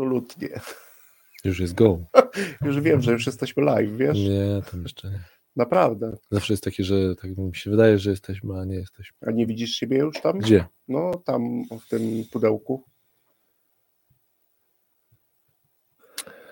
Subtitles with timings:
[0.00, 0.60] Absolutnie.
[1.44, 1.98] Już jest go.
[2.64, 4.18] Już wiem, że już jesteśmy live, wiesz?
[4.18, 5.24] Nie, tam jeszcze nie.
[5.56, 6.16] Naprawdę.
[6.30, 9.16] Zawsze jest takie, że tak mi się wydaje, że jesteśmy, a nie jesteśmy.
[9.20, 10.38] A nie widzisz siebie już tam?
[10.38, 10.64] Gdzie?
[10.88, 12.84] No, tam w tym pudełku.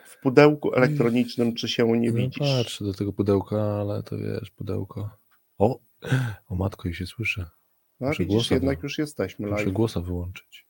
[0.06, 2.38] W pudełku elektronicznym, czy się nie No, widzisz?
[2.38, 5.10] patrzę do tego pudełka, ale to wiesz, pudełko.
[5.58, 5.78] O,
[6.48, 7.50] o matko, i się słyszę.
[8.00, 9.72] No, muszę widzisz, jednak już jesteśmy Muszę live.
[9.74, 10.67] głosa wyłączyć.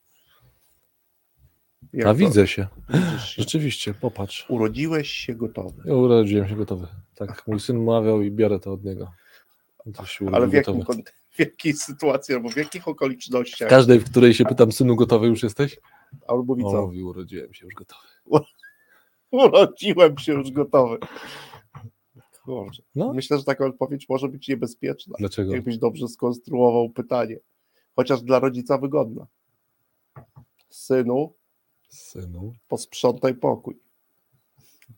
[1.92, 2.66] Jak A widzę się.
[3.26, 3.42] Się.
[3.42, 4.46] Rzeczywiście, popatrz.
[4.48, 5.82] Urodziłeś się gotowy.
[5.84, 6.86] Ja urodziłem się gotowy.
[7.14, 9.12] Tak, mój syn mawiał i biorę to od niego.
[10.32, 10.82] Ale w, jakim,
[11.36, 13.68] w jakiej sytuacji albo w jakich okolicznościach?
[13.68, 15.80] każdej, w której się pytam, synu, gotowy już jesteś?
[16.26, 16.82] Albo mówi co?
[16.86, 18.06] mówi, urodziłem się już gotowy.
[19.30, 20.98] Urodziłem się już gotowy.
[22.44, 22.82] Kurczę.
[22.94, 23.12] No.
[23.12, 25.14] Myślę, że taka odpowiedź może być niebezpieczna.
[25.18, 25.52] Dlaczego?
[25.52, 27.36] Jakbyś dobrze skonstruował pytanie.
[27.96, 29.26] Chociaż dla rodzica wygodna.
[30.70, 31.34] Synu,
[31.88, 32.54] Synu.
[32.68, 33.78] posprzątaj pokój.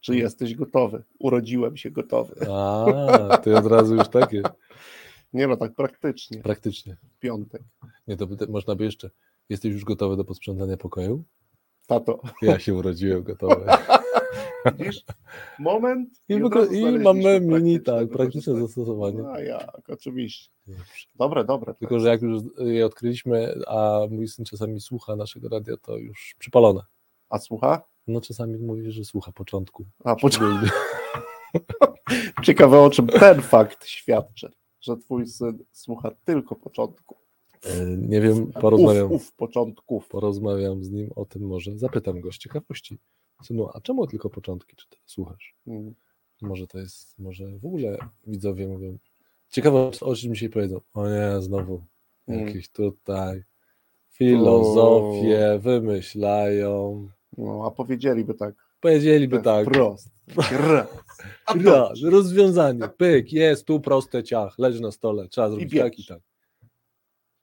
[0.00, 1.02] Czy jesteś gotowy?
[1.18, 2.46] Urodziłem się gotowy.
[2.50, 4.42] A, ty od razu już takie.
[5.32, 6.42] Nie no, tak praktycznie.
[6.42, 6.96] Praktycznie.
[7.16, 7.62] W piątek.
[8.08, 9.10] Nie, to by, można by jeszcze.
[9.48, 11.24] Jesteś już gotowy do posprzątania pokoju?
[11.86, 12.20] Tato.
[12.42, 13.66] Ja się urodziłem gotowy.
[14.78, 15.04] Widzisz?
[15.58, 16.08] Moment.
[16.28, 16.34] I,
[16.76, 19.22] i mamy mini, tak, praktyczne zastosowanie.
[19.22, 20.50] No jak, oczywiście.
[21.16, 21.74] Dobre, dobre.
[21.74, 26.34] Tylko, że jak już je odkryliśmy, a mój syn czasami słucha naszego radia, to już
[26.38, 26.80] przypalone.
[27.28, 27.82] A słucha?
[28.06, 29.84] No czasami mówi, że słucha początku.
[30.04, 30.48] A poczekaj.
[32.44, 37.16] Ciekawe o czym ten fakt świadczy, że twój syn słucha tylko początku.
[37.64, 40.08] E, Nie wiem, porozmawiam, Uf, uf, początków.
[40.08, 41.78] porozmawiam z nim o tym może.
[41.78, 42.98] Zapytam go z ciekawości.
[43.42, 45.54] Synu, a czemu tylko początki, czy ty słuchasz?
[45.66, 45.94] Mm.
[46.42, 48.98] Może to jest, może w ogóle widzowie mówią.
[49.48, 50.80] Ciekawe, o czym dzisiaj powiedzą.
[50.94, 51.82] O nie, znowu
[52.28, 52.46] Mm.
[52.46, 53.42] jakieś tutaj
[54.10, 57.08] filozofie wymyślają.
[57.38, 58.54] No, a powiedzieliby tak.
[58.80, 59.66] Powiedzieliby tak.
[59.76, 60.10] Raz.
[61.46, 62.88] A Raz, rozwiązanie.
[62.88, 65.82] Pyk, jest tu proste ciach, leży na stole, trzeba zrobić bierz.
[65.84, 66.20] tak i tak.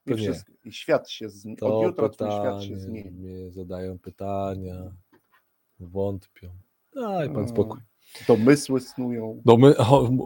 [0.06, 1.60] I, wszystko, I świat się zmieni.
[1.60, 3.50] Od jutra twój świat pytanie, się zmieni.
[3.50, 4.92] zadają pytania,
[5.80, 6.48] wątpią.
[6.94, 7.48] Daj pan No.
[7.48, 7.80] spokój.
[8.28, 9.42] Domysły snują.
[9.44, 10.18] No my, o, m-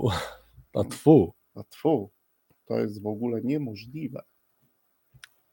[0.75, 1.35] a tfu.
[1.55, 2.11] A tfu,
[2.65, 4.23] to jest w ogóle niemożliwe.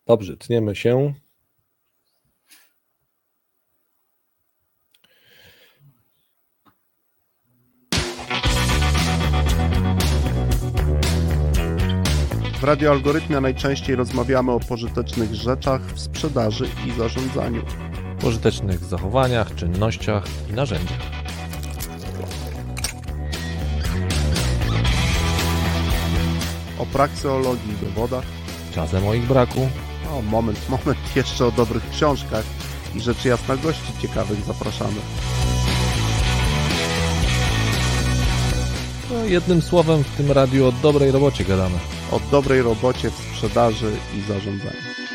[0.08, 1.14] Dobrze, tniemy się.
[12.60, 17.62] W radioalgorytmie najczęściej rozmawiamy o pożytecznych rzeczach w sprzedaży i zarządzaniu.
[18.20, 21.00] Pożytecznych zachowaniach, czynnościach i narzędziach.
[26.80, 28.26] O prakseologii i dowodach.
[28.76, 29.70] Czasem o ich braku,
[30.14, 32.46] O, moment, moment, jeszcze o dobrych książkach
[32.96, 35.02] i rzecz jasna gości ciekawych zapraszamy.
[39.12, 41.80] no jednym słowem w tym radiu o dobrej robocie gadamy.
[42.12, 45.09] O dobrej robocie w sprzedaży i zarządzaniu.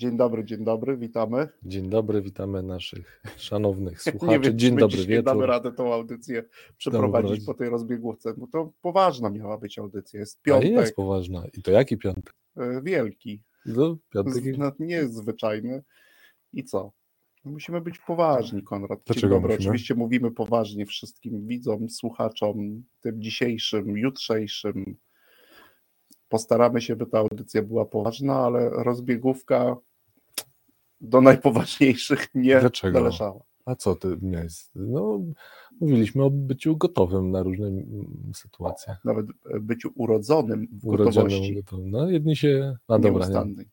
[0.00, 1.48] Dzień dobry, dzień dobry, witamy.
[1.62, 4.40] Dzień dobry, witamy naszych szanownych Nie słuchaczy.
[4.40, 5.06] wiem, Dzień dobry damy
[5.40, 5.46] wieczór.
[5.46, 6.44] radę tą audycję
[6.76, 7.46] przeprowadzić prowadzić.
[7.46, 10.20] po tej rozbiegówce, bo to poważna miała być audycja.
[10.20, 11.44] Jest piątek, jest poważna.
[11.58, 12.34] I to jaki piątek?
[12.56, 14.34] e, wielki, No, piątek.
[14.34, 15.82] z, no, niezwyczajny.
[16.52, 16.92] I co?
[17.44, 18.98] No, Musimy być poważni, Konrad.
[18.98, 19.48] Dzień Dlaczego dobry.
[19.54, 19.68] musimy?
[19.70, 24.96] Oczywiście mówimy poważnie wszystkim widzom, słuchaczom, tym dzisiejszym, jutrzejszym.
[26.28, 29.76] Postaramy się, by ta audycja była poważna, ale rozbiegówka
[31.00, 32.98] do najpoważniejszych nie Dlaczego?
[33.00, 33.40] należała.
[33.64, 34.52] A co ty miałeś?
[34.74, 35.20] No,
[35.80, 38.96] mówiliśmy o byciu gotowym na różne mm, sytuacje.
[39.04, 41.90] Nawet e, byciu urodzonym w Urodzonym, gotowym.
[41.90, 42.76] No, jedni się.
[42.88, 43.64] A dobra, nie.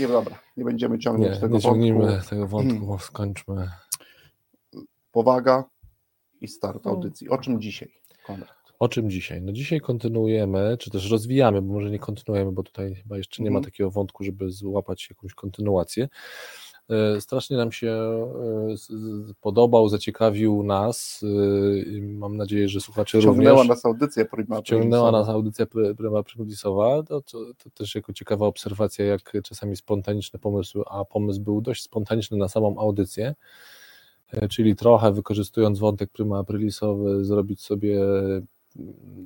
[0.00, 2.12] Nie, dobra, nie będziemy ciągnąć nie, tego nie ciągnijmy wątku.
[2.14, 2.28] Hmm.
[2.28, 3.68] tego wątku, skończmy.
[5.12, 5.64] Powaga
[6.40, 6.90] i start No.
[6.90, 7.28] audycji.
[7.28, 7.92] O czym dzisiaj,
[8.26, 8.61] Konrad?
[8.82, 9.42] O czym dzisiaj?
[9.42, 13.50] No dzisiaj kontynuujemy, czy też rozwijamy, bo może nie kontynuujemy, bo tutaj chyba jeszcze nie
[13.50, 13.72] ma Mhm.
[13.72, 16.08] takiego wątku, żeby złapać jakąś kontynuację.
[16.90, 21.24] E, Strasznie nam się e, podobał, zaciekawił nas.
[21.98, 23.68] e, Mam nadzieję, że słuchacze Ciągnęła również.
[23.68, 24.62] nas audycja prima
[25.12, 26.22] nas audycja Prima
[27.02, 31.82] to, to, to też jako ciekawa obserwacja, jak czasami spontaniczne pomysły, a pomysł był dość
[31.82, 33.34] spontaniczny na samą audycję,
[34.50, 38.00] czyli trochę wykorzystując wątek Prima Aprilisowy, zrobić sobie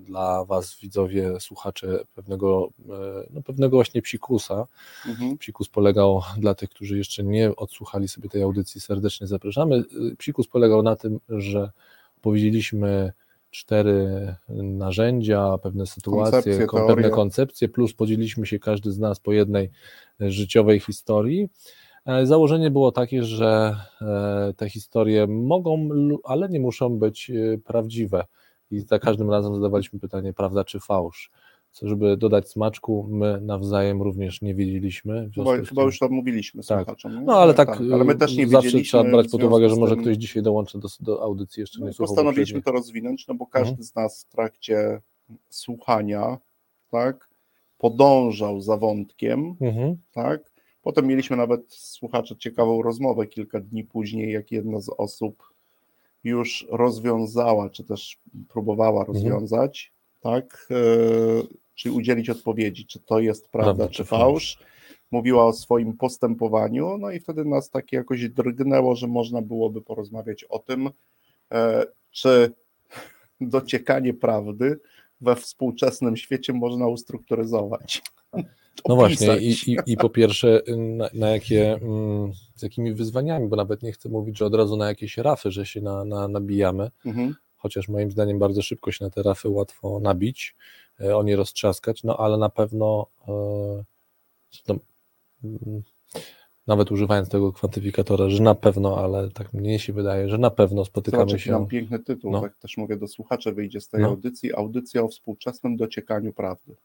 [0.05, 4.67] dla Was, widzowie, słuchacze, pewnego, e, no, pewnego właśnie psikusa.
[5.07, 5.39] Mhm.
[5.39, 9.77] Psikus polegał, dla tych, którzy jeszcze nie odsłuchali sobie tej audycji, serdecznie zapraszamy.
[10.13, 11.71] Y, Psikus polegał na tym, że
[12.19, 13.13] opowiedzieliśmy
[13.51, 19.71] cztery narzędzia, pewne sytuacje, pewne koncepcje, plus podzieliliśmy się każdy z nas po jednej
[20.21, 21.49] e, życiowej historii.
[22.07, 25.89] E, Założenie było takie, że e, te historie mogą,
[26.25, 28.25] ale nie muszą być e, prawdziwe.
[28.71, 31.31] I za każdym razem zadawaliśmy pytanie, prawda czy fałsz.
[31.73, 35.29] Co, żeby dodać smaczku, my nawzajem również nie wiedzieliśmy.
[35.29, 36.79] w Chyba, z chyba tym- już to mówiliśmy Tak.
[36.79, 37.15] słuchaczom.
[37.15, 37.21] nie?
[37.21, 38.89] no ale tak, Ale my też nie zawsze wiedzieliśmy.
[39.01, 41.87] trzeba brać pod uwagę, że może tym- ktoś dzisiaj dołączy do, do audycji, jeszcze nie
[41.87, 43.85] No, słuchał postanowiliśmy to rozwinąć, no bo każdy Mhm.
[43.85, 45.01] z nas w trakcie
[45.51, 46.39] słuchania,
[46.91, 47.29] tak,
[47.79, 49.97] podążał za wątkiem, Mhm.
[50.13, 50.53] tak.
[50.83, 55.43] Potem mieliśmy nawet słuchacze ciekawą rozmowę kilka dni później, jak jedna z osób
[56.27, 58.19] już rozwiązała, czy też
[58.49, 59.17] próbowała Mhm.
[59.17, 60.77] rozwiązać, tak, e,
[61.75, 64.59] czyli udzielić odpowiedzi, czy to jest prawda, Prawda, czy fałsz.
[65.11, 70.45] Mówiła o swoim postępowaniu, no i wtedy nas tak jakoś drgnęło, że można byłoby porozmawiać
[70.45, 70.91] o tym,
[71.53, 72.53] e, czy
[73.41, 74.81] dociekanie prawdy
[75.21, 78.03] we współczesnym świecie można ustrukturyzować.
[78.89, 83.57] No właśnie, i, i, i po pierwsze, na, na jakie, mm, z jakimi wyzwaniami, bo
[83.57, 86.91] nawet nie chcę mówić, że od razu na jakieś rafy, że się na, na, nabijamy,
[87.07, 87.35] Mhm.
[87.57, 90.57] chociaż moim zdaniem bardzo szybko się na te rafy łatwo nabić,
[91.01, 93.07] e, o nie roztrzaskać, no ale na pewno
[94.65, 94.79] no,
[96.67, 100.85] nawet używając tego kwantyfikatora, że na pewno, ale tak mnie się wydaje, że na pewno
[100.85, 101.69] spotykamy Zobacz, jaki nam się.
[101.69, 102.41] piękny tytuł, No.
[102.41, 104.09] tak też mówię do słuchaczy, wyjdzie z tej No.
[104.09, 106.77] audycji, audycja o współczesnym dociekaniu prawdy.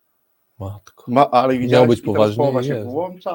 [0.65, 1.03] Matko.
[1.11, 2.85] Ma, ale widziałeś, być poważnie, się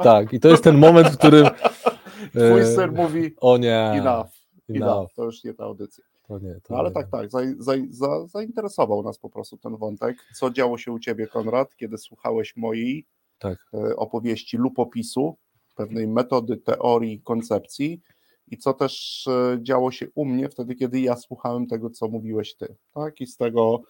[0.02, 1.46] Tak, i to jest ten moment, w którym.
[2.31, 3.78] twój e, syn mówi O nie.
[3.81, 4.26] enough,
[4.69, 4.82] enough.
[4.82, 6.05] enough, to już nie ta audycja.
[6.28, 6.94] To nie, to No ale nie.
[6.94, 10.17] tak, tak, za, za, za, zainteresował nas po prostu ten wątek.
[10.34, 13.06] Co działo się u Ciebie, Konrad, kiedy słuchałeś mojej
[13.38, 13.58] Tak.
[13.75, 15.37] e, opowieści lub opisu
[15.76, 18.00] pewnej metody, teorii, koncepcji
[18.49, 22.55] i co też e, działo się u mnie wtedy, kiedy ja słuchałem tego, co mówiłeś
[22.55, 22.76] Ty.
[22.94, 23.20] Tak?
[23.20, 23.82] I z tego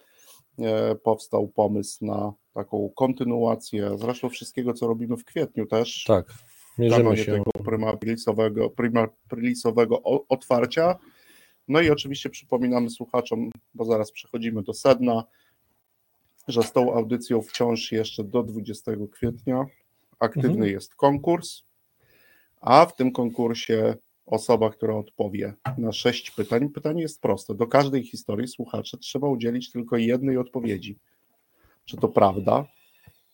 [1.03, 6.03] powstał pomysł na taką kontynuację, zresztą wszystkiego, co robimy w kwietniu też.
[6.07, 6.25] Tak,
[6.77, 7.31] mierzymy się.
[7.31, 10.95] tego prymaprilisowego, prymaprilisowego o- otwarcia.
[11.67, 15.23] No i oczywiście przypominamy słuchaczom, bo zaraz przechodzimy do sedna,
[16.47, 19.65] że z tą audycją wciąż jeszcze do 20 kwietnia
[20.19, 20.71] aktywny Mhm.
[20.71, 21.61] jest konkurs,
[22.61, 23.95] a w tym konkursie
[24.27, 26.69] osoba, która odpowie na sześć pytań.
[26.69, 27.55] Pytanie jest proste.
[27.55, 30.99] Do każdej historii słuchacze trzeba udzielić tylko jednej odpowiedzi.
[31.85, 32.65] Czy to prawda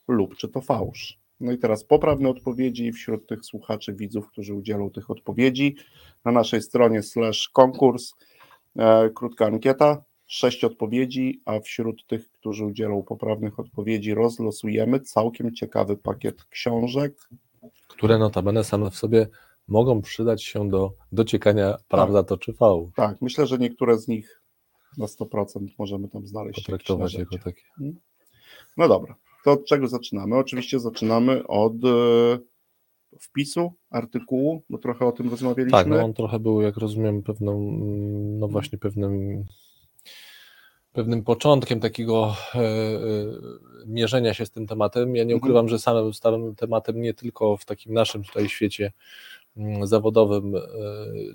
[0.08, 1.20] lub czy to fałsz.
[1.40, 5.76] No i teraz poprawne odpowiedzi wśród tych słuchaczy, widzów, którzy udzielą tych odpowiedzi.
[6.26, 8.14] Na naszej stronie slash konkurs
[8.76, 15.98] e, krótka ankieta, sześć odpowiedzi, a wśród tych, którzy udzielą poprawnych odpowiedzi rozlosujemy całkiem ciekawy
[15.98, 17.30] pakiet książek.
[17.88, 19.28] które notabene same w sobie
[19.68, 24.42] mogą przydać się do dociekania, prawda to czy fałsz, Tak, myślę, że niektóre z nich
[24.98, 26.60] na 100% możemy tam znaleźć.
[26.62, 27.62] potraktować jako takie.
[28.78, 29.16] No dobra,
[29.46, 30.38] to od czego zaczynamy?
[30.38, 31.88] Oczywiście zaczynamy od e,
[33.20, 35.78] wpisu artykułu, bo trochę o tym rozmawialiśmy.
[35.78, 39.46] Tak, no on trochę był, jak rozumiem, pewną, mm, no właśnie pewnym
[40.94, 43.02] pewnym początkiem takiego e, e,
[43.86, 45.16] mierzenia się z tym tematem.
[45.16, 45.38] Ja nie Mhm.
[45.38, 48.92] ukrywam, że samym starym tematem nie tylko w takim naszym tutaj świecie
[49.84, 50.60] zawodowym, e,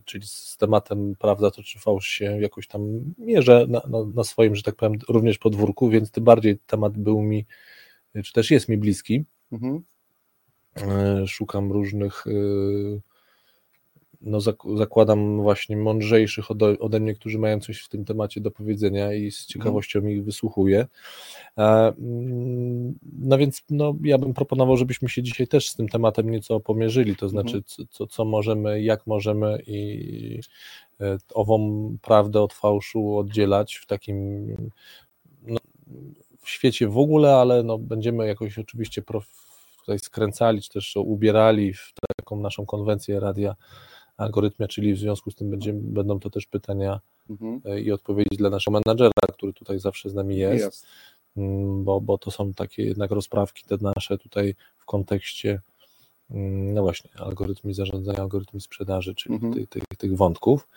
[0.05, 4.55] czyli z tematem prawda to czy fałsz się jakoś tam mierzę na, na, na swoim,
[4.55, 7.47] że tak powiem, również podwórku, więc tym bardziej temat był mi,
[8.25, 9.25] czy też jest mi bliski.
[9.53, 9.83] Mhm.
[10.77, 12.31] E, Szukam różnych, e,
[14.21, 18.51] no zak- zakładam właśnie mądrzejszych ode, ode mnie, którzy mają coś w tym temacie do
[18.51, 20.87] powiedzenia i z ciekawością ich wysłuchuję.
[21.59, 21.63] E,
[21.99, 26.61] mm, No więc no, ja bym proponował, żebyśmy się dzisiaj też z tym tematem nieco
[26.61, 30.41] pomierzyli, to znaczy co, co, co możemy, jak możemy i
[31.01, 34.47] e, ową prawdę od fałszu oddzielać w takim
[35.43, 35.59] no,
[36.41, 39.27] w świecie w ogóle, ale no, będziemy jakoś oczywiście prof,
[39.81, 43.55] tutaj skręcali, czy też ubierali w taką naszą konwencję radia
[44.19, 47.61] algorytmia, czyli w związku z tym będziemy, będą to też pytania Mhm.
[47.65, 50.87] e, i odpowiedzi dla naszego menadżera, który tutaj zawsze z nami jest, Jest.
[51.37, 55.61] Mm, Bo, bo to są takie jednak rozprawki te nasze tutaj w kontekście
[56.31, 59.55] mm, no właśnie, algorytmi zarządzania, algorytmi sprzedaży, czyli Mhm.
[59.55, 60.69] tych, tych, tych wątków.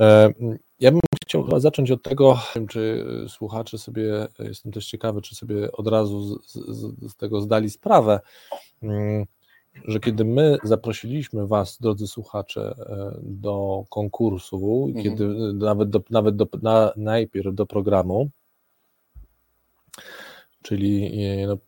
[0.00, 5.34] E, mm, Ja bym chciał zacząć od tego, czy słuchacze sobie, jestem też ciekawy, czy
[5.34, 8.20] sobie od razu z, z, z tego zdali sprawę,
[9.84, 15.04] że kiedy my zaprosiliśmy Was, drodzy słuchacze, e, do konkursu, Mhm.
[15.04, 18.30] kiedy nawet, do, nawet do, na, najpierw do programu,
[20.62, 21.58] czyli e, no,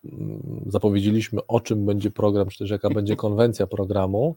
[0.65, 4.35] zapowiedzieliśmy, o czym będzie program, czy też jaka będzie konwencja programu,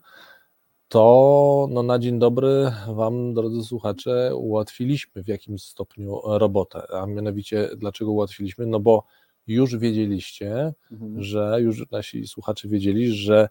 [0.88, 6.82] to no, na dzień dobry Wam, drodzy słuchacze, ułatwiliśmy w jakimś stopniu robotę.
[6.92, 8.66] A mianowicie, dlaczego ułatwiliśmy?
[8.66, 9.04] No bo
[9.46, 11.22] już wiedzieliście, Mhm.
[11.22, 13.48] że już nasi słuchacze wiedzieli, że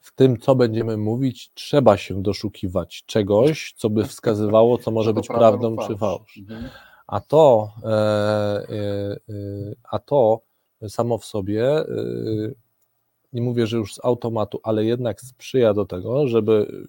[0.00, 5.28] w tym, co będziemy mówić, trzeba się doszukiwać czegoś, co by wskazywało, co może być
[5.28, 6.38] prawdą czy fałsz.
[6.38, 6.68] Mhm.
[7.06, 9.16] A to, e, e, e,
[9.90, 10.40] a to
[10.88, 11.86] samo w sobie, e,
[13.32, 16.84] nie mówię, że już z automatu, ale jednak sprzyja do tego, żeby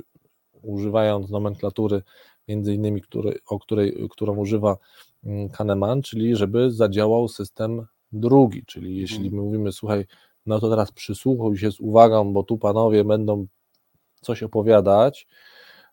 [0.62, 2.01] używając nomenklatury,
[2.47, 4.77] między innymi, który, o której, którą używa
[5.24, 10.05] mm, Kahneman, czyli żeby zadziałał system drugi, czyli jeśli my mówimy, słuchaj,
[10.45, 13.47] no to teraz przysłuchuj się z uwagą, bo tu panowie będą
[14.21, 15.27] coś opowiadać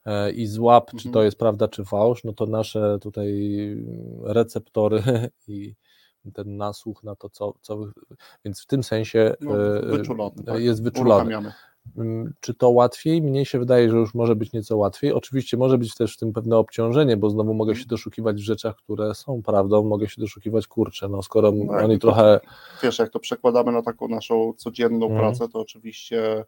[0.07, 1.13] e, i złap, czy Mhm.
[1.13, 3.33] to jest prawda, czy fałsz, no to nasze tutaj
[4.23, 5.03] receptory
[5.49, 5.75] i
[6.35, 7.87] ten nasłuch na to, co, co
[8.45, 10.61] więc w tym sensie No, e, wyczulony, tak?
[10.63, 11.11] jest wyczulony.
[11.15, 11.53] Uruchamiamy.
[11.97, 13.23] Mm, Czy to łatwiej?
[13.23, 15.13] Mnie się wydaje, że już może być nieco łatwiej.
[15.13, 18.77] Oczywiście może być też w tym pewne obciążenie, bo znowu mogę się doszukiwać w rzeczach,
[18.77, 22.41] które są prawdą, mogę się doszukiwać, kurczę, no skoro No, jak oni to- trochę
[22.83, 25.21] Wiesz, jak to przekładamy na taką naszą codzienną Mhm.
[25.21, 26.45] pracę, to oczywiście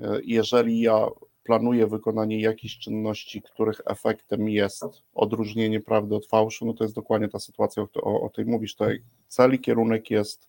[0.00, 1.06] e, jeżeli ja
[1.44, 4.84] planuję wykonanie jakichś czynności, których efektem jest
[5.14, 8.74] odróżnienie prawdy od fałszu, no to jest dokładnie ta sytuacja, o, o, o tej mówisz.
[8.74, 10.48] Tutaj cel i kierunek jest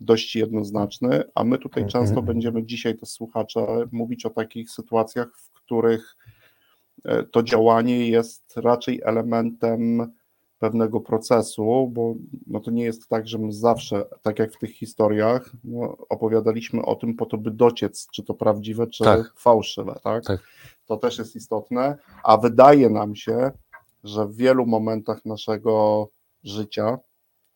[0.00, 1.90] dość jednoznaczny, a my tutaj Mhm.
[2.06, 6.16] często będziemy dzisiaj też słuchacze mówić o takich sytuacjach, w których
[7.04, 10.12] e, to działanie jest raczej elementem
[10.58, 12.14] pewnego procesu, bo
[12.46, 16.82] no to nie jest tak, że my zawsze, tak jak w tych historiach, no, opowiadaliśmy
[16.82, 19.34] o tym po to, by dociec, czy to prawdziwe, czy Tak.
[19.36, 20.24] fałszywe, tak?
[20.24, 20.40] Tak.
[20.86, 23.50] To też jest istotne, a wydaje nam się,
[24.04, 26.08] że w wielu momentach naszego
[26.44, 26.98] życia,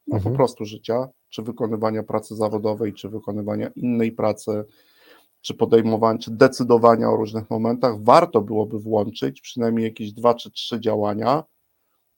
[0.06, 0.22] no Mhm.
[0.32, 4.64] po prostu życia, czy wykonywania pracy zawodowej, czy wykonywania innej pracy,
[5.40, 10.80] czy podejmowania, czy decydowania o różnych momentach, warto byłoby włączyć przynajmniej jakieś dwa czy trzy
[10.80, 11.44] działania,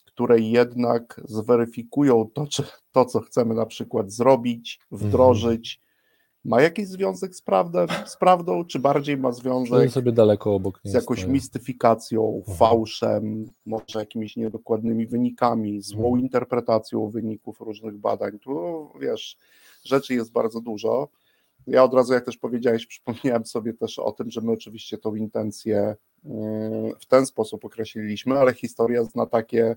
[0.04, 2.62] które jednak zweryfikują to, czy
[2.92, 5.80] to, co chcemy na przykład zrobić, wdrożyć,
[6.44, 10.92] ma jakiś związek z, prawdą, z prawdą, czy bardziej ma związek sobie daleko obok z
[10.94, 11.32] jakąś stoją.
[11.32, 12.56] mistyfikacją, Mhm.
[12.58, 16.20] fałszem, może jakimiś niedokładnymi wynikami, złą Mhm.
[16.20, 18.38] interpretacją wyników różnych badań.
[18.38, 19.36] Tu wiesz,
[19.84, 21.08] rzeczy jest bardzo dużo.
[21.66, 25.14] Ja od razu, jak też powiedziałeś, przypomniałem sobie też o tym, że my oczywiście tą
[25.14, 29.76] intencję mm, w ten sposób określiliśmy, ale historia zna takie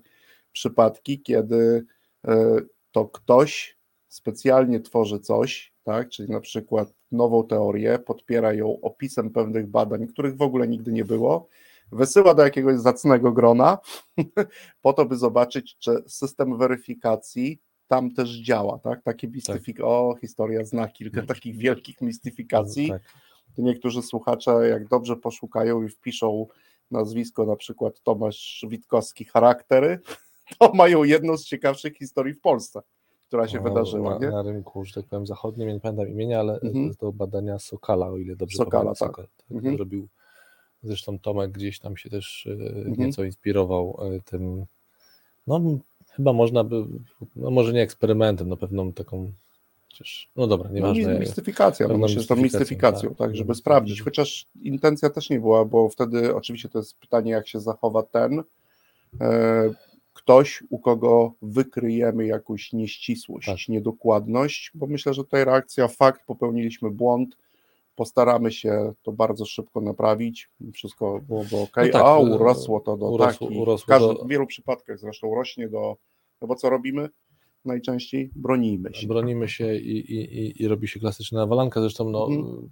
[0.52, 1.84] przypadki, kiedy
[2.28, 2.56] e,
[2.92, 3.78] to ktoś
[4.08, 10.36] specjalnie tworzy coś, tak, czyli na przykład nową teorię, podpiera ją opisem pewnych badań, których
[10.36, 11.48] w ogóle nigdy nie było,
[11.92, 13.78] wysyła do jakiegoś zacnego grona,
[14.82, 19.02] po to, by zobaczyć, czy system weryfikacji tam też działa, tak?
[19.02, 19.80] Takie mistyfik...
[19.80, 22.88] O, historia zna kilka takich wielkich mistyfikacji.
[22.88, 23.02] Tak.
[23.56, 26.46] To niektórzy słuchacze, jak dobrze poszukają i wpiszą
[26.90, 29.98] nazwisko, na przykład Tomasz Witkowski, charaktery,
[30.58, 32.82] to mają jedną z ciekawszych historii w Polsce,
[33.34, 36.40] która się O, wydarzyła, na, na rynku, że tak powiem, zachodnim, ja nie pamiętam imienia,
[36.40, 36.94] ale Mhm.
[36.94, 39.08] to badania Sokala, o ile dobrze Sokala, pamiętam.
[39.08, 39.16] tak.
[39.16, 39.76] Sokal, tak Mhm.
[39.76, 40.08] Zrobił,
[40.82, 42.94] zresztą Tomek gdzieś tam się też e, Mhm.
[42.96, 44.64] nieco inspirował e, tym,
[45.46, 45.60] no
[46.10, 46.84] chyba można by,
[47.36, 49.32] no może nie eksperymentem, no pewną taką,
[49.90, 51.14] chociaż, no dobra, No, nieważne.
[51.14, 53.18] mi- mistyfikacja, no, myślę, że to mistyfikacją, tak.
[53.18, 57.48] tak, żeby sprawdzić, chociaż intencja też nie była, bo wtedy oczywiście to jest pytanie, jak
[57.48, 58.42] się zachowa ten
[59.20, 59.70] e,
[60.24, 63.68] ktoś, u kogo wykryjemy jakąś nieścisłość, Tak.
[63.68, 67.36] niedokładność, bo myślę, że tutaj reakcja fakt, popełniliśmy błąd,
[67.96, 72.96] postaramy się to bardzo szybko naprawić, wszystko byłoby ok, No tak, a e, urosło to
[72.96, 75.96] do urosło- takich, urosło w, każdym, do- w wielu przypadkach zresztą rośnie do,
[76.40, 77.08] no bo co robimy?
[77.64, 79.06] Najczęściej bronimy się.
[79.06, 81.80] bronimy się i, i, i, robi się klasyczna nawalanka.
[81.80, 82.70] Zresztą, no, Mhm.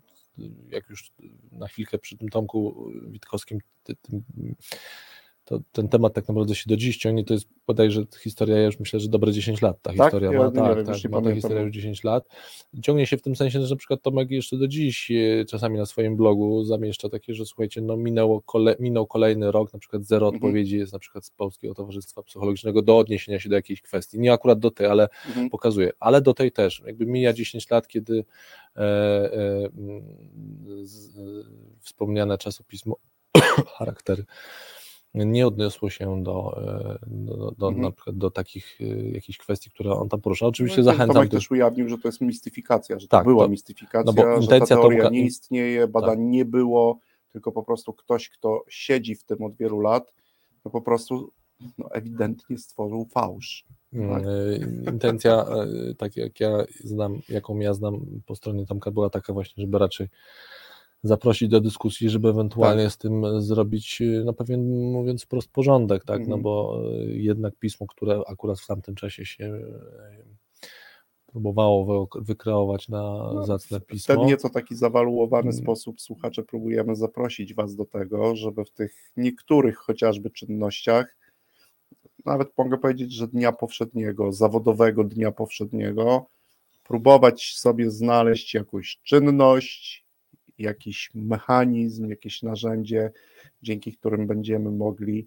[0.71, 1.13] jak już
[1.53, 4.23] na chwilkę przy tym Tomku Witkowskim, ty, tym,
[5.53, 7.25] to ten temat tak naprawdę się do dziś ciągnie.
[7.25, 9.83] To jest bodajże historia, ja już myślę, że dobre 10 lat.
[9.83, 10.05] Ta Tak?
[10.07, 12.29] historia Ja ma, tak, wiem, tak, ma ta historia już 10 lat.
[12.83, 15.87] Ciągnie się w tym sensie, że na przykład Tomek jeszcze do dziś e, czasami na
[15.87, 20.27] swoim blogu zamieszcza takie, że słuchajcie, no minęło kole, minął kolejny rok, na przykład zero
[20.27, 20.37] Mhm.
[20.43, 24.19] odpowiedzi jest na przykład z Polskiego Towarzystwa Psychologicznego do odniesienia się do jakiejś kwestii.
[24.19, 25.51] Nie akurat do tej, ale Mhm.
[25.51, 26.83] pokazuje, ale do tej też.
[26.87, 28.25] Jakby mija 10 lat, kiedy
[28.77, 29.69] e, e,
[30.83, 31.23] z, e,
[31.81, 32.97] wspomniane czasopismo
[33.79, 34.25] charaktery
[35.15, 37.83] nie odniosło się do, e, do, do, Mhm.
[37.83, 40.47] na przykład do takich e, jakichś kwestii, które on tam porusza.
[40.47, 41.15] Oczywiście No zachęcam.
[41.15, 44.43] Tomek też ujawnił, że to jest mistyfikacja, że Tak, to była to- mistyfikacja, no bo
[44.43, 46.99] że ta teoria Tomka- nie istnieje, badań nie było,
[47.33, 50.13] tylko po prostu ktoś, kto siedzi w tym od wielu lat,
[50.65, 51.33] no po prostu
[51.79, 53.65] no, ewidentnie stworzył fałsz.
[54.11, 54.23] tak?
[54.23, 55.47] E, Intencja,
[55.99, 60.09] tak jak ja znam, jaką ja znam po stronie Tomka, była taka właśnie, żeby raczej
[61.03, 62.93] zaprosić do dyskusji, żeby ewentualnie Tak.
[62.93, 66.43] z tym zrobić, no pewien mówiąc wprost porządek, tak, no Mhm.
[66.43, 70.25] bo e, jednak pismo, które akurat w tamtym czasie się e,
[71.27, 74.15] próbowało wy- wykreować na zacne W pismo.
[74.17, 75.53] ten nieco taki zawaluowany Mm.
[75.63, 81.17] sposób, słuchacze, próbujemy zaprosić Was do tego, żeby w tych niektórych chociażby czynnościach,
[82.25, 86.27] nawet mogę powiedzieć, że dnia powszedniego, zawodowego dnia powszedniego,
[86.85, 90.02] próbować sobie znaleźć jakąś czynność,
[90.59, 93.11] jakiś mechanizm, jakieś narzędzie,
[93.63, 95.27] dzięki którym będziemy mogli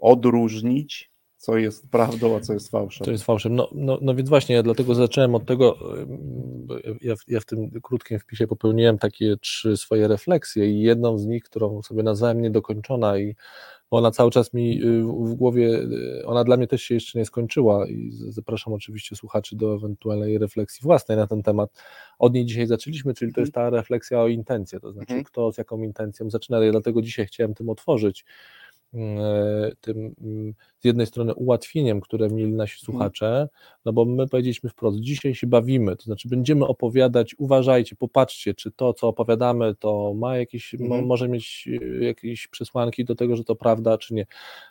[0.00, 3.04] odróżnić, co jest prawdą, a co jest fałszem.
[3.04, 3.54] To jest fałszem.
[3.54, 5.78] No, no, no więc właśnie, ja dlatego zacząłem od tego,
[7.00, 11.26] ja, w- ja w tym krótkim wpisie popełniłem takie trzy swoje refleksje i jedną z
[11.26, 13.34] nich, którą sobie nazwałem niedokończona i
[13.94, 15.68] ona cały czas mi y, w głowie,
[16.20, 20.38] y, ona dla mnie też się jeszcze nie skończyła i zapraszam oczywiście słuchaczy do ewentualnej
[20.38, 21.70] refleksji własnej na ten temat.
[22.18, 25.24] Od niej dzisiaj zaczęliśmy, czyli to jest ta refleksja o intencje, to znaczy Mhm.
[25.24, 26.64] kto z jaką intencją zaczyna.
[26.64, 28.24] Ja dlatego dzisiaj chciałem tym otworzyć,
[29.80, 32.84] tym mm, z jednej strony ułatwieniem, które mieli nasi Mhm.
[32.84, 33.48] słuchacze,
[33.84, 38.70] no bo my powiedzieliśmy wprost, dzisiaj się bawimy, to znaczy będziemy opowiadać, uważajcie, popatrzcie, czy
[38.72, 41.06] to, co opowiadamy, to ma jakieś, Mhm.
[41.06, 41.68] może mieć
[42.00, 44.26] e, jakieś przesłanki do tego, że to prawda, czy nie.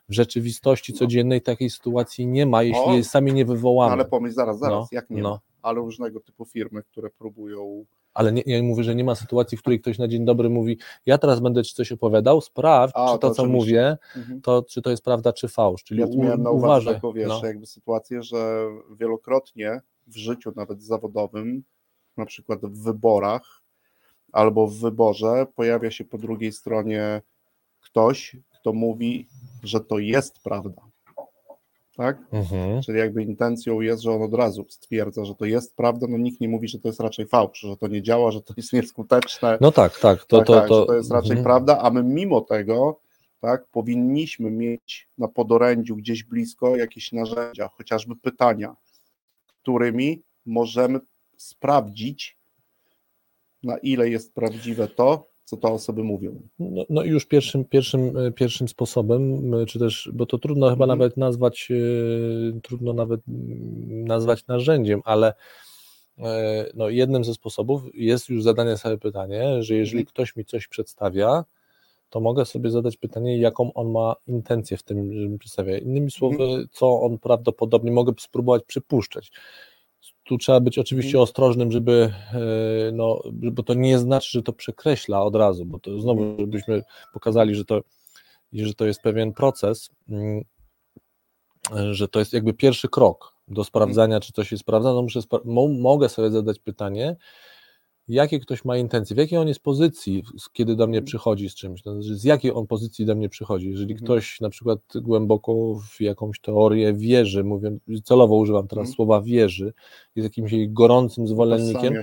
[0.10, 2.94] W rzeczywistości codziennej takiej sytuacji nie ma, jeśli No.
[2.94, 3.94] Jej sami nie wywołamy.
[3.94, 5.30] Ale pomyśl, zaraz, zaraz, No, jak nie no.
[5.30, 9.58] ma, ale różnego typu firmy, które próbują Ale nie, ja mówię, że nie ma sytuacji,
[9.58, 13.06] w której ktoś na dzień dobry mówi, ja teraz będę ci coś opowiadał, sprawdź, A,
[13.14, 14.42] czy to, to co mówię, Mhm.
[14.42, 15.84] to czy to jest prawda, czy fałsz.
[15.84, 16.94] Czyli Ja tu miałem na uwadze uważaj.
[16.96, 17.42] taką, wiesz, no.
[17.44, 18.66] jakby sytuację, że
[19.00, 21.64] wielokrotnie w życiu, nawet zawodowym,
[22.18, 23.62] na przykład w wyborach
[24.32, 27.22] albo w wyborze, pojawia się po drugiej stronie
[27.82, 29.28] ktoś, kto mówi,
[29.64, 30.82] że to jest prawda.
[31.98, 32.18] Tak?
[32.32, 32.82] Mhm.
[32.82, 36.42] Czyli jakby intencją jest, że on od razu stwierdza, że to jest prawda, no nikt
[36.42, 39.58] nie mówi, że to jest raczej fałsz, że to nie działa, że to jest nieskuteczne,
[39.62, 41.44] No tak, tak, to, tak, to, tak, to, że to jest raczej mhm.
[41.44, 43.00] prawda, a my mimo tego
[43.40, 48.76] tak, powinniśmy mieć na podorędziu gdzieś blisko jakieś narzędzia, chociażby pytania,
[49.46, 51.00] którymi możemy
[51.38, 52.38] sprawdzić,
[53.64, 56.42] na ile jest prawdziwe to, co te osoby mówią.
[56.60, 61.00] No, no i już pierwszym, pierwszym, pierwszym sposobem, czy też, bo to trudno chyba Mhm.
[61.00, 63.22] nawet nazwać, e, trudno nawet
[63.88, 65.34] nazwać narzędziem, ale
[66.20, 70.06] e, no, jednym ze sposobów jest już zadanie sobie pytanie, że jeżeli Mhm.
[70.06, 71.46] ktoś mi coś przedstawia,
[72.10, 75.78] to mogę sobie zadać pytanie, jaką on ma intencję w tym, że mi przedstawia.
[75.78, 76.68] Innymi słowy, Mhm.
[76.72, 79.32] co on prawdopodobnie mogę spróbować przypuszczać.
[80.26, 81.24] Tu trzeba być oczywiście Mhm.
[81.24, 86.00] ostrożnym, żeby, e, no, bo to nie znaczy, że to przekreśla od razu, bo to
[86.02, 86.40] znowu, Mhm.
[86.40, 86.84] żebyśmy
[87.14, 87.82] pokazali, że to,
[88.54, 90.44] że to jest pewien proces, mm,
[91.92, 95.20] że to jest jakby pierwszy krok do sprawdzania, czy coś jest prawda, no muszę
[95.80, 97.16] mogę sobie zadać pytanie,
[98.08, 101.06] jakie ktoś ma intencje, w jakiej on jest pozycji, kiedy do mnie Mhm.
[101.06, 103.70] przychodzi z czymś, znaczy z jakiej on pozycji do mnie przychodzi.
[103.70, 104.06] Jeżeli Mhm.
[104.06, 105.54] ktoś na przykład głęboko
[105.92, 108.96] w jakąś teorię wierzy, mówię, celowo używam teraz Mhm.
[108.96, 109.74] słowa wierzy,
[110.16, 111.94] jest jakimś jej gorącym zwolennikiem,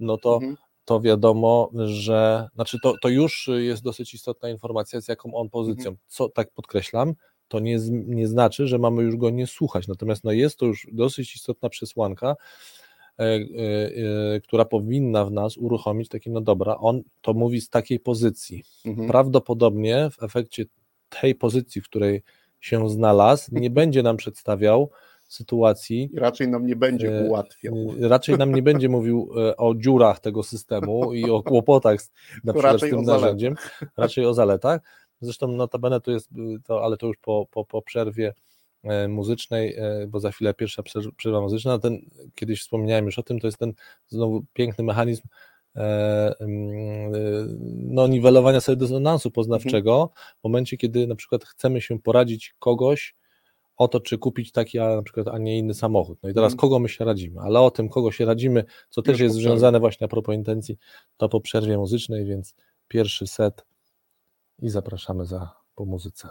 [0.00, 0.56] no to, Mhm.
[0.84, 5.90] to wiadomo, że znaczy to, to już jest dosyć istotna informacja, z jaką on pozycją.
[6.06, 7.14] Co tak podkreślam,
[7.48, 9.88] to nie, nie znaczy, że mamy już go nie słuchać.
[9.88, 12.36] Natomiast no, jest to już dosyć istotna przesłanka,
[14.42, 18.64] która powinna w nas uruchomić takie, no dobra, on to mówi z takiej pozycji.
[18.86, 19.08] Mhm.
[19.08, 20.64] Prawdopodobnie w efekcie
[21.20, 22.22] tej pozycji, w której
[22.60, 24.90] się znalazł, nie będzie nam przedstawiał
[25.28, 27.74] sytuacji, I raczej nam nie będzie E, ułatwiał.
[28.00, 32.10] Raczej nam nie będzie mówił e, o dziurach tego systemu i o kłopotach z,
[32.44, 33.22] na przykład z tym zaletach.
[33.22, 33.54] narzędziem,
[33.96, 34.80] raczej o zaletach.
[35.20, 38.34] Zresztą notabene to jest, y, to, ale to już po, po, po przerwie e,
[39.08, 43.40] muzycznej, e, bo za chwilę pierwsza przerw- przerwa muzyczna, ten, kiedyś wspomniałem już o tym,
[43.40, 43.72] to jest ten
[44.08, 45.22] znowu piękny mechanizm
[45.76, 47.18] e, mm, e,
[47.70, 53.14] no, niwelowania sobie dysonansu poznawczego w momencie, kiedy na przykład chcemy się poradzić kogoś
[53.76, 56.18] o to, czy kupić taki, a na przykład, a nie inny samochód.
[56.22, 56.58] No i teraz Mhm.
[56.58, 60.04] kogo my się radzimy, ale o tym, kogo się radzimy, co też jest związane właśnie
[60.04, 60.78] a propos intencji,
[61.16, 62.54] to po przerwie muzycznej, więc
[62.88, 63.64] pierwszy set
[64.62, 66.28] i zapraszamy za po muzyce.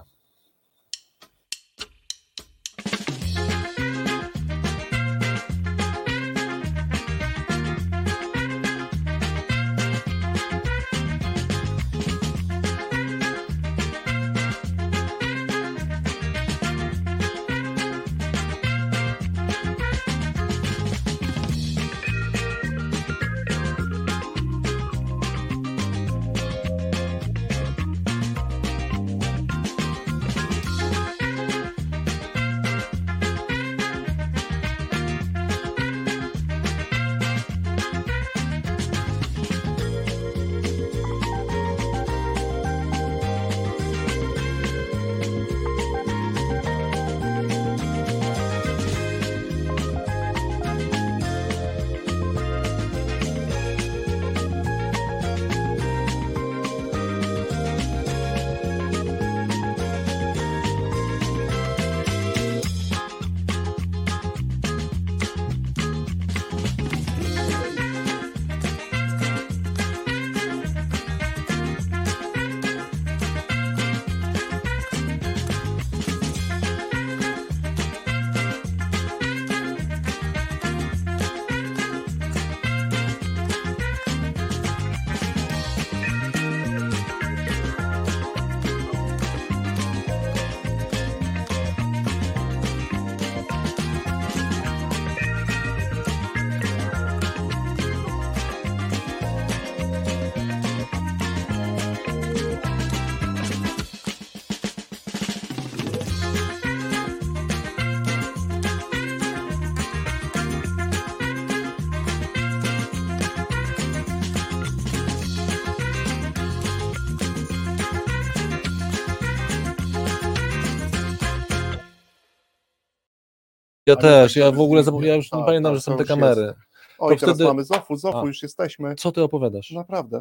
[123.86, 125.76] Ja nie też, tak, ja żeby w ogóle z- zapomniałem, już nie tak, pamiętam, tak,
[125.76, 126.54] że są te kamery.
[126.98, 128.26] Oj, to teraz wtedy- mamy Zofu, Zofu, A.
[128.26, 128.96] już jesteśmy.
[128.96, 129.72] Co ty opowiadasz?
[129.72, 130.18] Naprawdę.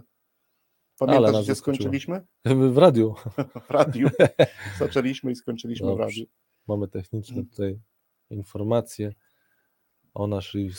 [1.00, 1.76] Ale Pamiętasz, nas gdzie zaskoczyło.
[1.76, 2.26] skończyliśmy?
[2.74, 3.14] W radiu
[3.68, 4.08] W radiu.
[4.78, 6.04] Zaczęliśmy i skończyliśmy w Dobrze.
[6.04, 6.26] radiu.
[6.68, 7.46] mamy techniczne Mm.
[7.48, 7.80] tutaj
[8.30, 9.12] informacje
[10.14, 10.78] o naszych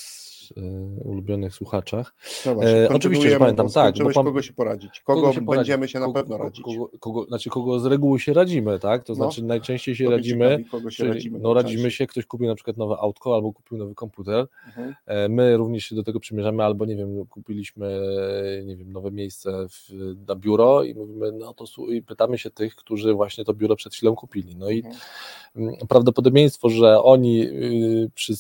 [1.03, 2.15] ulubionych słuchaczach.
[2.45, 4.99] No właśnie, E, oczywiście, że pamiętam, tak, bo pam- kogo się poradzić.
[5.01, 5.59] Kogo, się poradzi?
[5.59, 6.63] będziemy się na Kogo- pewno kogo- radzić.
[6.65, 9.03] Kogo, kogo, znaczy kogo z reguły się radzimy, tak?
[9.03, 9.15] To No.
[9.15, 12.55] znaczy najczęściej się radzimy, ciekawi, kogo się czyli, radzimy no radzimy się, ktoś kupił na
[12.55, 14.95] przykład nowe autko albo kupił nowy komputer, Mhm.
[15.05, 17.87] E, My również się do tego przymierzamy, albo nie wiem, kupiliśmy
[18.59, 19.89] e, nie wiem, nowe miejsce w,
[20.27, 23.93] na biuro i mówimy, no to i pytamy się tych, którzy właśnie to biuro przed
[23.95, 24.55] chwilą kupili.
[24.55, 24.83] No i
[25.55, 25.75] Mhm.
[25.89, 28.35] prawdopodobieństwo, że oni y, przy, y,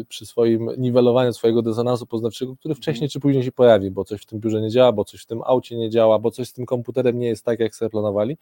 [0.00, 3.10] y, przy swoim niwelowaniu swojego dysonansu poznawczego, który wcześniej Mhm.
[3.10, 5.42] czy później się pojawi, bo coś w tym biurze nie działa, bo coś w tym
[5.44, 8.36] aucie nie działa, bo coś z tym komputerem nie jest tak, jak sobie planowali,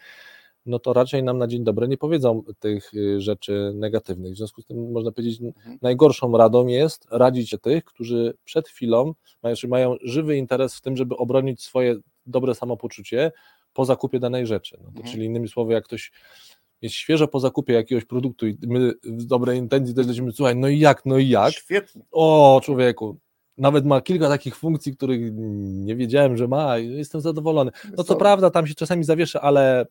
[0.67, 4.33] no to raczej nam na dzień dobry nie powiedzą tych y, rzeczy negatywnych.
[4.33, 5.79] W związku z tym można powiedzieć, Mhm.
[5.83, 10.97] najgorszą radą jest radzić tych, którzy przed chwilą mają, czy mają żywy interes w tym,
[10.97, 13.33] żeby obronić swoje dobre samopoczucie
[13.73, 14.77] po zakupie danej rzeczy.
[14.79, 15.07] No to Mhm.
[15.13, 16.13] Czyli innymi słowy, jak ktoś
[16.83, 20.69] jest świeżo po zakupie jakiegoś produktu i my w dobrej intencji też lecimy, słuchaj, no
[20.69, 21.53] i jak, no i jak?
[21.53, 22.03] Świetnie.
[22.11, 23.19] O, człowieku,
[23.59, 27.71] nawet ma kilka takich funkcji, których nie wiedziałem, że ma i jestem zadowolony.
[27.97, 29.87] No co prawda, tam się czasami zawieszę, ale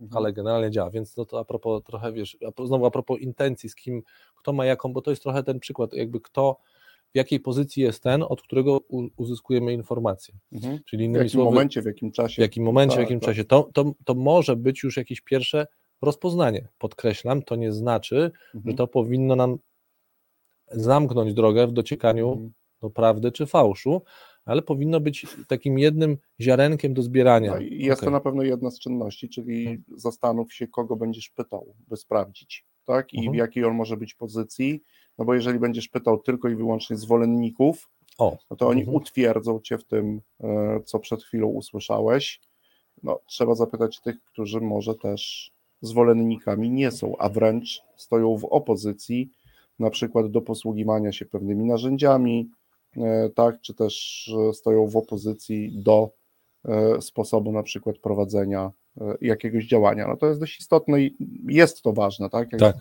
[0.00, 0.16] Mhm.
[0.16, 3.74] ale generalnie działa, więc no to a propos trochę, wiesz, znowu a propos intencji, z
[3.74, 4.02] kim,
[4.36, 6.56] kto ma jaką, bo to jest trochę ten przykład, jakby kto,
[7.14, 8.80] w jakiej pozycji jest ten, od którego
[9.16, 10.78] uzyskujemy informacje, Mhm.
[10.86, 12.42] czyli W innymi jakim słowy, momencie, w jakim w czasie.
[12.42, 13.28] jakim momencie, w Tak, jakim tak.
[13.28, 15.66] czasie, to, to, to może być już jakieś pierwsze
[16.02, 18.16] rozpoznanie, podkreślam, to nie znaczy,
[18.54, 18.76] że Mhm.
[18.76, 19.58] to powinno nam
[20.70, 22.52] zamknąć drogę w dociekaniu Mhm.
[22.80, 24.02] do prawdy czy fałszu,
[24.44, 27.50] ale powinno być takim jednym ziarenkiem do zbierania.
[27.54, 28.12] No jest to Okej.
[28.12, 33.12] na pewno jedna z czynności, czyli zastanów się, kogo będziesz pytał, by sprawdzić, tak?
[33.14, 33.34] I Mhm.
[33.34, 34.82] w jakiej on może być pozycji.
[35.20, 38.96] No bo jeżeli będziesz pytał tylko i wyłącznie zwolenników, O, no to oni Mhm.
[38.96, 42.40] utwierdzą cię w tym, e, co przed chwilą usłyszałeś.
[43.02, 49.30] No, trzeba zapytać tych, którzy może też zwolennikami nie są, a wręcz stoją w opozycji,
[49.78, 52.50] na przykład do posługiwania się pewnymi narzędziami,
[52.96, 53.94] e, tak, czy też
[54.48, 56.10] e, stoją w opozycji do
[57.00, 58.70] sposobu na przykład prowadzenia
[59.20, 60.08] jakiegoś działania.
[60.08, 61.16] No to jest dość istotne i
[61.48, 62.52] jest to ważne, tak?
[62.52, 62.76] Jak tak,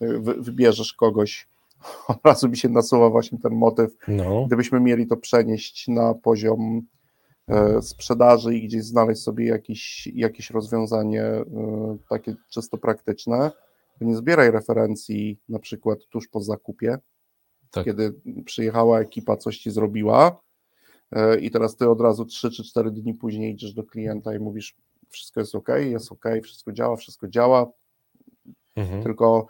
[0.00, 1.48] wy, wybierzesz kogoś,
[2.08, 6.82] od razu mi się nasuwa właśnie ten motyw, no, gdybyśmy mieli to przenieść na poziom
[7.48, 11.44] e, sprzedaży i gdzieś znaleźć sobie jakieś, jakieś rozwiązanie e,
[12.10, 13.50] takie czysto praktyczne,
[13.98, 16.98] to nie zbieraj referencji na przykład tuż po zakupie,
[17.70, 17.84] Tak.
[17.84, 18.14] kiedy
[18.44, 20.40] przyjechała ekipa, coś ci zrobiła
[21.12, 24.38] e, i teraz ty od razu 3 czy 4 dni później idziesz do klienta i
[24.38, 24.76] mówisz
[25.08, 27.72] wszystko jest ok, jest ok, wszystko działa, wszystko działa,
[28.76, 29.02] mhm.
[29.02, 29.46] tylko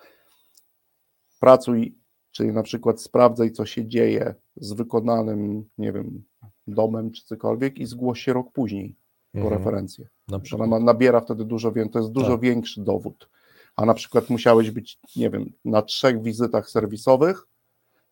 [1.40, 1.97] pracuj,
[2.38, 6.24] czyli na przykład sprawdzaj, co się dzieje z wykonanym, nie wiem,
[6.66, 8.96] domem czy cokolwiek i zgłoś się rok później
[9.32, 9.58] po Mhm.
[9.58, 10.08] referencję.
[10.28, 12.40] Na Ona ma, nabiera wtedy dużo więcej, to jest dużo Tak.
[12.40, 13.28] większy dowód.
[13.76, 17.48] A na przykład musiałeś być, nie wiem, na trzech wizytach serwisowych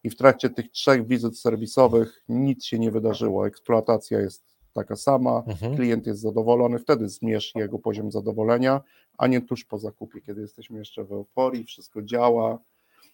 [0.05, 3.47] i w trakcie tych trzech wizyt serwisowych nic się nie wydarzyło.
[3.47, 5.77] Eksploatacja jest taka sama, Mhm.
[5.77, 8.81] klient jest zadowolony, wtedy zmierz jego poziom zadowolenia,
[9.19, 12.59] a nie tuż po zakupie, kiedy jesteśmy jeszcze w euforii, wszystko działa.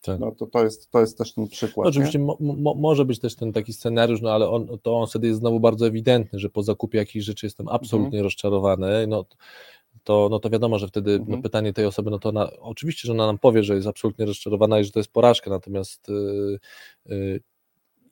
[0.02, 0.20] Tak.
[0.20, 1.84] No to, to, jest, to jest też ten przykład.
[1.84, 2.24] No, oczywiście nie?
[2.24, 5.40] mo, mo, może być też ten taki scenariusz, no ale on, to on wtedy jest
[5.40, 9.24] znowu bardzo ewidentny, że po zakupie jakichś rzeczy jestem absolutnie rozczarowany, no
[10.04, 11.42] to, no to wiadomo, że wtedy no, Mhm.
[11.42, 14.80] pytanie tej osoby, no to ona, oczywiście, że ona nam powie, że jest absolutnie rozczarowana
[14.80, 16.58] i że to jest porażka, natomiast y,
[17.10, 17.42] y,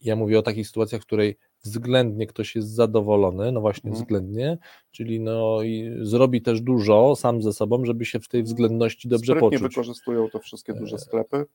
[0.02, 4.04] ja mówię o takich sytuacjach, w której względnie ktoś jest zadowolony, no właśnie Mhm.
[4.04, 4.58] względnie,
[4.90, 9.32] czyli no i zrobi też dużo sam ze sobą, żeby się w tej względności dobrze
[9.32, 9.62] Sprytnie poczuć.
[9.62, 10.98] wykorzystują to wszystkie duże E.
[10.98, 11.46] sklepy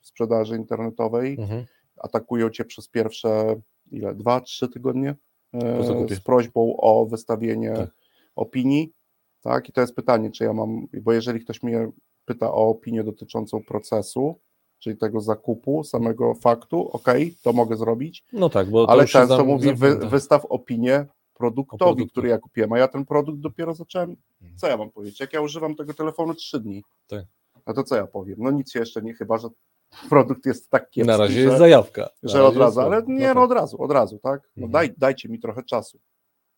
[0.00, 1.64] sprzedaży internetowej, Mhm.
[1.96, 3.60] atakują cię przez pierwsze
[3.92, 5.14] ile, dwa, trzy tygodnie
[5.54, 7.90] e, z prośbą o wystawienie Tak.
[8.36, 8.92] opinii,
[9.40, 11.90] tak, i to jest pytanie, czy ja mam, bo jeżeli ktoś mnie
[12.24, 14.38] pyta o opinię dotyczącą procesu,
[14.84, 17.08] czyli tego zakupu, samego faktu, ok,
[17.42, 22.28] to mogę zrobić, No tak, bo ale często zam- mówi, wy, wystaw opinię produktowi, który
[22.28, 24.10] ja kupiłem, a ja ten produkt dopiero zacząłem,
[24.42, 24.58] Mhm.
[24.58, 27.24] co ja mam powiedzieć, jak ja używam tego telefonu trzy dni, Tak.
[27.66, 29.48] no to co ja powiem, no nic jeszcze nie, chyba, że
[30.10, 32.08] produkt jest tak kiepski, Na razie że, jest zajawka.
[32.22, 33.42] Na że od razu, ale nie, no, tak.
[33.44, 34.70] od razu, od razu, tak, no Mhm.
[34.72, 35.98] daj, dajcie mi trochę czasu,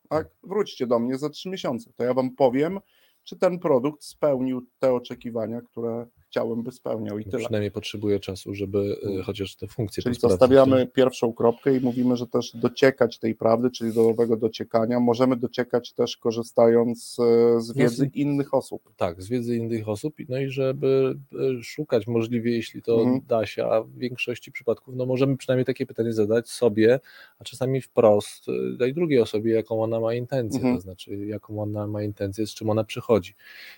[0.08, 2.80] tak, wróćcie do mnie za trzy miesiące, to ja wam powiem,
[3.24, 6.06] czy ten produkt spełnił te oczekiwania, które
[6.36, 7.38] chciałem, by spełniał i tyle.
[7.38, 8.78] Przynajmniej potrzebuje czasu, żeby
[9.20, 10.48] y, chociaż te funkcje Czyli to posprawdzać.
[10.58, 15.36] stawiamy pierwszą kropkę i mówimy, że też dociekać tej prawdy, czyli do owego dociekania, możemy
[15.36, 18.82] dociekać też korzystając e, z wiedzy z- innych osób.
[18.96, 21.14] Tak, z wiedzy innych osób, no i żeby
[21.60, 23.20] y, szukać możliwie, jeśli to Mhm.
[23.28, 27.00] da się, a w większości przypadków, no możemy przynajmniej takie pytanie zadać sobie,
[27.38, 30.74] a czasami wprost y, tej drugiej osobie, jaką ona ma intencję, Mhm.
[30.76, 33.34] to znaczy jaką ona ma intencję, z czym ona przychodzi.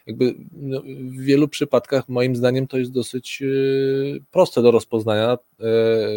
[0.06, 5.38] Jakby no, w wielu przypadkach moim zdaniem to jest dosyć y, proste do rozpoznania,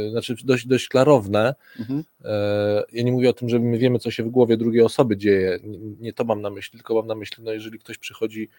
[0.07, 2.03] y, znaczy dość, dość klarowne, Mhm.
[2.25, 5.17] E, Ja nie mówię o tym, że my wiemy, co się w głowie drugiej osoby
[5.17, 5.59] dzieje.
[5.99, 8.49] Nie, to mam na myśli, tylko mam na myśli, no jeżeli ktoś przychodzi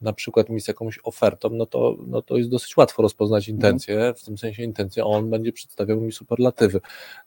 [0.00, 4.14] na przykład mi z jakąś ofertą, no to, no to jest dosyć łatwo rozpoznać intencję,
[4.16, 6.80] w tym sensie intencję, on będzie przedstawiał mi superlatywy.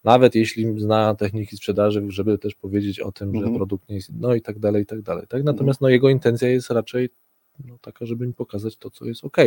[0.03, 3.45] Nawet jeśli zna techniki sprzedaży, żeby też powiedzieć o tym, Mhm.
[3.53, 5.27] że produkt nie jest, no i tak dalej, i tak dalej.
[5.27, 5.43] Tak?
[5.43, 7.09] Natomiast no, jego intencja jest raczej
[7.67, 9.37] no, taka, żeby mi pokazać to, co jest ok.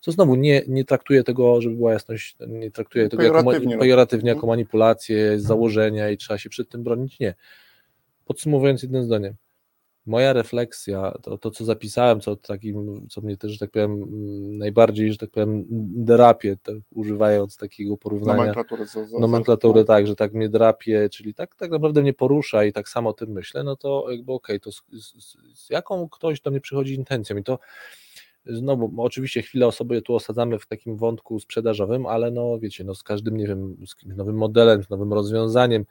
[0.00, 3.76] Co znowu nie, nie traktuje tego, żeby była jasność, nie traktuje tego jako, Pejoratywnie.
[3.76, 4.36] ma- pejoratywnie Mhm.
[4.38, 7.18] jako manipulację, z założenia i trzeba się przed tym bronić.
[7.20, 7.34] Nie.
[8.24, 9.34] Podsumowując jednym zdaniem,
[10.06, 14.58] moja refleksja, to, to co zapisałem, co takim, co mnie też, że tak powiem, mm,
[14.58, 15.64] najbardziej, że tak powiem,
[16.04, 18.38] drapie, tak, używając takiego porównania.
[18.38, 18.84] Nomenklatury.
[19.20, 23.10] nomenklatury tak, że tak mnie drapie, czyli tak, tak naprawdę mnie porusza i tak samo
[23.10, 26.60] o tym myślę, no to jakby okej, to z, z, z jaką ktoś do mnie
[26.60, 27.36] przychodzi intencją?
[27.36, 27.58] I to
[28.46, 32.94] znowu, no oczywiście chwilę osoby tu osadzamy w takim wątku sprzedażowym, ale no wiecie, no
[32.94, 35.84] z każdym, nie wiem, z nowym modelem, z nowym rozwiązaniem,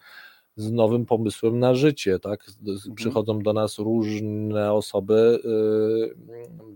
[0.55, 2.95] z nowym pomysłem na życie, tak, Mhm.
[2.95, 6.15] przychodzą do nas różne osoby yy,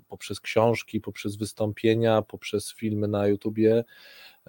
[0.07, 3.83] poprzez książki, poprzez wystąpienia, poprzez filmy na YouTubie,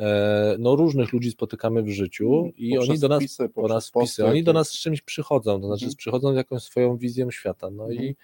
[0.00, 3.88] E, no różnych ludzi spotykamy w życiu i Poprzez oni do nas wpisy, po nas
[3.88, 5.96] wpisy, oni do nas z czymś przychodzą, to znaczy Mhm.
[5.96, 8.02] przychodzą z jakąś swoją wizją świata, no Mhm.
[8.08, 8.16] i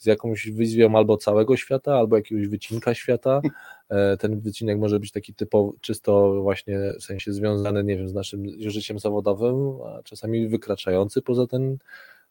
[0.00, 3.40] z jakąś wizją albo całego świata, albo jakiegoś wycinka świata.
[3.88, 8.14] E, Ten wycinek może być taki typowo, czysto właśnie w sensie związany, nie wiem, z
[8.14, 9.54] naszym życiem zawodowym,
[9.86, 11.78] a czasami wykraczający poza ten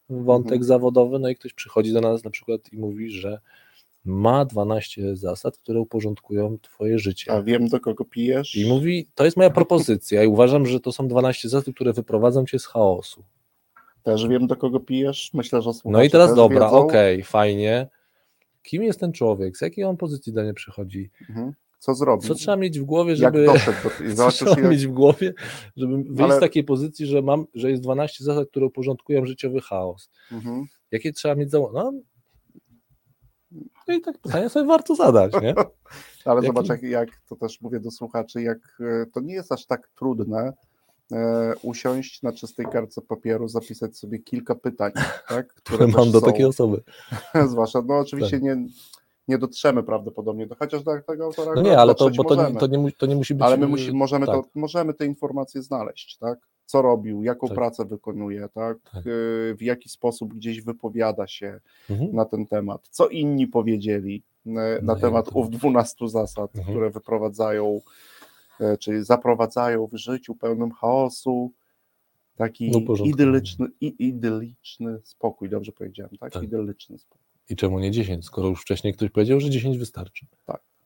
[0.10, 0.64] wątek Mhm.
[0.64, 3.40] zawodowy, no i ktoś przychodzi do nas na przykład i mówi, że
[4.06, 7.32] ma 12 zasad, które uporządkują twoje życie.
[7.32, 8.56] A wiem, do kogo pijesz.
[8.56, 12.46] I mówi, to jest moja propozycja i uważam, że to są 12 zasad, które wyprowadzą
[12.46, 13.24] cię z chaosu.
[14.04, 15.32] Też wiem, do kogo pijesz.
[15.34, 16.78] Myślę, że słuchacze No i teraz też dobra, wiedzą.
[16.78, 17.88] okej, fajnie.
[18.64, 19.58] Kim jest ten człowiek?
[19.58, 21.12] Z jakiej on pozycji do mnie przychodzi?
[21.30, 21.54] Mhm.
[21.80, 22.28] Co zrobił?
[22.28, 23.46] Co trzeba mieć w głowie, Jak żeby.
[23.46, 25.34] doszedł do Co zobaczysz, trzeba mieć w głowie,
[25.76, 29.62] żeby wyjść Ale- z takiej pozycji, że mam, że jest 12 zasad, które uporządkują życiowy
[29.62, 30.10] chaos.
[30.32, 30.66] Mhm.
[30.92, 31.60] Jakie trzeba mieć za.
[31.60, 31.92] No,
[33.88, 35.54] no i tak pytanie sobie warto zadać, nie?
[36.26, 39.52] Ale Jaki- zobacz, jak, jak to też mówię do słuchaczy, jak e, to nie jest
[39.52, 40.54] aż tak trudne
[41.62, 44.92] usiąść na czystej kartce papieru, zapisać sobie kilka pytań,
[45.30, 46.82] tak, Które mam do są, takiej osoby.
[47.52, 48.44] zwłaszcza, no oczywiście Tak.
[48.44, 48.66] nie,
[49.28, 52.60] nie dotrzemy prawdopodobnie, do, chociaż do tego autora No nie, ale to, bo to, możemy.
[52.60, 53.44] to, nie, to nie musi być.
[53.44, 54.36] ale my musi, możemy, tak.
[54.36, 56.40] to, możemy te informacje znaleźć, tak?
[56.66, 57.56] Co robił, jaką Tak.
[57.56, 58.78] pracę wykonuje, tak?
[58.92, 58.96] Tak.
[58.96, 62.16] E, W jaki sposób gdzieś wypowiada się Mhm.
[62.16, 66.74] na ten temat, co inni powiedzieli e, na Na temat jego ów 12 zasad, Mhm.
[66.74, 67.82] które wyprowadzają,
[68.19, 68.19] e,
[68.80, 71.52] czyli zaprowadzają w życiu pełnym chaosu
[72.36, 76.34] taki No, idylliczny, idylliczny spokój, dobrze powiedziałem, tak?
[76.34, 76.44] Tak.
[76.44, 77.26] Idylliczny spokój.
[77.50, 80.26] I czemu nie 10, skoro już wcześniej ktoś powiedział, że 10 wystarczy.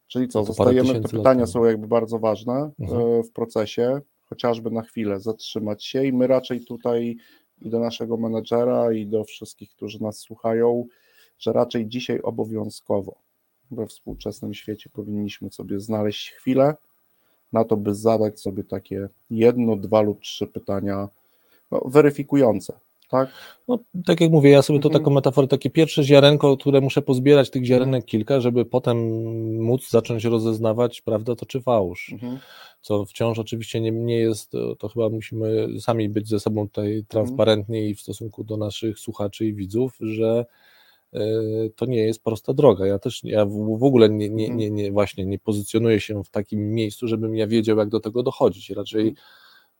[0.07, 3.01] Czyli co, zostajemy, te pytania są jakby bardzo ważne Mhm.
[3.01, 7.17] e, w procesie, chociażby na chwilę zatrzymać się i my raczej tutaj
[7.61, 10.85] i do naszego menedżera i do wszystkich, którzy nas słuchają,
[11.39, 13.15] że raczej dzisiaj obowiązkowo
[13.71, 16.75] we współczesnym świecie powinniśmy sobie znaleźć chwilę
[17.53, 21.07] na to, by zadać sobie takie jedno, dwa lub trzy pytania
[21.71, 22.73] no, weryfikujące,
[23.09, 23.29] tak?
[23.67, 25.03] No, tak jak mówię, ja sobie to Mhm.
[25.03, 28.97] taką metaforę, takie pierwsze ziarenko, które muszę pozbierać tych ziarenek kilka, żeby potem
[29.63, 32.13] móc zacząć rozeznawać, prawda, to czy fałsz.
[32.13, 32.39] Mhm.
[32.81, 37.89] Co wciąż oczywiście nie, nie jest, to, chyba musimy sami być ze sobą tutaj transparentni
[37.89, 40.45] i w stosunku do naszych słuchaczy i widzów, że
[41.75, 42.85] to nie jest prosta droga.
[42.87, 44.57] Ja też ja w, ogóle nie, nie, Mhm.
[44.59, 48.23] nie, nie, właśnie nie pozycjonuję się w takim miejscu, żebym ja wiedział, jak do tego
[48.23, 48.69] dochodzić.
[48.69, 49.15] Raczej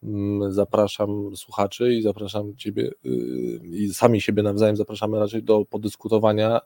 [0.04, 6.60] mm, zapraszam słuchaczy i zapraszam Ciebie y, i sami siebie nawzajem zapraszamy raczej do podyskutowania,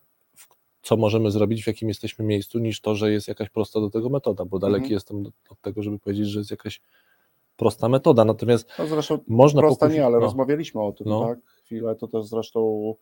[0.81, 4.09] co możemy zrobić, w jakim jesteśmy miejscu, niż to, że jest jakaś prosta do tego
[4.09, 4.93] metoda, bo daleki Mhm.
[4.93, 6.81] jestem od tego, żeby powiedzieć, że jest jakaś
[7.57, 8.25] prosta metoda.
[8.25, 10.23] Natomiast No zresztą można prosta pokusić- nie, ale no.
[10.23, 11.25] rozmawialiśmy o tym, No.
[11.27, 11.39] tak?
[11.65, 12.93] Chwilę, to też zresztą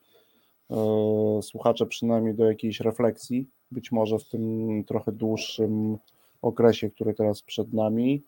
[1.42, 5.98] słuchacze przynajmniej do jakiejś refleksji, być może w tym trochę dłuższym
[6.42, 8.24] okresie, który teraz przed nami,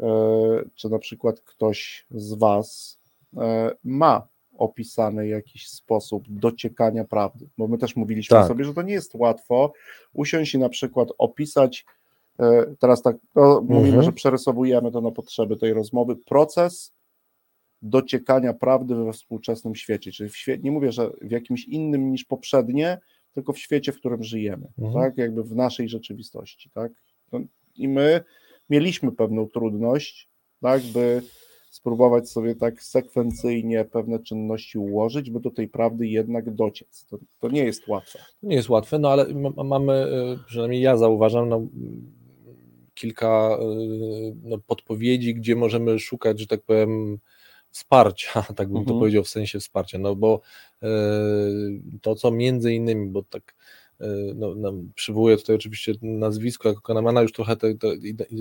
[0.00, 0.06] e,
[0.74, 2.98] czy na przykład ktoś z Was
[3.36, 8.48] e, ma opisany jakiś sposób dociekania prawdy, bo my też mówiliśmy Tak.
[8.48, 9.72] sobie, że to nie jest łatwo
[10.12, 11.84] usiąść i na przykład opisać
[12.40, 14.02] e, teraz tak, no, mówimy, Mhm.
[14.02, 16.92] że przerysowujemy to na potrzeby tej rozmowy, proces
[17.82, 22.24] dociekania prawdy we współczesnym świecie, czyli w świe- nie mówię, że w jakimś innym niż
[22.24, 22.98] poprzednie,
[23.34, 24.94] tylko w świecie, w którym żyjemy, Mhm.
[25.04, 26.92] tak, jakby w naszej rzeczywistości, tak,
[27.32, 27.40] no,
[27.76, 28.20] i my
[28.70, 30.28] mieliśmy pewną trudność,
[30.62, 31.22] tak, by
[31.70, 37.04] spróbować sobie tak sekwencyjnie pewne czynności ułożyć, by do tej prawdy jednak dociec.
[37.10, 38.18] To, to nie jest łatwe.
[38.40, 41.66] To nie jest łatwe, no ale ma- mamy, y, przynajmniej ja zauważam, no,
[42.94, 47.18] kilka y, no, podpowiedzi, gdzie możemy szukać, że tak powiem,
[47.70, 48.98] wsparcia, tak bym to Mhm.
[48.98, 50.40] powiedział, w sensie wsparcia, no bo
[50.82, 50.86] y,
[52.02, 53.54] to, co między innymi, bo tak
[54.00, 54.04] y,
[54.36, 57.88] no, no, przywołuję tutaj oczywiście nazwisko jako Kahnemana, już trochę te, te,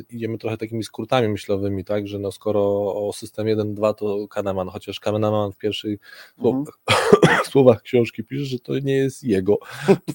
[0.09, 2.61] idziemy trochę takimi skrótami myślowymi, tak, że no skoro
[3.07, 5.99] o system 1.2 to Kahneman, chociaż Kahneman w pierwszej
[6.37, 6.63] Mhm.
[7.51, 9.57] słowach książki pisze, że to nie jest jego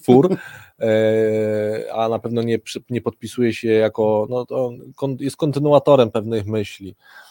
[0.01, 0.37] twór,
[0.79, 4.71] e, a na pewno nie, nie podpisuje się jako, no to
[5.19, 7.24] jest kontynuatorem pewnych myśli, e,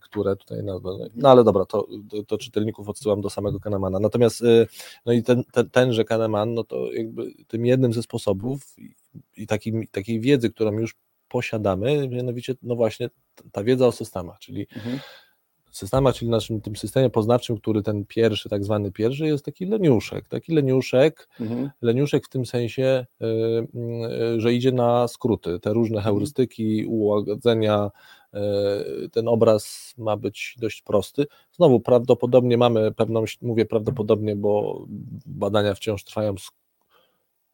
[0.00, 0.80] które tutaj, no,
[1.14, 4.00] no, ale dobra, to, to, to czytelników odsyłam do samego Kahnemana.
[4.00, 4.66] Natomiast, e,
[5.06, 8.76] no i ten, ten, tenże Kahneman, no to jakby tym jednym ze sposobów
[9.36, 10.94] i, takim, takiej wiedzy, którą już
[11.28, 13.10] posiadamy, mianowicie, no właśnie
[13.52, 14.98] ta wiedza o systemach, czyli Mhm.
[15.70, 20.28] Systemach, czyli naszym tym systemie poznawczym, który ten pierwszy, tak zwany pierwszy, jest taki leniuszek.
[20.28, 21.70] Taki leniuszek, Mhm.
[21.82, 23.26] leniuszek w tym sensie, y,
[24.36, 27.90] y, że idzie na skróty, te różne heurystyki, ułagodzenia.
[29.04, 31.26] y, Ten obraz ma być dość prosty.
[31.52, 34.84] Znowu prawdopodobnie mamy pewną, mówię prawdopodobnie, bo
[35.26, 36.34] badania wciąż trwają,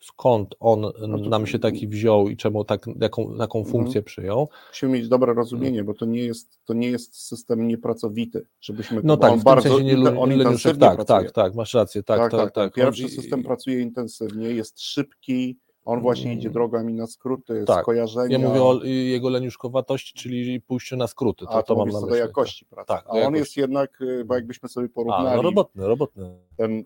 [0.04, 0.92] skąd on
[1.30, 3.72] nam się taki wziął i czemu tak, jaką, taką Mhm.
[3.72, 4.48] funkcję przyjął.
[4.70, 9.16] Musimy mieć dobre rozumienie, bo to nie jest, to nie jest system niepracowity, żebyśmy No
[9.16, 11.18] tak, on w bardzo sensie nie on intensywnie tak, pracuje.
[11.24, 12.74] tak, tak, masz rację, tak, tak, tak, tak, tak.
[12.74, 16.38] Pierwszy On- system pracuje intensywnie, jest szybki, on właśnie Mm.
[16.38, 17.82] idzie drogami na skróty, Tak.
[17.82, 18.38] skojarzenia.
[18.38, 21.44] Ja mówię o y, jego leniuszkowatości, czyli pójściu na skróty.
[21.44, 22.20] To, a to to mam na co do myśli.
[22.20, 22.88] jakości pracy.
[22.88, 23.38] Tak, a on jakości.
[23.38, 26.30] jest jednak, y, bo jakbyśmy sobie A, porównali no robotny, robotny.
[26.56, 26.82] ten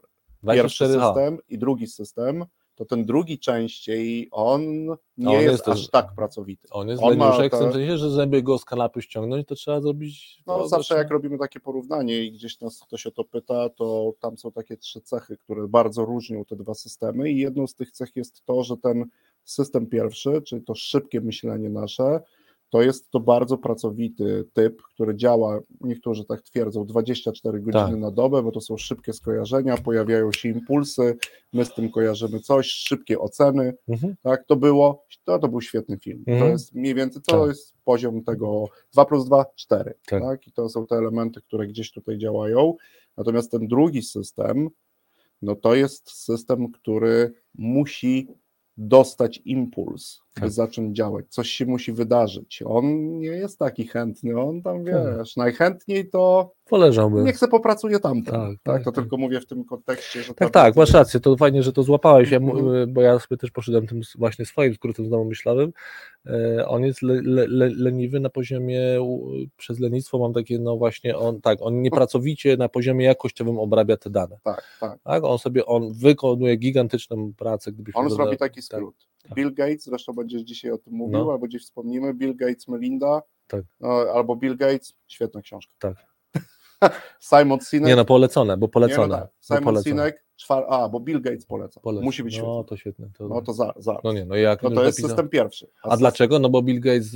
[0.50, 1.14] pierwszy 24H.
[1.14, 2.44] system i drugi system,
[2.78, 4.62] to ten drugi częściej on
[5.16, 6.68] nie on jest, jest aż tak pracowity.
[6.70, 9.54] On jest On leniuszek w te- tym sensie, że żeby go z kanapy ściągnąć, to
[9.54, 10.42] trzeba zrobić...
[10.46, 13.68] No, to, zawsze to jak robimy takie porównanie i gdzieś nas ktoś o to pyta,
[13.68, 17.74] to tam są takie trzy cechy, które bardzo różnią te dwa systemy i jedną z
[17.74, 19.04] tych cech jest to, że ten
[19.44, 22.20] system pierwszy, czyli to szybkie myślenie nasze,
[22.70, 27.96] to jest to bardzo pracowity typ, który działa, niektórzy tak twierdzą, 24 godziny Tak.
[27.96, 31.16] na dobę, bo to są szybkie skojarzenia, pojawiają się impulsy,
[31.52, 34.14] my z tym kojarzymy coś, szybkie oceny, Mhm.
[34.22, 36.24] tak, to było, to, to był świetny film.
[36.24, 36.50] To Mhm.
[36.52, 37.48] jest mniej więcej, to Tak.
[37.48, 40.22] jest poziom tego 2 plus 2, 4, Tak.
[40.22, 40.46] tak.
[40.46, 42.74] I to są te elementy, które gdzieś tutaj działają.
[43.16, 44.68] Natomiast ten drugi system,
[45.42, 48.28] no to jest system, który musi
[48.76, 50.50] dostać impuls, by Tak.
[50.50, 51.24] zacząć działać.
[51.28, 52.62] Coś się musi wydarzyć.
[52.66, 54.94] On nie jest taki chętny, on tam Tak.
[55.18, 57.22] wiesz, najchętniej to Poleżałby.
[57.22, 58.34] niech se popracuje tamten.
[58.34, 59.04] Tak, Tak, tak, to tak.
[59.04, 61.82] tylko mówię w tym kontekście, że Tak, ta tak, masz rację, to fajnie, że to
[61.82, 62.92] złapałeś, ja, Mhm.
[62.92, 65.72] bo ja sobie też poszedłem tym właśnie swoim skrótem znowu myślowym.
[66.26, 68.80] E, On jest le, le, le, leniwy na poziomie,
[69.56, 74.10] przez lenistwo mam takie, no właśnie, on tak, on niepracowicie na poziomie jakościowym obrabia te
[74.10, 74.36] dane.
[74.44, 74.98] Tak, tak.
[75.04, 78.94] Tak, on sobie, on wykonuje gigantyczną pracę, gdybyśmy On zrobi taki tak, skrót.
[79.22, 79.34] Tak.
[79.34, 81.32] Bill Gates, zresztą będziesz dzisiaj o tym mówił, No.
[81.32, 83.64] albo gdzieś wspomnimy, Bill Gates, Melinda, Tak.
[83.80, 85.74] no, albo Bill Gates, świetna książka.
[85.78, 85.96] Tak.
[87.30, 89.08] Simon Sinek, Nie no, polecone, bo nie, polecone.
[89.08, 89.26] no tak.
[89.26, 89.90] bo Simon polecone.
[89.90, 90.64] Sinek, czwar...
[90.68, 92.04] a, bo Bill Gates poleca, Polecone.
[92.04, 92.50] musi być świetny.
[92.52, 93.10] No to świetne.
[93.18, 94.00] To, No to za, za.
[94.04, 95.70] no nie, no jak No to jest napisał- system pierwszy.
[95.82, 96.38] A dlaczego?
[96.38, 97.06] No bo Bill Gates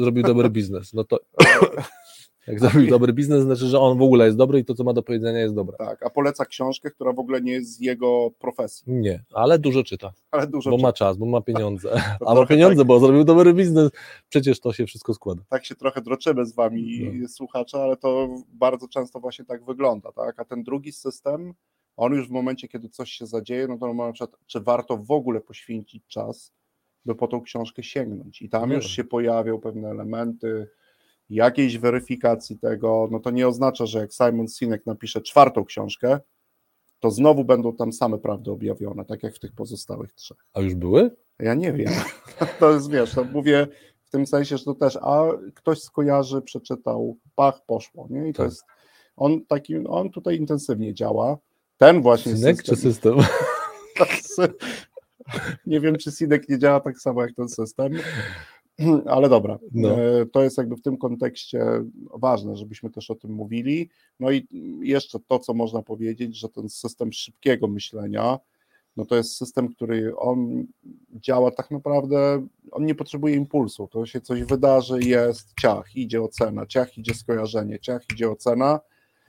[0.00, 0.92] zrobił dobry biznes.
[0.92, 1.18] No to
[2.46, 4.92] jak zrobił dobry biznes, znaczy, że on w ogóle jest dobry i to, co ma
[4.92, 5.76] do powiedzenia, jest dobre.
[5.76, 9.82] Tak, a poleca książkę, która w ogóle nie jest z jego profesji, Nie, ale dużo
[9.84, 10.88] czyta, ale dużo bo czyta.
[10.88, 12.00] ma czas, bo ma pieniądze.
[12.26, 13.90] A ma pieniądze, bo zrobił dobry biznes.
[14.28, 15.42] Przecież to się wszystko składa.
[15.48, 17.28] tak się trochę droczymy z wami, No.
[17.28, 20.40] słuchacze, ale to bardzo często właśnie tak wygląda, tak?
[20.40, 21.54] A ten drugi system,
[21.96, 25.10] on już w momencie, kiedy coś się zadzieje, no to na przykład, czy warto w
[25.10, 26.52] ogóle poświęcić czas,
[27.04, 28.42] by po tą książkę sięgnąć.
[28.42, 28.74] I tam No.
[28.74, 30.68] już się pojawią pewne elementy
[31.34, 36.18] jakiejś weryfikacji tego, no to nie oznacza, że jak Simon Sinek napisze czwartą książkę,
[37.00, 40.36] to znowu będą tam same prawdy objawione, tak jak w tych pozostałych trzech.
[40.54, 41.10] A już były?
[41.38, 41.92] Ja nie wiem.
[42.60, 43.66] To jest, wiesz, to mówię
[44.04, 45.24] w tym sensie, że to też, a
[45.54, 48.28] ktoś skojarzy, przeczytał, pach, poszło, nie?
[48.28, 48.50] I to Tak.
[48.50, 48.64] jest,
[49.16, 51.38] on taki, on tutaj intensywnie działa.
[51.76, 54.46] Ten właśnie Synek czy system, system?
[55.66, 57.92] nie wiem, czy Sinek nie działa tak samo jak ten system,
[59.06, 60.00] ale dobra, No.
[60.00, 61.64] E, to jest jakby w tym kontekście
[62.14, 63.88] ważne, żebyśmy też o tym mówili.
[64.20, 64.46] No i
[64.82, 68.38] jeszcze to, co można powiedzieć, że ten system szybkiego myślenia,
[68.96, 70.66] no to jest system, który on
[71.14, 76.66] działa tak naprawdę, on nie potrzebuje impulsu, to się coś wydarzy, jest ciach, idzie ocena,
[76.66, 78.80] ciach idzie skojarzenie, ciach idzie ocena,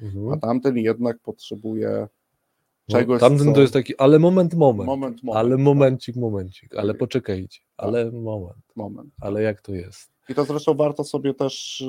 [0.02, 0.30] Mhm.
[0.30, 2.08] a tamten jednak potrzebuje
[2.90, 3.54] No, czegoś, Tamten co...
[3.54, 4.88] to jest taki, ale moment, moment.
[4.88, 7.00] moment, moment, ale tak, momencik, momencik, ale Tak.
[7.00, 9.14] poczekajcie, ale moment, moment.
[9.22, 10.14] ale jak to jest?
[10.30, 11.86] I to zresztą warto sobie też, y,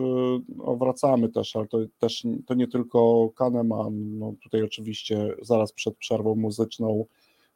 [0.57, 5.97] no wracamy też, ale to też to nie tylko Kahneman, no tutaj oczywiście zaraz przed
[5.97, 7.05] przerwą muzyczną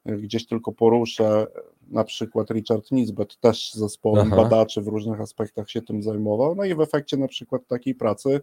[0.09, 1.47] y, gdzieś tylko poruszę,
[1.91, 4.36] na przykład Richard Nisbet też z zespołem Aha.
[4.36, 8.41] badaczy w różnych aspektach się tym zajmował, no i w efekcie na przykład takiej pracy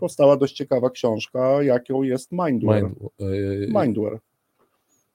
[0.00, 2.82] powstała dość ciekawa książka, jaką jest Mindware.
[2.82, 4.18] Mind, yy, Mindware.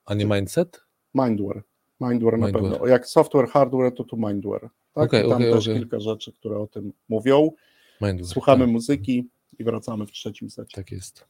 [0.09, 0.81] A nie mindset?
[1.13, 1.61] Mindware.
[2.01, 2.71] Mindware na Mindware.
[2.71, 2.87] pewno.
[2.87, 4.69] Jak software, hardware, to tu Mindware.
[4.93, 5.13] Tak?
[5.13, 5.79] I tam okej, też okej.
[5.79, 7.51] kilka rzeczy, które o tym mówią.
[8.01, 9.29] Mind, Słuchamy tak, muzyki
[9.59, 10.75] i wracamy w trzecim secie.
[10.75, 11.25] tak jest.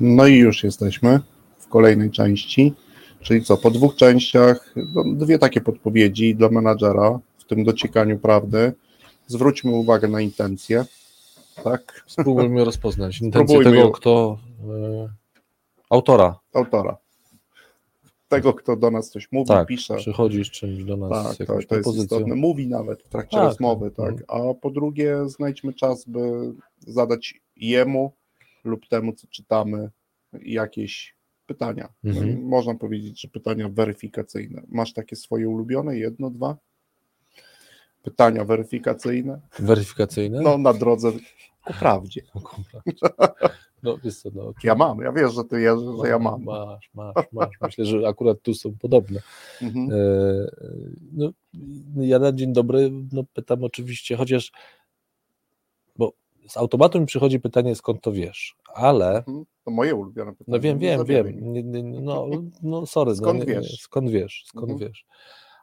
[0.00, 1.20] No i już jesteśmy
[1.58, 2.74] w kolejnej części.
[3.20, 8.72] Czyli co, po dwóch częściach, no, dwie takie podpowiedzi dla menadżera w tym dociekaniu prawdy.
[9.26, 10.84] Zwróćmy uwagę na intencje.
[11.64, 14.38] Tak, Spróbujmy rozpoznać Spróbujmy tego, kto.
[15.04, 15.08] e,
[15.90, 16.38] autora.
[16.54, 16.96] autora.
[18.28, 19.96] Tego, kto do nas coś mówi, Tak, pisze.
[19.96, 22.34] przychodzi z czymś do nas, Tak, to, to jest istotne.
[22.34, 24.14] Mówi nawet w trakcie Tak, rozmowy, tak.
[24.14, 24.24] tak.
[24.28, 26.20] A po drugie, znajdźmy czas, by
[26.86, 28.12] zadać jemu
[28.66, 29.90] lub temu, co czytamy,
[30.42, 31.88] jakieś pytania.
[32.04, 32.42] No Mhm.
[32.42, 34.62] Można powiedzieć, że pytania weryfikacyjne.
[34.68, 36.56] Masz takie swoje ulubione, jedno, dwa?
[38.02, 39.40] Pytania weryfikacyjne?
[39.58, 40.40] Weryfikacyjne?
[40.40, 41.12] No, na drodze
[41.64, 42.22] ku prawdzie.
[43.82, 43.92] No.
[43.92, 46.42] No, wiesz co, no, Ja mam, ja wiesz, że ty jeżdżysz, że ja mam.
[46.44, 47.50] Masz, masz, masz.
[47.62, 49.20] Myślę, że akurat tu są podobne.
[49.62, 49.90] Mhm.
[49.90, 49.94] E,
[51.12, 51.30] No,
[51.96, 54.52] ja na dzień dobry no, pytam oczywiście, chociaż
[56.48, 59.44] z automatu mi przychodzi pytanie, skąd to wiesz, ale Mhm.
[59.64, 60.44] To moje ulubione pytanie.
[60.58, 62.26] no wiem, wiem, wiem, nie, nie, no,
[62.62, 63.80] no sorry, Skąd no, nie, wiesz?
[63.80, 64.78] skąd wiesz, skąd Mhm.
[64.90, 65.06] wiesz,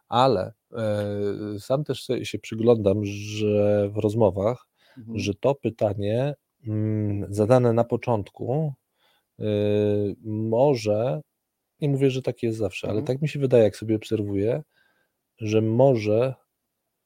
[0.09, 4.67] ale e, sam też się przyglądam, że w rozmowach,
[4.97, 5.19] Mhm.
[5.19, 6.35] że to pytanie
[6.67, 8.73] mm, zadane na początku
[9.39, 9.45] y,
[10.23, 11.21] może,
[11.81, 13.07] nie mówię, że tak jest zawsze, ale Mhm.
[13.17, 14.63] tak mi się wydaje, jak sobie obserwuję,
[15.37, 16.35] że może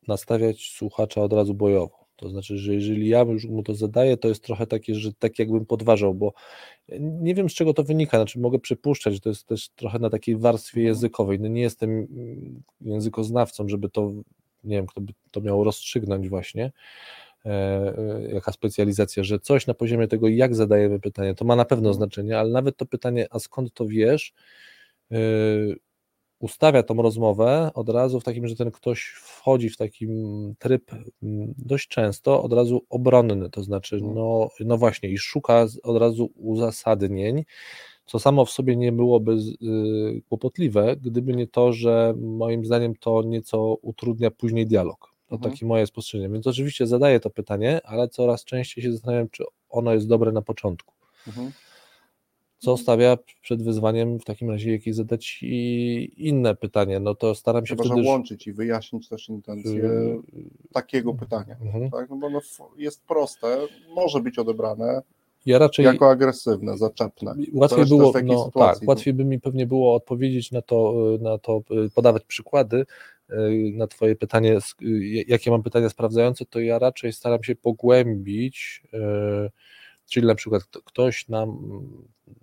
[0.07, 2.06] nastawiać słuchacza od razu bojowo.
[2.17, 5.39] To znaczy, że jeżeli ja już mu to zadaję, to jest trochę takie, że tak
[5.39, 6.33] jakbym podważał, bo
[6.99, 10.09] nie wiem z czego to wynika, znaczy mogę przypuszczać, że to jest też trochę na
[10.09, 10.87] takiej warstwie Mhm.
[10.87, 11.39] językowej.
[11.39, 14.11] No nie jestem mm, językoznawcą, żeby to,
[14.63, 16.71] nie wiem, kto by to miał rozstrzygnąć właśnie,
[17.45, 17.49] e,
[17.97, 21.89] e, jaka specjalizacja, że coś na poziomie tego, jak zadajemy pytanie, to ma na pewno
[21.89, 21.95] Mhm.
[21.95, 24.33] znaczenie, ale nawet to pytanie, a skąd to wiesz,
[25.11, 25.17] e,
[26.39, 30.09] ustawia tą rozmowę od razu w takim, że ten ktoś wchodzi w takim
[30.59, 30.91] tryb
[31.23, 34.15] mm, dość często od razu obronny, to znaczy, Mhm.
[34.15, 37.43] no, no właśnie, i szuka od razu uzasadnień,
[38.05, 43.21] co samo w sobie nie byłoby y, kłopotliwe, gdyby nie to, że moim zdaniem to
[43.23, 44.99] nieco utrudnia później dialog.
[45.29, 45.51] To Mhm.
[45.51, 46.29] takie moje spostrzeżenie.
[46.29, 50.41] Więc oczywiście zadaję to pytanie, ale coraz częściej się zastanawiam, czy ono jest dobre na
[50.41, 50.93] początku.
[51.27, 51.51] Mhm.
[52.59, 56.99] Co stawia przed wyzwaniem w takim razie jakieś zadać i inne pytanie.
[56.99, 58.07] No to staram się Chyba, wtedy.
[58.07, 60.19] łączyć i wyjaśnić też intencje y,
[60.73, 61.55] takiego pytania.
[61.61, 61.91] mhm.
[61.91, 62.09] Tak?
[62.09, 63.57] No bo ono f- jest proste,
[63.95, 65.01] może być odebrane
[65.45, 67.35] Ja raczej jako agresywne, zaczepne.
[67.53, 68.79] łatwiej było, no, sytuacji.
[68.79, 72.85] tak, łatwiej by mi pewnie było odpowiedzieć na to, na to, y, podawać przykłady
[73.31, 73.35] y,
[73.75, 78.97] na Twoje pytanie, y, jakie mam pytania sprawdzające, to ja raczej staram się pogłębić, y,
[80.07, 81.59] czyli na przykład kto- ktoś nam,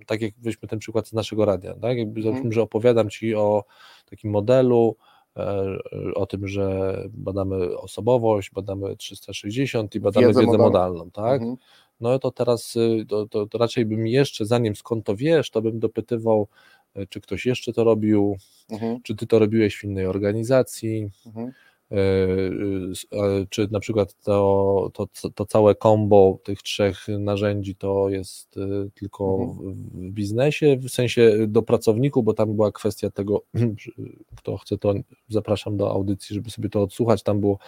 [0.06, 2.22] tak jak weźmy ten przykład z naszego radia, tak, jakby Mhm.
[2.34, 3.64] załóżmy, że opowiadam Ci o
[4.10, 4.96] takim modelu,
[5.36, 5.66] e,
[6.14, 10.64] o tym, że badamy osobowość, badamy 360 i badamy Wiedzę wiedzę, modalną.
[10.94, 11.40] modalną, tak?
[11.42, 11.56] Mhm.
[12.00, 15.62] No to teraz y, to, to, to raczej bym jeszcze, zanim skąd to wiesz, to
[15.62, 16.48] bym dopytywał,
[16.96, 18.36] y, czy ktoś jeszcze to robił,
[18.70, 19.02] Mhm.
[19.02, 21.52] czy ty to robiłeś w innej organizacji, Mhm.
[21.92, 28.90] E, czy na przykład to, to, to całe kombo tych trzech narzędzi to jest y,
[28.94, 29.74] tylko Mhm.
[29.74, 33.42] w, biznesie, w sensie do pracowników, bo tam była kwestia tego,
[34.38, 34.94] kto chce to
[35.28, 37.58] zapraszam do audycji, żeby sobie to odsłuchać, tam było,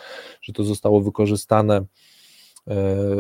[0.42, 1.84] że to zostało wykorzystane e,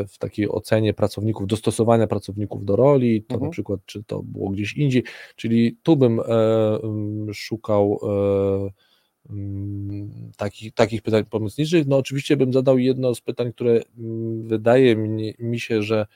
[0.08, 3.48] w takiej ocenie pracowników, dostosowania pracowników do roli, to Mhm.
[3.48, 5.02] na przykład czy to było gdzieś indziej,
[5.36, 6.24] czyli tu bym e,
[7.34, 8.85] szukał e,
[10.36, 11.86] takich, takich pytań pomocniczych.
[11.86, 16.06] No oczywiście bym zadał jedno z pytań, które mm, wydaje mi, mi się, że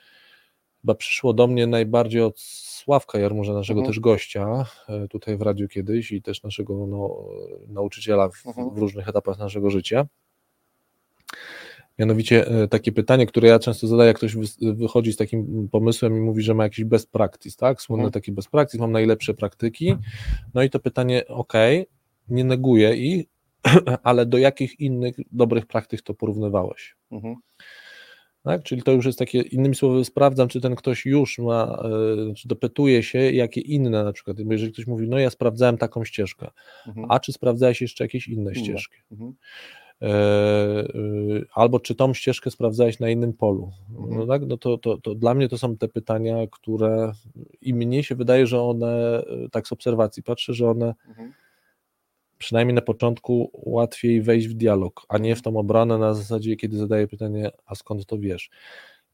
[0.82, 3.92] chyba przyszło do mnie najbardziej od Sławka Jarmurza, naszego Mhm.
[3.92, 7.16] też gościa e, tutaj w radiu kiedyś i też naszego no,
[7.68, 8.70] nauczyciela w, Mhm.
[8.74, 10.06] w różnych etapach naszego życia.
[11.98, 16.16] Mianowicie e, takie pytanie, które ja często zadaję, jak ktoś wy- wychodzi z takim pomysłem
[16.16, 17.82] i mówi, że ma jakiś best practice, tak?
[17.82, 18.12] Słynny Mhm.
[18.12, 19.96] taki best practice, mam najlepsze praktyki.
[20.54, 21.52] No i to pytanie, ok,
[22.30, 23.26] nie neguję ich,
[24.02, 26.96] ale do jakich innych dobrych praktyk to porównywałeś?
[27.12, 27.34] Mhm.
[28.42, 28.62] Tak?
[28.62, 31.82] Czyli to już jest takie, innymi słowy, sprawdzam, czy ten ktoś już ma,
[32.30, 36.04] e, czy dopytuje się, jakie inne na przykład, jeżeli ktoś mówi, no ja sprawdzałem taką
[36.04, 36.50] ścieżkę,
[36.86, 37.06] Mhm.
[37.10, 38.96] a czy sprawdzałeś jeszcze jakieś inne ścieżki?
[39.12, 39.34] Mhm.
[40.02, 40.08] E,
[40.94, 43.70] y, albo czy tą ścieżkę sprawdzałeś na innym polu.
[43.98, 44.28] No, Mhm.
[44.28, 44.46] tak?
[44.46, 47.12] no to, to, to dla mnie to są te pytania, które
[47.60, 49.22] i mnie się wydaje, że one,
[49.52, 51.32] tak z obserwacji patrzę, że one Mhm.
[52.40, 56.76] Przynajmniej na początku łatwiej wejść w dialog, a nie w tą obronę na zasadzie, kiedy
[56.78, 58.50] zadaję pytanie, a skąd to wiesz?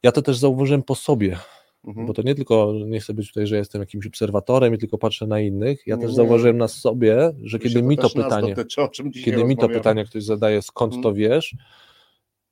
[0.02, 1.38] Ja to też zauważyłem po sobie,
[1.84, 2.06] Mhm.
[2.06, 5.26] bo to nie tylko, nie chcę być tutaj, że jestem jakimś obserwatorem i tylko patrzę
[5.26, 6.16] na innych, ja Nie, też nie.
[6.16, 8.80] zauważyłem na sobie, że kiedy mi to pytanie dotyczy,
[9.24, 11.02] kiedy mi to pytanie ktoś zadaje, skąd Mhm.
[11.02, 11.56] to wiesz,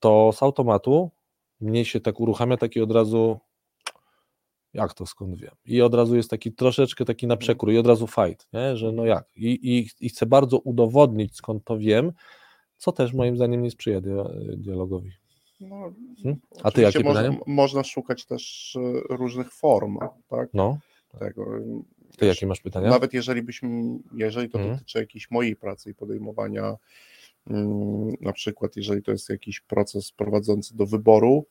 [0.01, 1.11] to z automatu
[1.61, 3.39] mnie się tak uruchamia taki od razu,
[4.75, 5.55] jak to skąd wiem?
[5.67, 7.41] I od razu jest taki troszeczkę taki na Mhm.
[7.41, 8.77] przekór i od razu fight, nie?
[8.77, 9.25] że no jak?
[9.37, 12.13] I, i, I chcę bardzo udowodnić, skąd to wiem,
[12.77, 15.11] co też moim zdaniem nie sprzyja dia- dialogowi.
[15.61, 16.41] No, Hmm?
[16.63, 17.39] A ty jakie można, pytanie?
[17.47, 18.77] Można szukać też
[19.11, 19.99] e, różnych form,
[20.29, 20.49] tak?
[20.55, 20.79] No,
[21.19, 21.47] Tego.
[22.19, 22.91] ty jakie masz pytania?
[22.91, 24.75] Nawet jeżeli byśmy, jeżeli to Mhm.
[24.77, 26.77] dotyczy jakiejś mojej pracy i podejmowania,
[27.51, 31.47] mm, na przykład jeżeli to jest jakiś proces prowadzący do wyboru,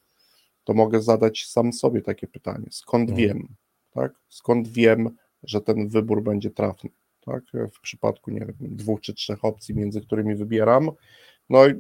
[0.64, 3.28] to mogę zadać sam sobie takie pytanie, skąd Mhm.
[3.28, 3.47] wiem,
[3.91, 4.14] tak?
[4.30, 5.09] Skąd wiem,
[5.43, 6.89] że ten wybór będzie trafny,
[7.26, 7.43] tak?
[7.74, 10.91] W przypadku, nie wiem, dwóch czy trzech opcji, między którymi wybieram,
[11.49, 11.74] no i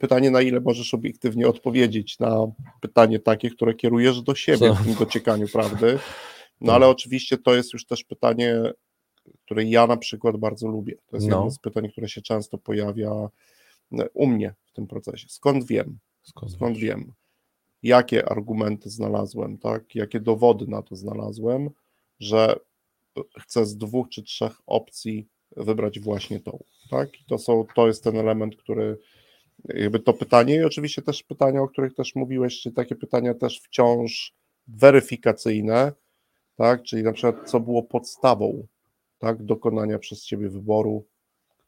[0.00, 2.46] pytanie, na ile możesz obiektywnie odpowiedzieć na
[2.80, 4.74] pytanie takie, które kierujesz do siebie Co?
[4.74, 5.98] w tym dociekaniu prawdy.
[6.62, 6.74] No Tak.
[6.76, 8.56] ale oczywiście to jest już też pytanie,
[9.44, 10.94] które ja na przykład bardzo lubię.
[11.06, 11.36] To jest No.
[11.36, 13.10] jedno z pytań, które się często pojawia
[14.14, 15.26] u mnie w tym procesie.
[15.28, 15.98] Skąd wiem?
[16.22, 17.12] Skąd, Skąd wiem?
[17.82, 19.94] Jakie argumenty znalazłem, tak?
[19.94, 21.70] Jakie dowody na to znalazłem,
[22.20, 22.56] że
[23.40, 27.20] chcę z dwóch czy trzech opcji wybrać właśnie tą, tak?
[27.20, 28.98] I to są, to jest ten element, który
[29.64, 33.60] jakby to pytanie i oczywiście też pytania, o których też mówiłeś, czy takie pytania też
[33.60, 34.34] wciąż
[34.68, 35.92] weryfikacyjne,
[36.56, 36.82] tak?
[36.82, 38.66] Czyli na przykład co było podstawą
[39.18, 41.06] tak, dokonania przez ciebie wyboru,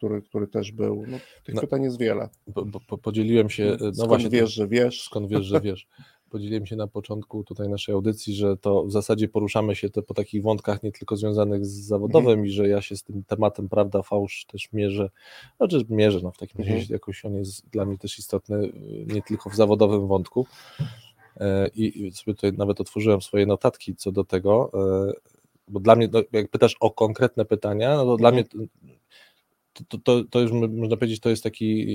[0.03, 1.05] który, który też był.
[1.09, 1.61] No, tych No.
[1.61, 2.29] pytań jest wiele.
[2.55, 5.03] Po, po, podzieliłem się, no Skąd właśnie, wiesz, że wiesz?
[5.03, 5.87] skąd wiesz, że wiesz.
[6.31, 10.43] Podzieliłem się na początku tutaj naszej audycji, że to w zasadzie poruszamy się po takich
[10.43, 12.47] wątkach nie tylko związanych z zawodowym Mhm.
[12.47, 15.11] i że ja się z tym tematem prawda, fałsz też mierzę,
[15.57, 16.89] znaczy mierzę, no w takim razie Mhm.
[16.93, 18.73] jakoś on jest dla mnie też istotny,
[19.07, 20.47] nie tylko w zawodowym wątku.
[21.41, 24.71] E, I sobie tutaj nawet otworzyłem swoje notatki co do tego,
[25.09, 25.13] e,
[25.69, 28.69] bo dla mnie, no, jak pytasz o konkretne pytania, no to dla mnie Mhm.
[29.89, 31.87] To, to, to, już mo- można powiedzieć, to jest taki,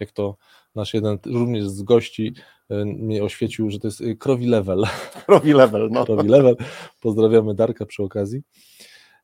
[0.00, 0.36] jak to
[0.74, 2.34] nasz jeden również z gości
[2.70, 4.84] y, mnie oświecił, że to jest y, krowi level.
[5.28, 6.04] Robi level, no.
[6.04, 6.56] Krowi level.
[7.00, 8.42] Pozdrawiamy Darka przy okazji.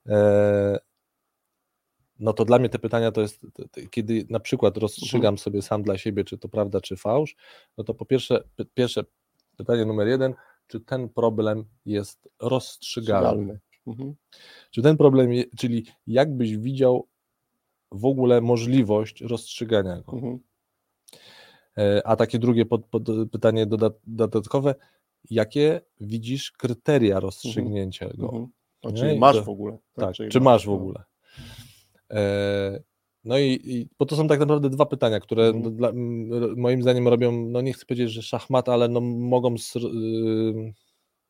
[0.08, 0.78] E,
[2.18, 3.46] No to dla mnie te pytania to jest,
[3.90, 7.36] kiedy na przykład rozstrzygam sobie sam dla siebie, czy to prawda, czy fałsz,
[7.78, 9.04] no to po pierwsze, pierwsze
[9.56, 10.34] pytanie numer jeden,
[10.66, 13.60] czy ten problem jest rozstrzygalny?
[13.86, 14.14] Mhm.
[14.70, 17.08] Czy ten problem, czyli jakbyś widział
[17.94, 20.12] w ogóle możliwość rozstrzygania go?
[20.12, 20.38] Mhm.
[21.78, 24.74] E, A takie drugie pod, pod, pytanie doda, dodatkowe,
[25.30, 28.26] jakie widzisz kryteria rozstrzygnięcia go?
[28.26, 28.46] Mhm.
[28.84, 28.92] Nie?
[28.92, 29.78] czyli I masz to- w ogóle.
[29.94, 30.72] Tak, czyli czy masz w no.
[30.74, 31.02] ogóle?
[32.10, 32.82] E,
[33.26, 35.76] No i, i bo to są tak naprawdę dwa pytania, które Mhm.
[35.76, 35.92] dla,
[36.56, 40.72] moim zdaniem robią, no nie chcę powiedzieć, że szachmat, ale no mogą, y,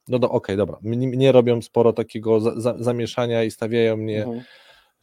[0.08, 4.24] no do, okej, dobra, mnie, mnie robią sporo takiego za, za, zamieszania i stawiają mnie
[4.24, 4.44] Mhm.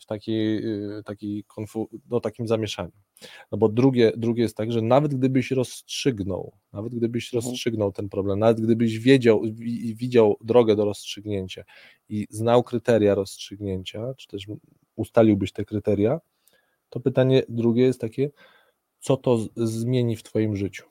[0.02, 0.66] W takiej,
[0.98, 2.92] y, takiej konfu, no, takim zamieszaniu.
[3.52, 7.44] No bo drugie, drugie jest tak, że nawet gdybyś rozstrzygnął, nawet gdybyś Mhm.
[7.44, 11.64] rozstrzygnął ten problem, nawet gdybyś wiedział, wi- widział drogę do rozstrzygnięcia
[12.10, 14.48] i znał kryteria rozstrzygnięcia, czy też
[14.96, 16.20] ustaliłbyś te kryteria,
[16.90, 18.30] to pytanie drugie jest takie,
[19.00, 20.91] co to zmieni w twoim życiu,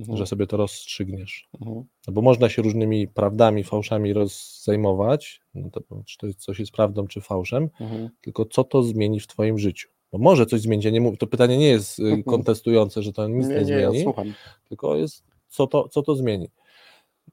[0.00, 0.18] Mhm.
[0.18, 1.48] że sobie to rozstrzygniesz.
[1.60, 1.84] Mhm.
[2.06, 6.72] No bo można się różnymi prawdami, fałszami rozzajmować, no to, czy to jest coś jest
[6.72, 8.08] prawdą, czy fałszem, Mhm.
[8.20, 9.88] tylko co to zmieni w Twoim życiu.
[10.12, 12.22] Bo może coś zmienić, ja nie mówię, to pytanie nie jest y, Mhm.
[12.22, 14.34] kontestujące, że to nic nie, Nie, nie, ja zmieni, słucham.
[14.68, 16.48] tylko jest co to, co to zmieni.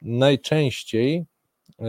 [0.01, 1.25] Najczęściej,
[1.79, 1.83] y,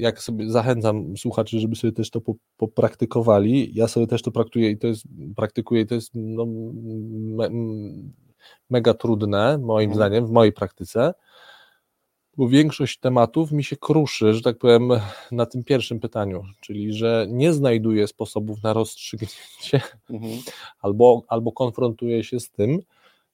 [0.00, 4.70] jak sobie zachęcam słuchaczy, żeby sobie też to po- popraktykowali, ja sobie też to praktykuję
[4.70, 5.04] i to jest,
[5.36, 6.46] praktykuję i to jest no,
[8.74, 9.94] mega trudne, moim Mhm.
[9.96, 11.14] zdaniem, w mojej praktyce,
[12.36, 14.88] bo większość tematów mi się kruszy, że tak powiem,
[15.32, 20.32] na tym pierwszym pytaniu, czyli że nie znajduję sposobów na rozstrzygnięcie, Mhm.
[20.80, 22.78] albo, albo konfrontuję się z tym,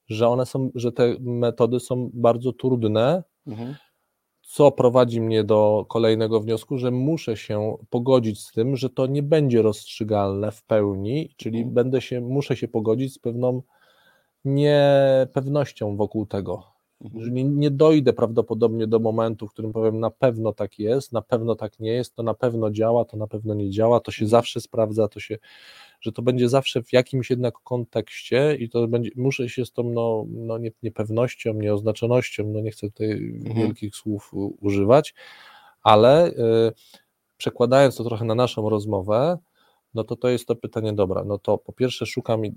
[0.08, 3.74] że one są, że te metody są bardzo trudne, Mhm.
[4.42, 9.22] co prowadzi mnie do kolejnego wniosku, że muszę się pogodzić z tym, że to nie
[9.22, 11.74] będzie rozstrzygalne w pełni, czyli Mhm.
[11.74, 13.62] będę się, muszę się pogodzić z pewną
[14.44, 16.62] niepewnością wokół tego.
[17.04, 17.24] Mhm.
[17.24, 21.22] Że nie, nie dojdę prawdopodobnie do momentu, w którym powiem, na pewno tak jest, na
[21.22, 24.26] pewno tak nie jest, to na pewno działa, to na pewno nie działa, to się
[24.26, 25.38] zawsze sprawdza, to się,
[26.00, 29.82] że to będzie zawsze w jakimś jednak kontekście i to będzie, muszę się z tą
[29.82, 33.56] no, no nie, niepewnością, nieoznaczonością, no nie chcę tutaj Mhm.
[33.56, 34.30] wielkich słów
[34.60, 35.14] używać,
[35.82, 36.34] ale y,
[37.36, 39.38] przekładając to trochę na naszą rozmowę,
[39.94, 42.50] no to to jest to pytanie, dobra, no to po pierwsze szukam, y,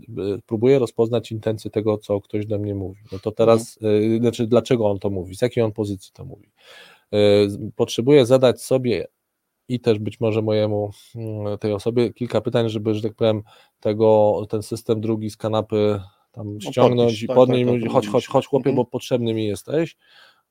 [0.46, 3.00] próbuję rozpoznać intencje tego, co ktoś do mnie mówi.
[3.12, 6.52] No to teraz, y, znaczy dlaczego on to mówi, z jakiej on pozycji to mówi.
[7.14, 9.08] Y, Potrzebuję zadać sobie
[9.68, 13.44] i też być może mojemu mm, tej osobie kilka pytań, żeby, że tak powiem,
[13.80, 16.00] tego, ten system drugi z kanapy
[16.32, 18.76] tam ściągnąć podnieść, i tak, podnieść, tak, tak, chodź, chodź, chodź chłopie, Mhm.
[18.76, 19.98] bo potrzebny mi jesteś,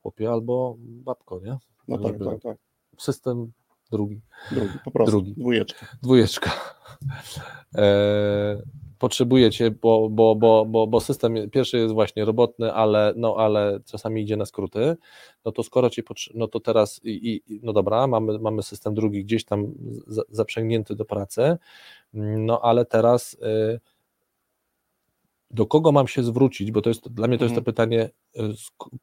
[0.03, 1.59] chłopie albo babko, nie?
[1.89, 2.59] No tak, tak, tak.
[2.99, 3.53] System
[3.93, 4.20] drugi.
[4.51, 5.11] Drugi, po prostu.
[5.11, 5.34] Drugi.
[5.36, 5.86] Dwójeczka.
[6.03, 6.51] Dwójeczka.
[7.74, 8.62] E,
[8.99, 14.22] potrzebujecie, bo, bo, bo, bo, bo system pierwszy jest właśnie robotny, ale, no, ale czasami
[14.22, 14.97] idzie na skróty.
[15.45, 16.03] No to skoro ci
[16.34, 19.74] no to teraz i, i, no dobra, mamy, mamy system drugi gdzieś tam
[20.07, 21.57] za, zaprzęgnięty do pracy,
[22.14, 23.80] no ale teraz y,
[25.51, 27.64] do kogo mam się zwrócić, bo to jest dla mnie to jest to Mhm.
[27.64, 28.55] pytanie, y,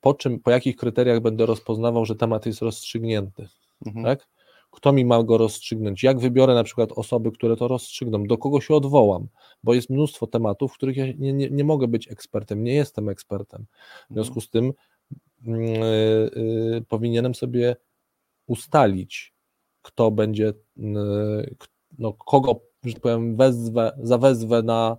[0.02, 3.48] po czym, po jakich kryteriach będę rozpoznawał, że temat jest rozstrzygnięty
[3.86, 4.06] Mhm.
[4.06, 4.28] tak?
[4.72, 6.04] Kto mi ma go rozstrzygnąć?
[6.04, 8.24] Jak wybiorę na przykład osoby, które to rozstrzygną?
[8.24, 9.28] Do kogo się odwołam?
[9.64, 13.10] Bo jest mnóstwo tematów, w których ja nie, nie, nie mogę być ekspertem, nie jestem
[13.10, 13.66] ekspertem.
[14.10, 14.74] W związku z tym
[15.46, 16.32] mm, y,
[16.78, 17.76] y, powinienem sobie
[18.48, 19.34] ustalić,
[19.82, 20.48] kto będzie,
[20.78, 21.68] y, k-
[21.98, 24.98] no, kogo, że tak powiem, wezwę, zawezwę na,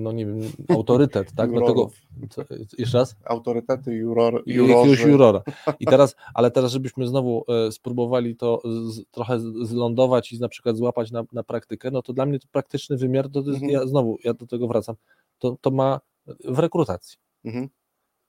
[0.00, 1.50] no nie wiem, autorytet, tak?
[1.52, 2.00] Do tego, Jurorów.
[2.30, 2.42] co,
[2.78, 3.16] jeszcze raz?
[3.24, 5.10] Autorytety, juror, I jakiegoś jurorzy.
[5.10, 5.42] jurora.
[5.80, 10.76] I teraz, ale teraz, żebyśmy znowu e, spróbowali to z, trochę zlądować i na przykład
[10.76, 13.70] złapać na, na praktykę, no to dla mnie to praktyczny wymiar, to, jest, Mhm.
[13.72, 14.94] ja znowu, ja do tego wracam,
[15.38, 16.00] to, to ma
[16.44, 17.68] w rekrutacji, Mhm.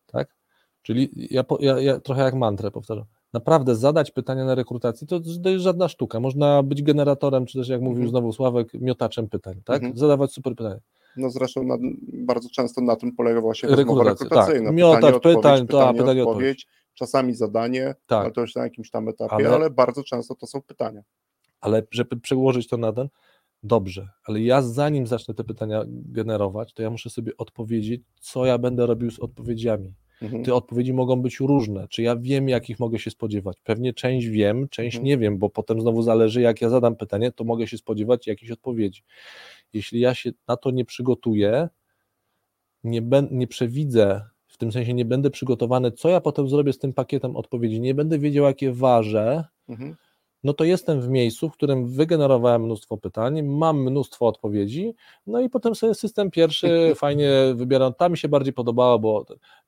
[0.07, 0.35] tak?
[0.81, 5.49] Czyli ja, ja, ja trochę jak mantrę powtarzam, naprawdę zadać pytania na rekrutacji, to, to
[5.49, 6.19] jest żadna sztuka.
[6.19, 8.09] Można być generatorem, czy też jak mówił Mhm.
[8.09, 9.75] znowu Sławek, miotaczem pytań, tak?
[9.75, 9.97] Mhm.
[9.97, 10.79] Zadawać super pytania.
[11.17, 11.77] No zresztą na,
[12.13, 14.65] bardzo często na tym polega właśnie rozmowa Rekrutacja, rekrutacyjna.
[14.69, 14.75] tak.
[14.75, 18.23] Miotacz Pytanie, odpowiedź, pytań, to, a, pytanie, pytanie, odpowiedź, czasami zadanie, Tak.
[18.23, 21.01] ale to już na jakimś tam etapie, Ale- ale, bardzo często to są pytania.
[21.61, 23.09] Ale żeby przełożyć to na ten,
[23.63, 28.57] dobrze, ale ja zanim zacznę te pytania generować, to ja muszę sobie odpowiedzieć, co ja
[28.57, 29.93] będę robił z odpowiedziami.
[30.21, 30.43] Mhm.
[30.43, 31.87] Te odpowiedzi mogą być różne.
[31.87, 33.57] Czy ja wiem, jakich mogę się spodziewać?
[33.63, 35.05] Pewnie część wiem, część Mhm.
[35.05, 38.51] nie wiem, bo potem znowu zależy, jak ja zadam pytanie, to mogę się spodziewać jakichś
[38.51, 39.03] odpowiedzi.
[39.73, 41.69] Jeśli ja się na to nie przygotuję,
[42.83, 46.79] nie, ben, nie przewidzę, w tym sensie nie będę przygotowany, co ja potem zrobię z
[46.79, 49.95] tym pakietem odpowiedzi, nie będę wiedział, jakie ważę, Mhm.
[50.45, 54.95] No to jestem w miejscu, w którym wygenerowałem mnóstwo pytań, mam mnóstwo odpowiedzi,
[55.27, 57.93] no i potem sobie system pierwszy fajnie wybieram.
[57.93, 59.25] Ta mi się bardziej podobała, bo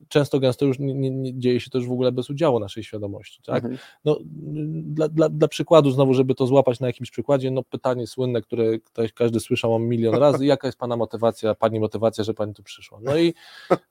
[0.07, 2.83] często gęsto już nie, nie, nie dzieje się to już w ogóle bez udziału naszej
[2.83, 3.41] świadomości.
[3.45, 3.55] Tak?
[3.55, 3.77] Mhm.
[4.05, 4.17] No,
[4.83, 8.79] dla, dla, dla przykładu, znowu, żeby to złapać na jakimś przykładzie, no pytanie słynne, które
[8.79, 12.99] ktoś, każdy słyszał milion razy, jaka jest Pana motywacja, Pani motywacja, że Pani tu przyszła?
[13.01, 13.33] No i,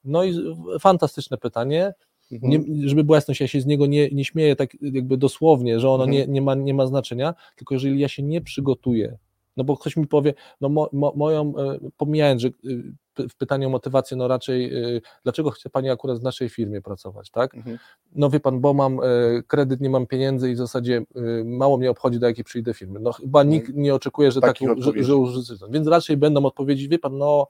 [0.05, 0.35] no i
[0.81, 1.95] fantastyczne pytanie.
[2.31, 5.91] Nie, żeby była jasność, ja się z niego nie, nie śmieję tak jakby dosłownie, że
[5.91, 6.11] ono Mhm.
[6.13, 9.19] nie, nie, ma, nie ma znaczenia, tylko jeżeli ja się nie przygotuję,
[9.57, 13.69] no bo ktoś mi powie, no mo, mo, moją, e, pomijając, że e, w pytaniu
[13.69, 17.55] o motywację, no raczej, e, dlaczego chce Pani akurat w naszej firmie pracować, tak?
[17.55, 17.79] Mhm.
[18.15, 19.01] No wie Pan, bo mam
[19.47, 21.03] kredyt, nie mam pieniędzy i w zasadzie
[21.45, 23.01] mało mnie obchodzi, do jakiej przyjdę firmy.
[23.01, 25.55] No chyba nikt nie oczekuje, że, Takich taki, że, że użyczy.
[25.71, 27.49] Więc raczej będą odpowiedzi, wie Pan, no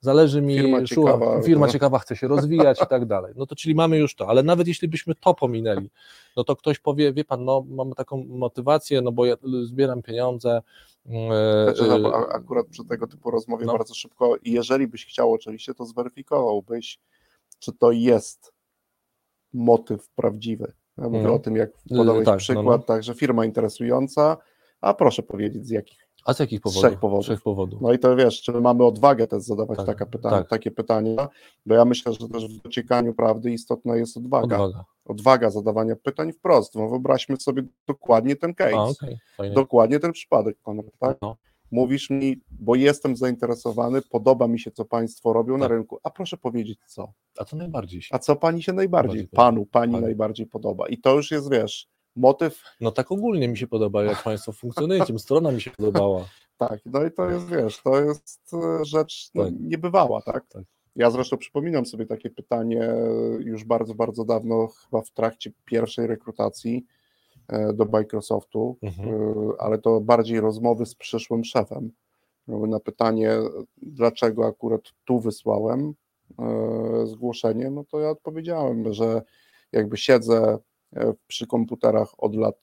[0.00, 1.72] zależy mi, Firma szua- ciekawa, firma no.
[1.72, 3.32] ciekawa chce się rozwijać i tak dalej.
[3.36, 5.90] No to czyli mamy już to, ale nawet jeśli byśmy to pominęli,
[6.36, 10.62] no to ktoś powie, wie pan, no mam taką motywację, no bo ja zbieram pieniądze.
[11.64, 11.92] Znaczy,
[12.32, 13.72] akurat przy tego typu rozmowie no.
[13.72, 16.98] bardzo szybko, i jeżeli byś chciał oczywiście, to zweryfikowałbyś,
[17.58, 18.52] czy to jest
[19.52, 20.72] motyw prawdziwy.
[20.98, 21.34] Ja mówię Mhm.
[21.34, 22.86] o tym, jak podałeś tak, no, przykład, no.
[22.86, 24.36] także firma interesująca,
[24.80, 26.08] a proszę powiedzieć z jakich.
[26.26, 26.82] A z jakich z powodów?
[26.82, 27.24] trzech powodów.
[27.24, 27.80] Trzech powodów.
[27.80, 30.48] No i to wiesz, czy mamy odwagę też zadawać Tak, taka pyta- tak.
[30.48, 31.28] takie pytania,
[31.66, 34.58] bo ja myślę, że też w dociekaniu prawdy istotna jest odwaga.
[34.58, 34.84] Odwaga.
[35.04, 36.74] Odwaga zadawania pytań wprost.
[36.74, 38.76] No wyobraźmy sobie dokładnie ten case.
[38.78, 38.86] A,
[39.36, 39.54] fajnie.
[39.54, 41.18] Dokładnie ten przypadek, Konrad, tak?
[41.22, 41.36] No.
[41.72, 45.70] Mówisz mi, bo jestem zainteresowany, podoba mi się, co Państwo robią na Tak.
[45.72, 45.98] rynku.
[46.02, 47.12] A proszę powiedzieć, co?
[47.38, 48.14] A co najbardziej się?
[48.14, 49.42] A co Pani się najbardziej, Bardziej podoba?
[49.50, 50.04] Panu, Pani Pani.
[50.04, 50.88] najbardziej podoba?
[50.88, 51.88] I to już jest, wiesz,
[52.20, 56.24] motyw, No tak ogólnie mi się podoba, jak Państwo funkcjonujecie, strona mi się podobała.
[56.58, 59.54] tak, no i to jest, wiesz, to jest e, rzecz no, Tak.
[59.60, 60.46] niebywała, tak?
[60.48, 60.62] Tak.
[60.96, 62.88] Ja zresztą przypominam sobie takie pytanie
[63.38, 66.86] już bardzo, bardzo dawno, chyba w trakcie pierwszej rekrutacji
[67.48, 69.08] e, do Microsoftu, Mhm.
[69.08, 69.14] e,
[69.58, 71.90] ale to bardziej rozmowy z przyszłym szefem.
[72.48, 73.30] Na pytanie,
[73.82, 75.94] dlaczego akurat tu wysłałem
[77.04, 79.22] zgłoszenie, no to ja odpowiedziałem, że
[79.72, 80.58] jakby siedzę
[81.26, 82.54] przy komputerach od lat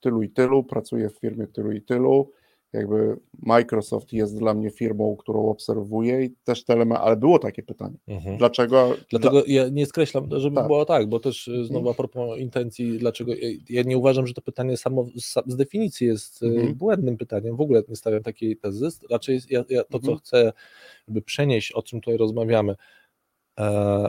[0.00, 2.30] tylu i tylu, pracuję w firmie tylu i tylu,
[2.72, 7.96] jakby Microsoft jest dla mnie firmą, którą obserwuję i też telema, ale było takie pytanie.
[8.08, 8.38] Mhm.
[8.38, 8.94] Dlaczego?
[9.10, 10.66] Dlatego ja nie skreślam, żeby Tak.
[10.66, 14.34] było tak, bo też y, znowu a propos intencji, dlaczego ja- ja nie uważam, że
[14.34, 16.74] to pytanie samo z- definicji jest Mhm.
[16.74, 20.18] błędnym pytaniem, w ogóle nie stawiam takiej tezy, raczej ja, ja to, co Mhm.
[20.18, 20.52] chcę
[21.08, 22.76] żeby przenieść, o czym tutaj rozmawiamy, e,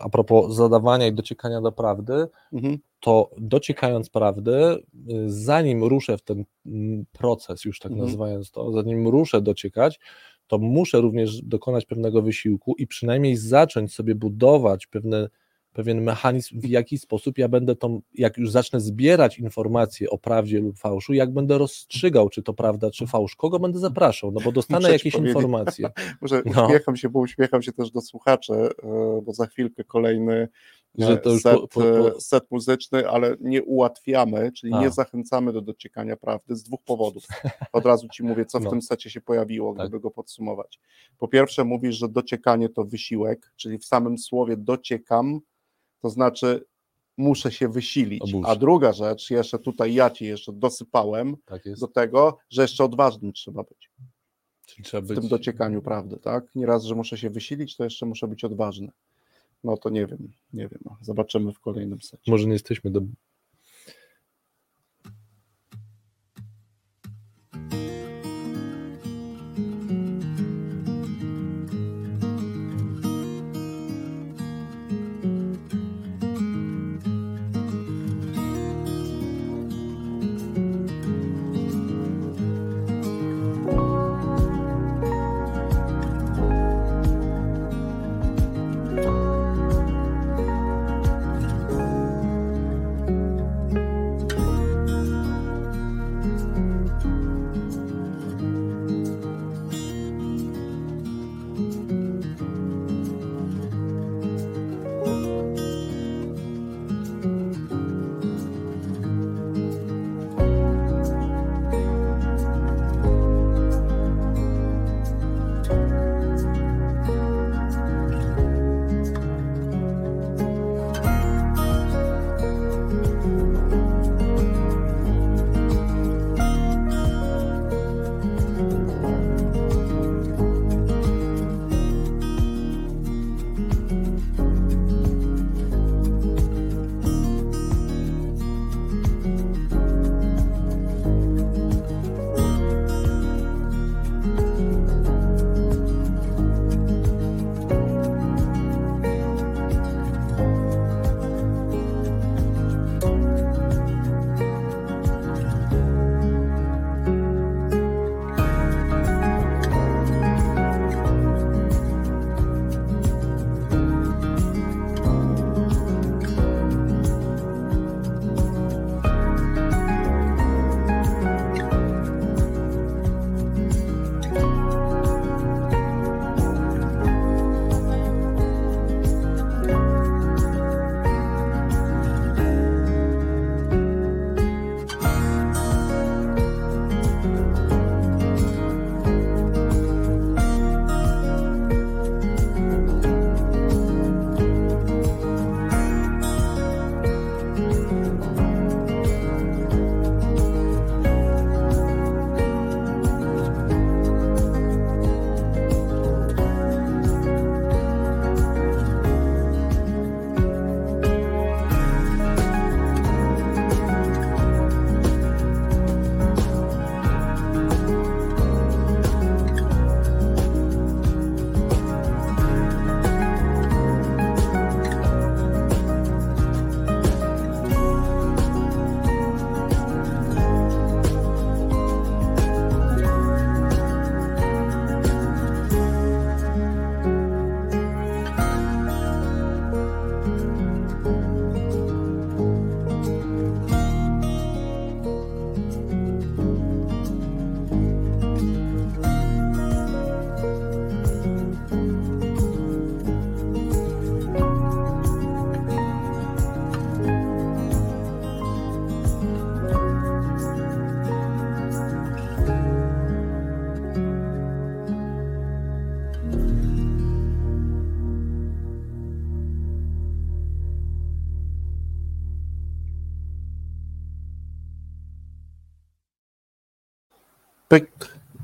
[0.02, 2.78] a propos zadawania i dociekania do prawdy, Mhm.
[3.00, 4.82] to dociekając prawdy, y,
[5.28, 8.06] zanim ruszę w ten mm, proces, już tak Mhm.
[8.08, 10.00] nazywając to, zanim ruszę dociekać,
[10.48, 15.30] to muszę również dokonać pewnego wysiłku i przynajmniej zacząć sobie budować pewne,
[15.74, 20.60] pewien mechanizm, w jaki sposób ja będę tą, jak już zacznę zbierać informacje o prawdzie
[20.60, 24.52] lub fałszu, jak będę rozstrzygał, czy to prawda, czy fałsz, kogo będę zapraszał, no bo
[24.52, 25.90] dostanę Muszę jakieś informacje.
[26.22, 26.66] Może No.
[26.66, 30.48] uśmiecham się, bo uśmiecham się też do słuchaczy, e, bo za chwilkę kolejny
[30.98, 34.74] Że e, to już set, po- po- po- e, set muzyczny, ale nie ułatwiamy, czyli
[34.74, 34.82] A.
[34.82, 37.24] nie zachęcamy do dociekania prawdy z dwóch powodów.
[37.74, 38.70] Od razu ci mówię, co w No.
[38.70, 39.88] tym secie się pojawiło, Tak.
[39.88, 40.80] gdyby go podsumować.
[41.18, 45.40] Po pierwsze mówisz, że dociekanie to wysiłek, czyli w samym słowie dociekam,
[46.04, 46.66] to znaczy
[47.18, 48.36] muszę się wysilić.
[48.46, 53.34] A druga rzecz, jeszcze tutaj ja ci jeszcze dosypałem Tak do tego, że jeszcze odważnym
[53.34, 53.92] trzeba być
[54.66, 56.56] Czyli trzeba w być tym dociekaniu prawdy, tak?
[56.56, 58.92] Nieraz, że muszę się wysilić, to jeszcze muszę być odważny.
[59.64, 60.82] No to nie wiem, nie wiem.
[61.02, 62.32] Zobaczymy w kolejnym secie.
[62.32, 63.02] Może nie jesteśmy do.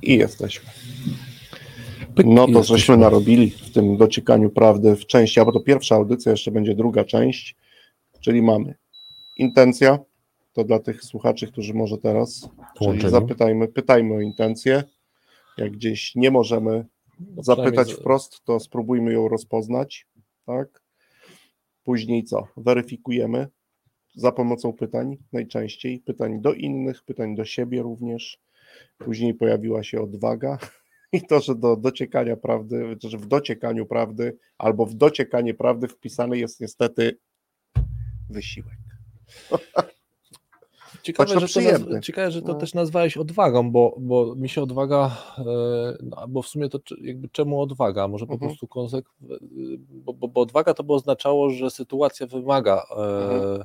[0.10, 0.70] I jesteśmy.
[2.26, 6.32] No to żeśmy narobili w tym dociekaniu prawdy w części, a bo to pierwsza audycja,
[6.32, 7.56] jeszcze będzie druga część,
[8.20, 8.76] czyli mamy
[9.38, 10.00] intencja,
[10.54, 12.50] to dla tych słuchaczy, którzy może teraz,
[12.80, 14.84] czyli zapytajmy, pytajmy o intencję,
[15.58, 16.86] jak gdzieś nie możemy
[17.36, 20.08] No, zapytać wprost, to spróbujmy ją rozpoznać,
[20.46, 20.82] tak?
[21.84, 22.48] Później co?
[22.58, 23.48] Weryfikujemy
[24.16, 28.40] za pomocą pytań, najczęściej pytań do innych, pytań do siebie również.
[28.98, 30.58] Później pojawiła się odwaga
[31.14, 36.38] i to, że do dociekania prawdy, że w dociekaniu prawdy albo w dociekanie prawdy wpisany
[36.38, 37.18] jest niestety
[38.30, 38.78] wysiłek.
[41.04, 42.60] Ciekawe, to że to naz- ciekawe, że to No.
[42.60, 45.44] też nazwałeś odwagą, bo, bo mi się odwaga, e,
[46.04, 48.08] no, bo w sumie to jakby czemu odwaga?
[48.08, 48.50] Może po Mhm.
[48.50, 49.06] prostu konsek...
[49.90, 53.64] Bo, bo, bo odwaga to by oznaczało, że sytuacja wymaga e, Mhm.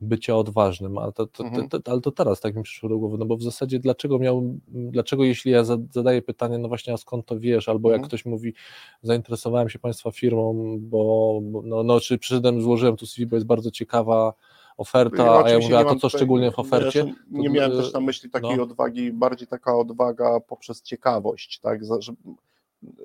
[0.00, 1.68] Bycia odważnym, ale to, to, Mhm.
[1.68, 4.42] to, ale to teraz tak mi przyszło do głowy, no bo w zasadzie dlaczego miał,
[4.68, 8.08] dlaczego jeśli ja za- zadaję pytanie, no właśnie, a skąd to wiesz, albo jak Mhm.
[8.08, 8.54] ktoś mówi,
[9.02, 13.70] zainteresowałem się Państwa firmą, bo, no, no czy przyszedłem, złożyłem tu CV, bo jest bardzo
[13.70, 14.32] ciekawa
[14.76, 17.14] oferta, Ja a ja mówię, a to co tutaj- szczególnie w ofercie?
[17.30, 18.62] Nie To, miałem e, też na myśli takiej no.
[18.62, 21.80] odwagi, bardziej taka odwaga poprzez ciekawość, tak?
[21.98, 22.16] Żeby,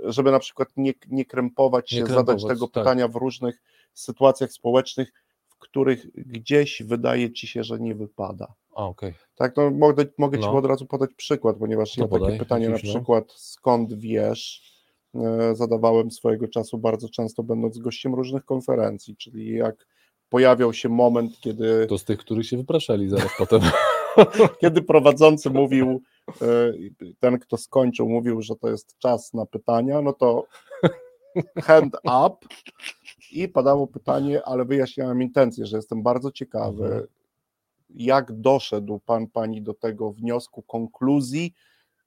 [0.04, 2.84] żeby na przykład nie, nie krępować się, Nie zadać krępować, tego tak.
[2.84, 3.62] pytania w różnych
[3.94, 5.14] sytuacjach społecznych,
[5.56, 8.54] w których gdzieś wydaje ci się, że nie wypada.
[8.76, 9.14] A, okej.
[9.36, 10.54] Tak, no mogę, mogę Ci No.
[10.58, 12.80] od razu podać przykład, ponieważ To ja takie podaj, pytanie na no.
[12.84, 14.62] przykład skąd wiesz,
[15.16, 19.88] e, zadawałem swojego czasu bardzo często będąc gościem różnych konferencji, czyli jak
[20.30, 23.62] pojawiał się moment, kiedy, To z tych, których się wypraszali zaraz potem.
[24.62, 26.02] kiedy prowadzący mówił,
[26.42, 26.72] e,
[27.20, 30.46] ten kto skończył mówił, że to jest czas na pytania, no to
[31.64, 32.48] hand up
[33.44, 37.08] i padało pytanie, ale wyjaśniałem intencję, że jestem bardzo ciekawy, Mhm.
[37.90, 41.54] jak doszedł pan, pani do tego wniosku, konkluzji,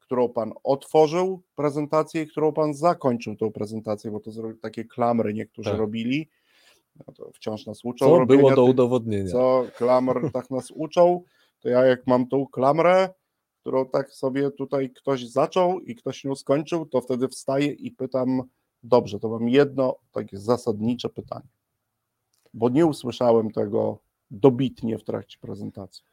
[0.00, 4.30] którą pan otworzył prezentację i którą pan zakończył tą prezentację, bo to
[4.62, 5.78] takie klamry niektórzy Tak.
[5.78, 6.28] robili.
[7.06, 8.06] No to wciąż nas uczą.
[8.06, 9.30] Co było do udowodnienia.
[9.30, 11.22] Co klamr tak nas uczą,
[11.60, 13.08] to ja jak mam tą klamrę,
[13.60, 18.42] którą tak sobie tutaj ktoś zaczął i ktoś ją skończył, to wtedy wstaję i pytam,
[18.82, 21.48] dobrze, to mam jedno takie zasadnicze pytanie,
[22.54, 23.98] bo nie usłyszałem tego
[24.30, 26.04] dobitnie w trakcie prezentacji.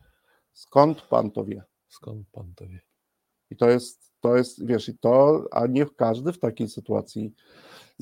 [0.54, 1.64] Skąd pan to wie?
[1.88, 2.82] Skąd pan to wie?
[3.52, 7.34] I to jest, to jest, wiesz, i to, a nie każdy w takiej sytuacji.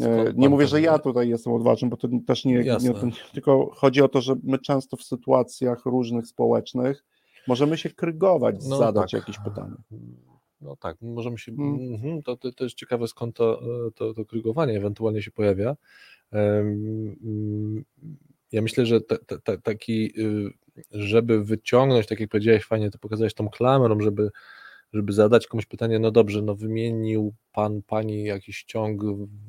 [0.02, 2.94] e, Skąd Nie mówię, że ja tutaj jestem odważny, bo to też nie, nie Jasne.
[3.34, 7.06] tylko chodzi o to, że my często w sytuacjach różnych społecznych
[7.48, 9.20] możemy się krygować, No zadać tak.
[9.22, 9.76] jakieś pytanie.
[10.64, 11.52] No tak, możemy się.
[11.52, 11.94] Mm.
[11.94, 15.76] Mhm, to, to, to jest ciekawe, skąd to, e, to, to krygowanie ewentualnie się pojawia.
[16.32, 17.86] Mm,
[18.52, 19.00] Ja myślę, że
[19.64, 20.52] taki, y,
[20.92, 24.30] żeby wyciągnąć, tak jak powiedziałeś, fajnie to pokazałeś tą klamrą, żeby,
[24.94, 29.02] żeby zadać komuś pytanie, no dobrze, no wymienił pan, pani jakiś ciąg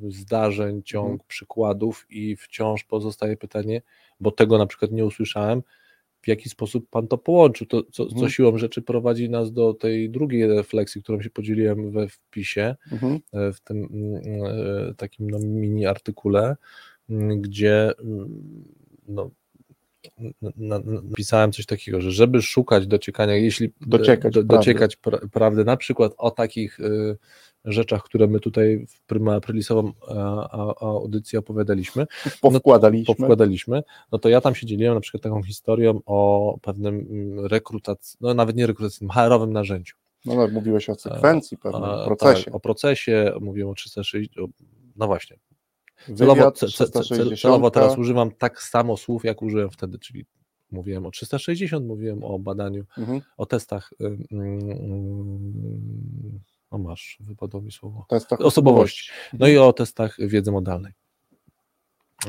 [0.09, 1.29] zdarzeń, ciąg Mhm.
[1.29, 3.83] przykładów i wciąż pozostaje pytanie,
[4.21, 5.63] bo tego na przykład nie usłyszałem,
[6.25, 8.31] w jaki sposób pan to połączył, to, co, co Mhm.
[8.31, 13.19] siłą rzeczy prowadzi nas do tej drugiej refleksji, którą się podzieliłem we wpisie, Mhm.
[13.33, 14.23] e, w tym mm,
[14.91, 16.57] e, takim no, mini artykule,
[17.11, 18.43] mm, gdzie mm,
[19.09, 19.31] no,
[20.41, 24.57] na- na- na- napisałem coś takiego, że żeby szukać dociekania, jeśli Dociekać do, prawdy.
[24.57, 27.17] dociekać pra, prawdy, na przykład o takich y,
[27.65, 32.07] rzeczach, które my tutaj w Prima Aprilisową a, a, audycji opowiadaliśmy,
[32.41, 33.15] Powkładaliśmy.
[33.15, 38.19] powkładaliśmy, no to ja tam się dzieliłem na przykład taką historią o pewnym mm, rekrutacji,
[38.21, 39.95] no nawet nie rekrutacyjnym, HR-owym narzędziu.
[40.25, 42.45] No, no, mówiłeś o sekwencji pewnym, A, procesie.
[42.45, 44.49] Tak, o procesie, mówiłem o 360, o,
[44.97, 45.37] no właśnie,
[46.17, 49.99] celowo, Wywiad, ce, ce, ce, 360, celowo teraz używam tak samo słów, jak użyłem wtedy,
[49.99, 50.25] czyli
[50.71, 53.21] mówiłem o 360, mówiłem o badaniu, mhm.
[53.37, 56.41] o testach, ym, ym,
[56.75, 59.11] o masz, wypadło mi słowo, testach osobowości.
[59.33, 60.93] no i o testach wiedzy modalnej,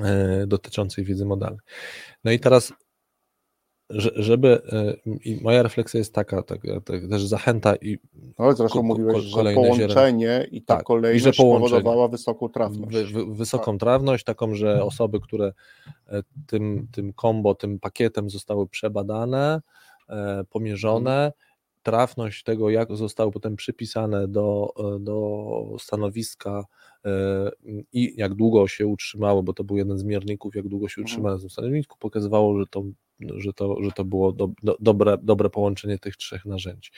[0.04, 1.60] e, dotyczącej wiedzy modalnej.
[2.24, 2.74] No i teraz,
[3.90, 4.94] że, żeby, e,
[5.26, 7.98] i moja refleksja jest taka, taka, taka też zachęta i
[8.40, 11.70] No, zresztą ko- mówiłeś, że połączenie i ta Tak, i kolejność że połączenie.
[11.70, 12.94] powodowała wysoką trafność.
[13.14, 15.54] wy, wy, wysoką trawność, taką, że osoby, które
[16.08, 19.62] e, tym, tym combo, tym pakietem zostały przebadane,
[20.50, 21.32] pomierzone,
[21.86, 26.66] trafność tego, jak zostały potem przypisane do, e, do stanowiska
[27.06, 27.52] e,
[27.94, 31.06] i jak długo się utrzymały, bo to był jeden z mierników, jak długo się Mhm.
[31.06, 32.84] utrzymały na tym stanowisku, pokazywało, że to,
[33.38, 36.90] że to, że to było do, do, dobre, dobre połączenie tych trzech narzędzi.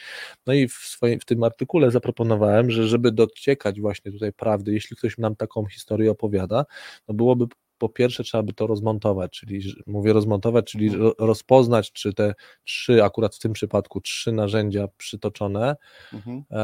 [0.48, 4.98] No i w, swoim, w tym artykule zaproponowałem, że żeby dociekać właśnie tutaj prawdy, jeśli
[4.98, 6.66] ktoś nam taką historię opowiada,
[7.08, 7.46] no byłoby
[7.78, 11.04] po pierwsze trzeba by to rozmontować, czyli mówię rozmontować, czyli Mhm.
[11.04, 15.76] ro- rozpoznać, czy te trzy, akurat w tym przypadku trzy narzędzia przytoczone,
[16.14, 16.44] Mhm.
[16.52, 16.56] e,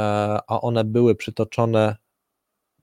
[0.47, 1.95] a one były przytoczone,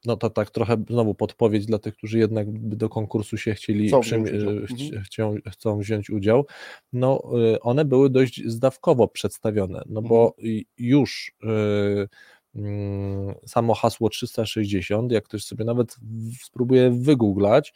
[0.05, 4.01] no to tak trochę znowu podpowiedź dla tych, którzy jednak do konkursu się chcieli, Chcą
[4.01, 4.57] przym- wziąć udział.
[4.57, 4.95] e, chci-
[5.27, 5.43] Mhm.
[5.53, 6.47] chcą wziąć udział,
[6.93, 7.23] no
[7.55, 10.63] y, one były dość zdawkowo przedstawione, no bo Mhm.
[10.79, 12.09] już y,
[12.55, 15.97] mm, samo hasło 360, jak ktoś sobie nawet
[16.43, 17.75] spróbuje wygooglać,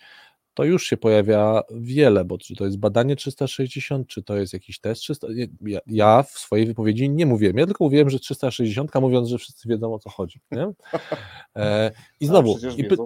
[0.55, 4.81] to już się pojawia wiele, bo czy to jest badanie 360, czy to jest jakiś
[4.81, 5.27] test 300.
[5.67, 9.69] Ja, ja w swojej wypowiedzi nie mówiłem, ja tylko mówiłem, że 360, mówiąc, że wszyscy
[9.69, 10.41] wiedzą o co chodzi.
[10.51, 10.73] Nie?
[11.57, 11.91] E,
[12.21, 12.97] I znowu, i py-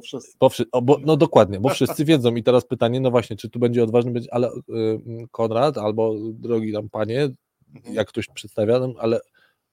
[0.41, 0.51] bo,
[0.83, 4.11] bo, no dokładnie, bo wszyscy wiedzą i teraz pytanie, no właśnie, czy tu będzie odważny
[4.11, 4.53] być, ale y,
[5.31, 7.29] Konrad albo drogi tam panie,
[7.77, 7.95] Mhm.
[7.95, 9.21] jak ktoś przedstawia, no, ale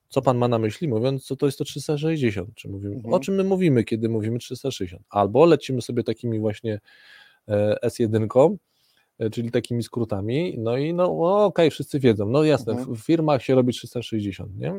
[0.09, 2.49] co pan ma na myśli, mówiąc, co to jest to 360?
[2.55, 3.13] Czy mówimy, Mhm.
[3.13, 5.03] O czym my mówimy, kiedy mówimy 360?
[5.09, 6.80] Albo lecimy sobie takimi właśnie
[7.83, 8.55] S1,
[9.19, 12.95] e, czyli takimi skrótami, no i no okej, wszyscy wiedzą, no jasne, Mhm.
[12.95, 14.71] w, w firmach się robi 360, nie?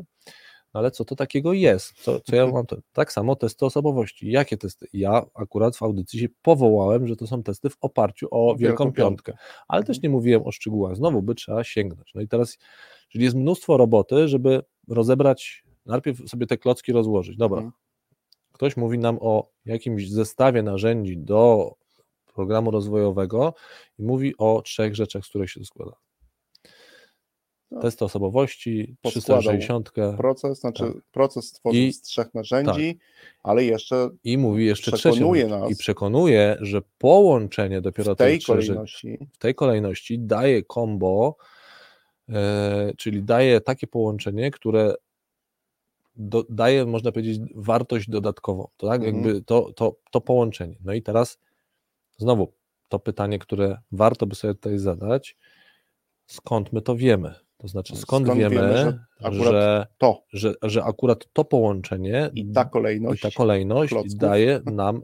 [0.74, 1.92] No ale co to takiego jest?
[2.02, 2.54] Co, co ja Mhm.
[2.54, 2.66] mam?
[2.66, 4.30] To, tak samo testy osobowości.
[4.30, 4.86] Jakie testy?
[4.92, 8.92] Ja akurat w audycji się powołałem, że to są testy w oparciu o Wielką, Wielką
[8.92, 9.32] Piątkę,
[9.68, 10.02] ale też Mhm.
[10.02, 10.96] nie mówiłem o szczegółach.
[10.96, 12.14] Znowu by trzeba sięgnąć.
[12.14, 12.58] No i teraz,
[13.08, 17.36] czyli jest mnóstwo roboty, żeby rozebrać, najpierw sobie te klocki rozłożyć.
[17.36, 17.72] Dobra, Mhm.
[18.52, 21.72] ktoś mówi nam o jakimś zestawie narzędzi do
[22.36, 23.54] programu rozwojowego
[23.98, 25.92] i mówi o trzech rzeczach, z których się składa.
[27.70, 27.80] No.
[27.80, 31.02] Testy osobowości, Poskładał 360 Proces, znaczy Tak.
[31.12, 32.98] proces stworzył I- z trzech narzędzi,
[33.42, 35.50] ale jeszcze i mówi jeszcze Przekonuje rzecz.
[35.60, 35.70] nas.
[35.70, 41.36] I przekonuje, że połączenie dopiero w tej trzech rzeczy- kolejności w tej kolejności daje combo,
[42.28, 44.94] e, czyli daje takie połączenie, które
[46.16, 48.68] do, daje, można powiedzieć, wartość dodatkową.
[48.76, 49.04] To, tak?
[49.04, 49.14] Mhm.
[49.24, 50.76] Jakby to, to, to połączenie.
[50.84, 51.38] No i teraz
[52.18, 52.52] znowu
[52.88, 55.36] to pytanie, które warto by sobie tutaj zadać,
[56.26, 57.34] skąd my to wiemy?
[57.56, 62.30] To znaczy, skąd, Skąd wiemy, wiemy, że, że akurat to że, że akurat to połączenie
[62.34, 63.22] i ta i kolejność.
[63.22, 64.14] ta kolejność klocków.
[64.14, 65.02] daje nam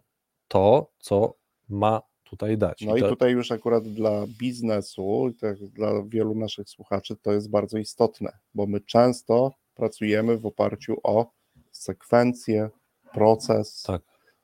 [0.48, 1.34] to, co
[1.68, 2.82] ma tutaj dać.
[2.86, 7.32] No i to, tutaj już akurat dla biznesu, i tak dla wielu naszych słuchaczy to
[7.32, 11.30] jest bardzo istotne, bo my często pracujemy w oparciu o
[11.70, 12.70] sekwencję,
[13.12, 14.02] proces, tak.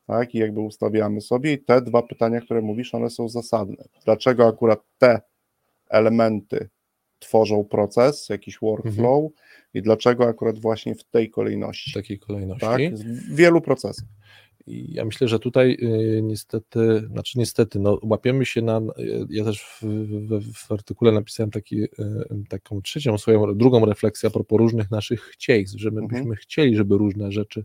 [0.08, 3.84] Tak, i jakby ustawiamy sobie i te dwa pytania, które mówisz, one są zasadne.
[4.04, 5.20] Dlaczego akurat te
[5.90, 6.68] elementy
[7.18, 9.30] tworzą proces, jakiś workflow Mhm.
[9.74, 12.66] i dlaczego akurat właśnie w tej kolejności, w takiej kolejności.
[12.66, 14.08] tak, w wielu procesach.
[14.66, 18.78] I ja myślę, że tutaj y, niestety, znaczy niestety, no, łapiemy się na.
[18.98, 21.88] y, Ja też w, w, w artykule napisałem taki, y,
[22.48, 26.22] taką trzecią swoją, drugą refleksję a propos różnych naszych chciejstw, że my Mhm.
[26.22, 27.64] byśmy chcieli, żeby różne rzeczy,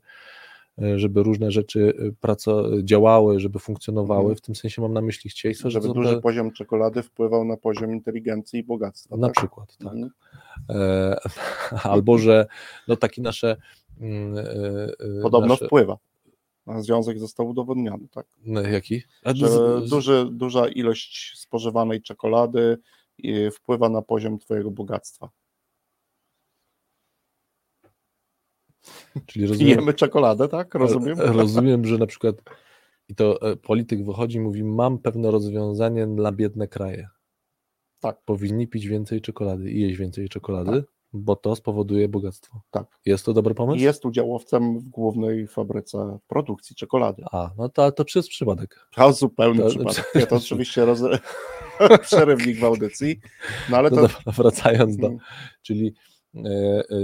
[0.96, 4.22] żeby różne rzeczy y, praco, działały, żeby funkcjonowały.
[4.22, 4.36] Mhm.
[4.36, 7.58] W tym sensie mam na myśli chciejstwo, że Żeby duży te, poziom czekolady wpływał na
[7.58, 9.18] poziom inteligencji i bogactwa.
[9.18, 9.36] na tak?
[9.36, 9.94] przykład, tak.
[9.94, 10.10] Mhm.
[10.70, 11.16] E,
[11.94, 12.46] albo że
[12.88, 13.58] no takie nasze.
[14.02, 14.42] mm, e,
[15.20, 15.98] e, Podobno nasze, wpływa.
[16.66, 18.26] A związek został udowodniony, tak?
[18.46, 19.04] no, jaki?
[19.26, 22.78] Że duży, duża ilość spożywanej czekolady
[23.52, 25.30] wpływa na poziom twojego bogactwa.
[29.26, 30.76] Czyli rozumiem, Jemy czekoladę, tak?
[30.76, 31.18] Rozumiem?
[31.42, 32.36] Rozumiem, że na przykład
[33.10, 37.08] i to e, polityk wychodzi i mówi, mam pewne rozwiązanie dla biedne kraje.
[38.00, 38.22] Tak.
[38.26, 40.92] Powinni pić więcej czekolady i jeść więcej czekolady, Tak.
[41.14, 42.62] bo to spowoduje bogactwo.
[42.72, 42.86] Tak.
[43.06, 43.84] Jest to dobry pomysł?
[43.84, 47.24] Jest udziałowcem w głównej fabryce produkcji czekolady.
[47.32, 48.88] A, no to, to przez przypadek.
[48.96, 50.12] To zupełny To- przypadek.
[50.16, 51.02] Nie, to oczywiście roz...
[52.02, 53.20] przerywnik w audycji.
[53.70, 54.02] No ale No to.
[54.02, 55.30] dobra, wracając do, Mhm.
[55.62, 55.94] czyli,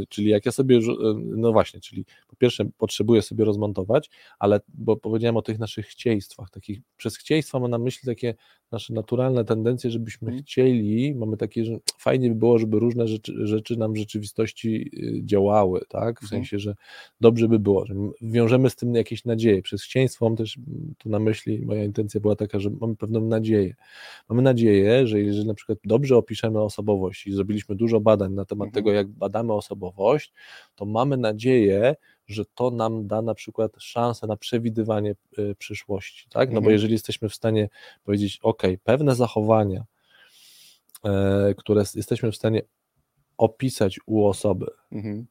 [0.10, 0.82] czyli jak ja sobie, e,
[1.16, 4.10] no właśnie, czyli po pierwsze potrzebuję sobie rozmontować,
[4.40, 8.36] ale bo powiedziałem o tych naszych chcieństwach, takich, przez chcieństwa mam na myśli takie
[8.72, 10.44] nasze naturalne tendencje, żebyśmy Mhm.
[10.44, 15.22] chcieli, mamy takie, że fajnie by było, żeby różne rzeczy, rzeczy nam w rzeczywistości y,
[15.26, 16.30] działały, tak, w Mhm.
[16.30, 16.76] sensie, że
[17.22, 21.10] dobrze by było, że wiążemy z tym jakieś nadzieje, przez chcieństwo mam też mm, tu
[21.10, 23.76] na myśli, moja intencja była taka, że mamy pewną nadzieję,
[24.30, 28.68] mamy nadzieję, że jeżeli na przykład dobrze opiszemy osobowość i zrobiliśmy dużo badań na temat
[28.68, 28.74] Mhm.
[28.84, 30.34] tego, jak badamy osobowość,
[30.76, 31.96] to mamy nadzieję,
[32.30, 36.50] że to nam da na przykład szansę na przewidywanie y, przyszłości, tak?
[36.50, 36.74] No bo Mhm.
[36.74, 37.70] jeżeli jesteśmy w stanie
[38.04, 39.84] powiedzieć, ok, pewne zachowania,
[41.06, 42.62] e, które jesteśmy w stanie
[43.38, 45.26] opisać u osoby, Mhm.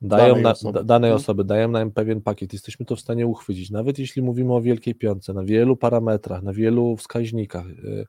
[0.00, 0.72] dają Danej na, osoby.
[0.72, 1.16] da, danej Mhm.
[1.22, 4.94] osoby, dają nam pewien pakiet, jesteśmy to w stanie uchwycić, nawet jeśli mówimy o wielkiej
[4.94, 8.06] piątce, na wielu parametrach, na wielu wskaźnikach y,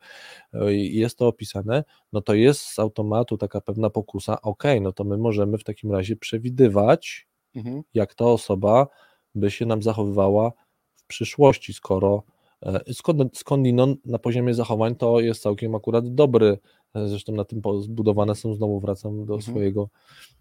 [0.67, 1.83] y, jest to opisane,
[2.13, 5.91] no to jest z automatu taka pewna pokusa, ok, no to my możemy w takim
[5.91, 7.83] razie przewidywać, Mhm.
[7.93, 8.87] jak ta osoba
[9.35, 10.51] by się nam zachowywała
[10.95, 12.23] w przyszłości, skoro
[12.65, 16.57] E, skąd, skądinąd na poziomie zachowań to jest całkiem akurat dobry.
[16.95, 19.41] E, zresztą na tym zbudowane są, znowu wracam do mhm.
[19.41, 19.89] swojego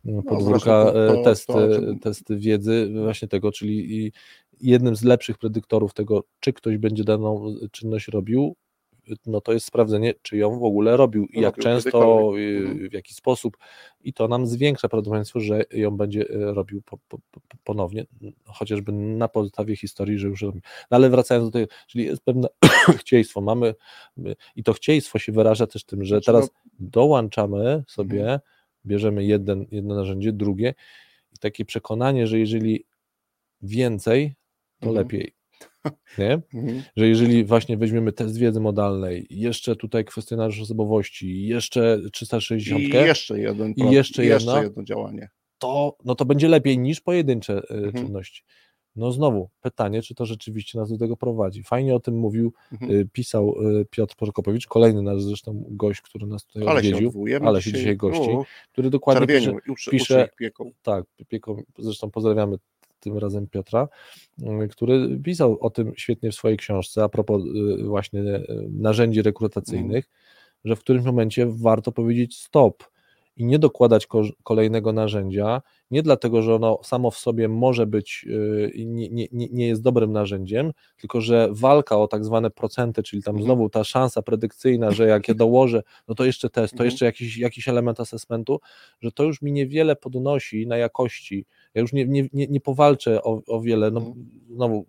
[0.05, 4.13] mm, no, podwórka, no, to, to, testy, to, testy wiedzy właśnie tego, czyli
[4.61, 8.57] jednym z lepszych predyktorów tego, czy ktoś będzie daną czynność robił,
[9.27, 12.89] no to jest sprawdzenie, czy ją w ogóle robił i jak często, mhm.
[12.91, 13.57] w jaki sposób
[14.01, 17.19] i to nam zwiększa prawdopodobieństwo, że ją będzie e, robił po, po,
[17.65, 18.07] ponownie,
[18.45, 20.61] chociażby na podstawie historii, że już robi.
[20.91, 22.49] No ale wracając do tego, czyli jest pewne
[23.01, 23.75] chcieństwo, mamy
[24.57, 28.41] i to chcieństwo się wyraża też tym, że znaczy, teraz no- dołączamy sobie, mhm.
[28.87, 30.75] bierzemy jeden, jedno narzędzie, drugie
[31.33, 32.85] i takie przekonanie, że jeżeli
[33.63, 34.35] więcej,
[34.81, 35.05] to mhm.
[35.07, 35.42] lepiej
[36.19, 36.41] nie?
[36.55, 36.83] Mhm.
[36.97, 43.41] Że jeżeli właśnie weźmiemy test wiedzy modalnej, jeszcze tutaj kwestionariusz osobowości, jeszcze 360 i jeszcze
[43.41, 45.29] jeden i jeszcze, jeszcze jedno działanie,
[45.59, 47.93] to, no to będzie lepiej niż pojedyncze e, mhm.
[47.93, 48.43] czynności.
[48.97, 51.63] No znowu, pytanie, czy to rzeczywiście nas do tego prowadzi.
[51.63, 53.01] Fajnie o tym mówił, mhm.
[53.01, 57.41] E, pisał e, Piotr Prokopowicz, kolejny nasz zresztą gość, który nas tutaj ale odwiedził, się
[57.43, 58.31] ale się dzisiaj gości,
[58.73, 59.53] który dokładnie pisze,
[59.91, 60.29] pisze
[60.83, 62.57] tak, pieką, zresztą pozdrawiamy
[63.03, 63.89] tym razem Piotra,
[64.65, 67.43] y, który pisał o tym świetnie w swojej książce a propos
[67.81, 70.63] y, właśnie y, narzędzi rekrutacyjnych, mm.
[70.65, 72.92] że w którymś momencie warto powiedzieć stop
[73.37, 74.07] i nie dokładać
[74.43, 78.27] kolejnego narzędzia, nie dlatego, że ono samo w sobie może być,
[78.87, 83.35] nie, nie, nie jest dobrym narzędziem, tylko że walka o tak zwane procenty, czyli tam
[83.35, 83.45] mhm.
[83.45, 86.91] znowu ta szansa predykcyjna, że jak ja dołożę, no to jeszcze test, to mhm.
[86.91, 88.61] jeszcze jakiś, jakiś element assessmentu,
[89.01, 93.23] że to już mi niewiele podnosi na jakości ja już nie, nie, nie, nie powalczę
[93.23, 94.27] o, o wiele, no mhm.
[94.51, 94.87] znowu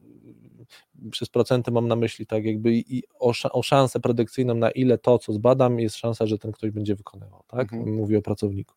[1.11, 5.19] przez procenty mam na myśli tak jakby i o, o szansę predykcyjną, na ile to,
[5.19, 7.73] co zbadam, jest szansa, że ten ktoś będzie wykonywał, tak?
[7.73, 7.95] Mhm.
[7.95, 8.75] Mówię o pracowniku.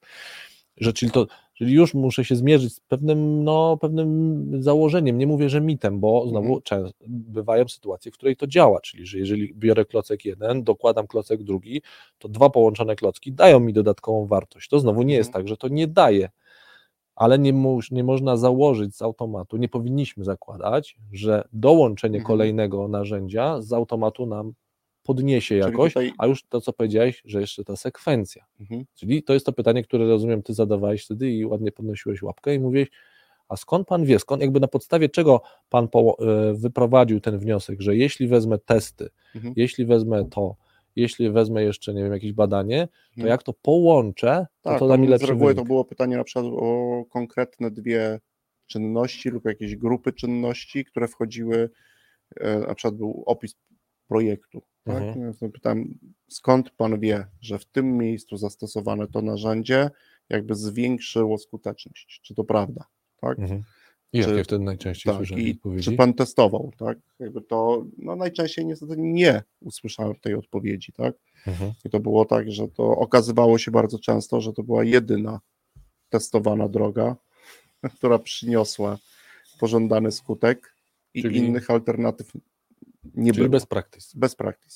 [0.76, 5.18] Że czyli, to, czyli już muszę się zmierzyć z pewnym, no, pewnym założeniem.
[5.18, 6.62] Nie mówię, że mitem, bo znowu mhm.
[6.62, 8.80] często bywają sytuacje, w której to działa.
[8.80, 11.82] Czyli, że jeżeli biorę klocek jeden, dokładam klocek drugi,
[12.18, 14.68] to dwa połączone klocki dają mi dodatkową wartość.
[14.68, 15.42] To znowu nie jest mhm.
[15.42, 16.28] tak, że to nie daje
[17.16, 17.52] ale nie,
[17.90, 22.26] nie można założyć z automatu, nie powinniśmy zakładać, że dołączenie mhm.
[22.26, 24.52] kolejnego narzędzia z automatu nam
[25.02, 26.12] podniesie jakoś, tutaj...
[26.18, 28.44] a już to, co powiedziałeś, że jeszcze ta sekwencja.
[28.60, 28.84] Mhm.
[28.94, 32.60] Czyli to jest to pytanie, które rozumiem, ty zadawałeś wtedy i ładnie podnosiłeś łapkę i
[32.60, 32.88] mówiłeś,
[33.48, 36.16] a skąd pan wie, skąd, jakby na podstawie czego pan po,
[36.50, 39.54] y, wyprowadził ten wniosek, że jeśli wezmę testy, mhm.
[39.56, 40.56] jeśli wezmę to,
[40.96, 43.30] jeśli wezmę jeszcze, nie wiem, jakieś badanie, to hmm.
[43.30, 46.46] jak to połączę, to tak, to da mi lepszy z to było pytanie na przykład
[46.52, 48.20] o konkretne dwie
[48.66, 51.70] czynności lub jakieś grupy czynności, które wchodziły,
[52.36, 53.54] e, na przykład był opis
[54.08, 54.62] projektu.
[54.84, 55.02] Tak?
[55.02, 55.34] Mhm.
[55.42, 55.94] Ja pytam,
[56.28, 59.90] skąd pan wie, że w tym miejscu zastosowane to narzędzie
[60.28, 62.20] jakby zwiększyło skuteczność?
[62.22, 62.84] Czy to prawda?
[63.20, 63.38] Tak?
[63.38, 63.62] Mhm.
[64.20, 65.90] I czy, jakie wtedy najczęściej tak, słyszałem odpowiedzi?
[65.90, 66.98] Czy pan testował, tak?
[67.18, 71.14] Jakby to, no najczęściej niestety nie usłyszałem tej odpowiedzi, tak?
[71.46, 71.72] Mhm.
[71.84, 75.40] I to było tak, że to okazywało się bardzo często, że to była jedyna
[76.08, 77.16] testowana droga,
[77.96, 78.98] która przyniosła
[79.60, 80.74] pożądany skutek
[81.14, 81.38] i Czyli...
[81.38, 82.32] innych alternatyw
[83.14, 83.66] nie Czyli było.
[83.66, 84.14] bez.
[84.14, 84.72] Bez praktyk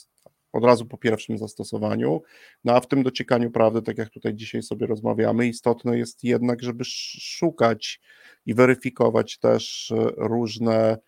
[0.52, 2.22] od razu po pierwszym zastosowaniu.
[2.64, 6.62] No a w tym dociekaniu prawdy, tak jak tutaj dzisiaj sobie rozmawiamy, istotne jest jednak,
[6.62, 8.00] żeby szukać
[8.46, 10.98] i weryfikować też e, różne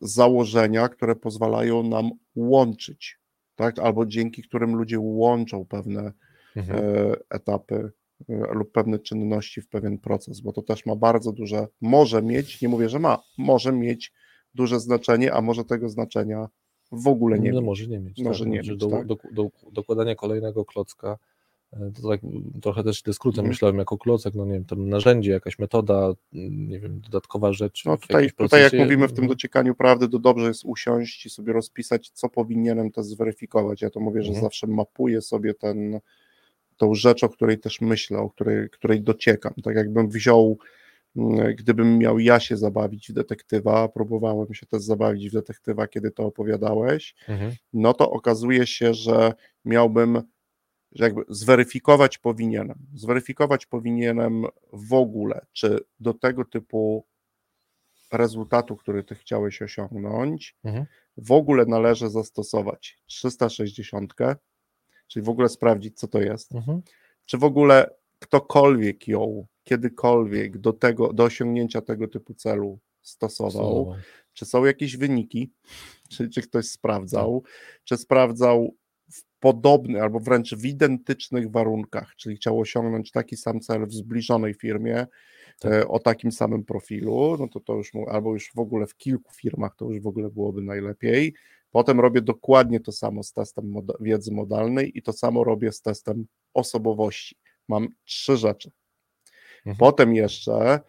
[0.00, 3.18] założenia, które pozwalają nam łączyć,
[3.54, 3.78] tak?
[3.78, 6.12] albo dzięki którym ludzie łączą pewne
[6.56, 6.84] mhm.
[6.84, 7.92] E, etapy
[8.28, 12.62] e, lub pewne czynności w pewien proces, bo to też ma bardzo duże, może mieć,
[12.62, 14.12] nie mówię, że ma, może mieć
[14.54, 16.48] duże znaczenie, a może tego znaczenia
[16.92, 17.66] w ogóle nie no, mieć.
[17.66, 18.22] Może nie mieć.
[18.22, 19.06] Może tak, nie mieć, do, tak.
[19.06, 21.18] do, do, dokładania kolejnego klocka,
[21.72, 22.20] e, to tak
[22.62, 23.48] trochę też te skrótem mm.
[23.48, 26.12] myślałem jako klocek, no nie wiem, tam narzędzie, jakaś metoda,
[26.50, 27.84] nie wiem, dodatkowa rzecz.
[27.84, 31.52] No tutaj, tutaj jak mówimy w tym dociekaniu prawdy, to dobrze jest usiąść i sobie
[31.52, 33.82] rozpisać, co powinienem też zweryfikować.
[33.82, 34.42] Ja to mówię, że mm.
[34.42, 36.00] zawsze mapuję sobie ten,
[36.76, 39.54] tą rzecz, o której też myślę, o której, której dociekam.
[39.64, 40.58] Tak jakbym wziął Mm,
[41.54, 46.26] gdybym miał ja się zabawić w detektywa, próbowałem się też zabawić w detektywa, kiedy to
[46.26, 47.52] opowiadałeś, mhm.
[47.72, 49.32] no to okazuje się, że
[49.64, 50.22] miałbym,
[50.92, 57.06] że jakby zweryfikować powinienem, zweryfikować powinienem w ogóle, czy do tego typu
[58.12, 60.86] rezultatu, który ty chciałeś osiągnąć, mhm.
[61.16, 64.14] w ogóle należy zastosować 360,
[65.08, 66.82] czyli w ogóle sprawdzić, co to jest, mhm.
[67.26, 73.94] czy w ogóle ktokolwiek ją kiedykolwiek do, tego, do osiągnięcia tego typu celu stosował?
[74.32, 75.50] Czy są jakieś wyniki?
[76.10, 77.40] Czy, czy ktoś sprawdzał?
[77.40, 77.52] Tak.
[77.84, 78.74] Czy sprawdzał
[79.12, 84.54] w podobnych albo wręcz w identycznych warunkach, czyli chciał osiągnąć taki sam cel w zbliżonej
[84.54, 85.06] firmie
[85.60, 85.72] tak.
[85.72, 89.32] E, o takim samym profilu, no to to już albo już w ogóle w kilku
[89.34, 91.34] firmach to już w ogóle byłoby najlepiej.
[91.70, 95.82] Potem robię dokładnie to samo z testem moda- wiedzy modalnej i to samo robię z
[95.82, 97.36] testem osobowości.
[97.68, 98.70] Mam trzy rzeczy.
[99.58, 99.76] Mhm.
[99.76, 100.80] Potem jeszcze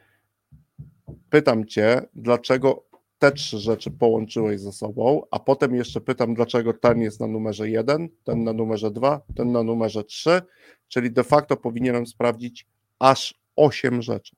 [1.29, 2.89] pytam Cię, dlaczego
[3.19, 7.69] te trzy rzeczy połączyłeś ze sobą, a potem jeszcze pytam, dlaczego ten jest na numerze
[7.69, 10.41] 1, ten na numerze 2, ten na numerze 3,
[10.87, 12.67] czyli de facto powinienem sprawdzić
[12.99, 14.35] aż 8 rzeczy.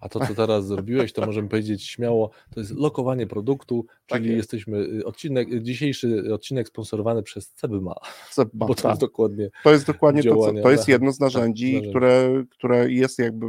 [0.00, 4.26] A to, co teraz zrobiłeś, to możemy powiedzieć śmiało, to jest lokowanie produktu, Tak czyli
[4.36, 4.36] jest.
[4.36, 7.94] jesteśmy, y, odcinek, dzisiejszy odcinek sponsorowany przez Cebma,
[8.30, 8.90] Co- bo to tak.
[8.90, 11.90] jest dokładnie, To jest dokładnie to, co, to jest tak, jedno z tak, narzędzi, narzędzi.
[11.90, 13.46] które, które jest jakby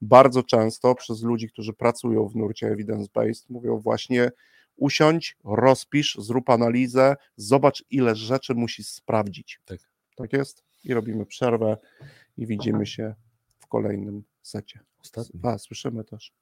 [0.00, 4.30] bardzo często przez ludzi, którzy pracują w nurcie evidence-based, mówią właśnie
[4.76, 9.60] usiądź, rozpisz, zrób analizę, zobacz ile rzeczy musisz sprawdzić.
[9.64, 9.78] Tak.
[10.16, 10.64] Tak jest?
[10.84, 11.76] I robimy przerwę
[12.36, 13.14] i widzimy się
[13.58, 14.80] w kolejnym secie.
[15.02, 15.40] Ostatni.
[15.42, 16.32] A, słyszymy też.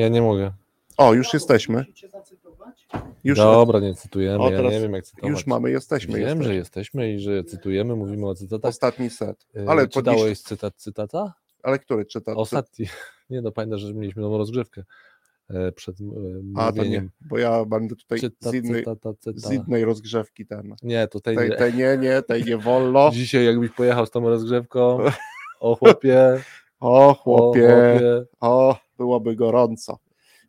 [0.00, 0.52] Ja nie mogę.
[0.96, 1.84] O, już jesteśmy.
[3.24, 5.30] Już, Dobra, nie cytujemy, O, ja nie wiem jak cytować.
[5.30, 6.14] już mamy, jesteśmy.
[6.18, 6.44] Wiem, jesteśmy.
[6.44, 8.68] że jesteśmy i że cytujemy, mówimy o cytatach.
[8.68, 9.46] Ostatni set.
[9.56, 10.40] Y, Ale, Czytałeś podnieś...
[10.40, 11.34] cytat cytata?
[11.62, 12.34] Ale który czyta?
[12.34, 12.86] Ostatni.
[13.30, 14.84] Nie no, pamiętasz, że mieliśmy nową rozgrzewkę
[15.50, 16.04] e, przed e,
[16.56, 19.38] A, to nie, bo ja będę tutaj Cytat, z innej, cytata, cyta.
[19.48, 20.74] z innej rozgrzewki ten.
[20.82, 21.56] Nie, to tej Tej, nie.
[21.56, 23.10] tej nie, nie, tej nie wolno.
[23.14, 24.98] Dzisiaj jakbyś pojechał z tą rozgrzewką,
[25.60, 26.40] o chłopie,
[26.80, 28.24] O o chłopie, chłopie.
[28.40, 29.98] o, byłoby gorąco.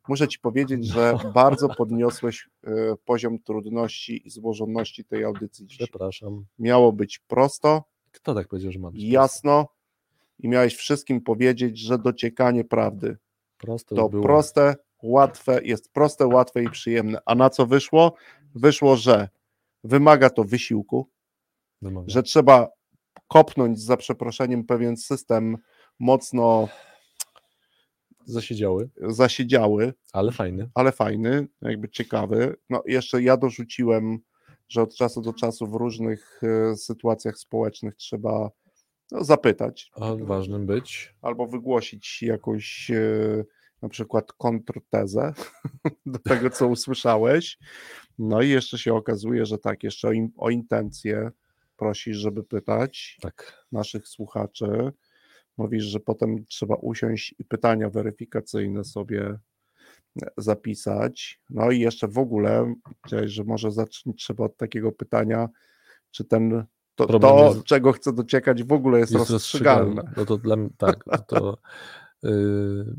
[0.08, 2.72] Muszę ci powiedzieć, że bardzo podniosłeś e,
[3.06, 5.88] poziom trudności i złożoności tej audycji dzisiaj.
[5.88, 6.46] Przepraszam.
[6.60, 9.68] Miało być prosto, Kto tak powiedział, że ma być jasno
[10.40, 13.18] i miałeś wszystkim powiedzieć, że dociekanie prawdy
[13.58, 13.96] prosto?
[13.96, 14.24] to było.
[14.24, 17.20] proste, łatwe, jest proste, łatwe i przyjemne.
[17.26, 18.14] A na co wyszło?
[18.56, 19.30] Wyszło, że
[19.84, 21.10] wymaga to wysiłku,
[21.82, 22.10] Wymaga.
[22.10, 22.68] że trzeba
[23.28, 25.58] kopnąć za przeproszeniem pewien system
[26.00, 26.68] mocno
[28.26, 30.70] Zasiedziały, zasiedziały, ale fajny.
[30.74, 32.56] ale fajny, jakby ciekawy.
[32.70, 34.20] No jeszcze ja dorzuciłem,
[34.70, 38.50] że od czasu do czasu w różnych e, sytuacjach społecznych trzeba
[39.12, 39.92] no, zapytać
[40.22, 41.16] ważnym być.
[41.22, 43.44] albo wygłosić jakąś e,
[43.82, 45.34] na przykład kontrtezę
[46.06, 47.58] do tego, co usłyszałeś.
[48.20, 51.32] No i jeszcze się okazuje, że tak, jeszcze o, o intencje
[51.78, 53.66] prosisz, żeby pytać Tak.
[53.72, 54.92] naszych słuchaczy.
[55.62, 59.38] Mówisz, że potem trzeba usiąść i pytania weryfikacyjne sobie
[60.38, 61.42] zapisać.
[61.50, 62.74] No i jeszcze w ogóle,
[63.24, 65.50] że może zacząć trzeba od takiego pytania,
[66.12, 66.66] czy ten
[66.96, 70.12] to, to jest- czego chcę dociekać, w ogóle jest, Jest rozstrzygalne.
[70.18, 71.58] No to dla mnie, tak, to
[72.24, 72.96] yy,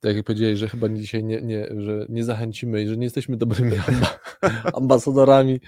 [0.00, 3.36] tak jak powiedziałeś, że chyba dzisiaj nie, nie, że nie zachęcimy i że nie jesteśmy
[3.36, 4.18] dobrymi amba,
[4.74, 5.60] ambasadorami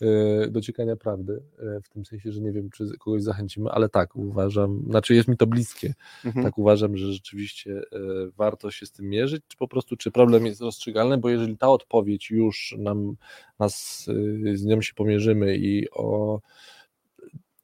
[0.00, 4.16] yy, dociekania prawdy, yy, w tym sensie, że nie wiem, czy kogoś zachęcimy, ale tak,
[4.16, 5.94] uważam, znaczy jest mi to bliskie,
[6.24, 6.44] Mhm.
[6.44, 10.46] tak uważam, że rzeczywiście yy, warto się z tym mierzyć, czy po prostu, czy problem
[10.46, 13.16] jest rozstrzygalny, bo jeżeli ta odpowiedź już nam,
[13.58, 14.04] nas,
[14.54, 16.40] z nią się pomierzymy i o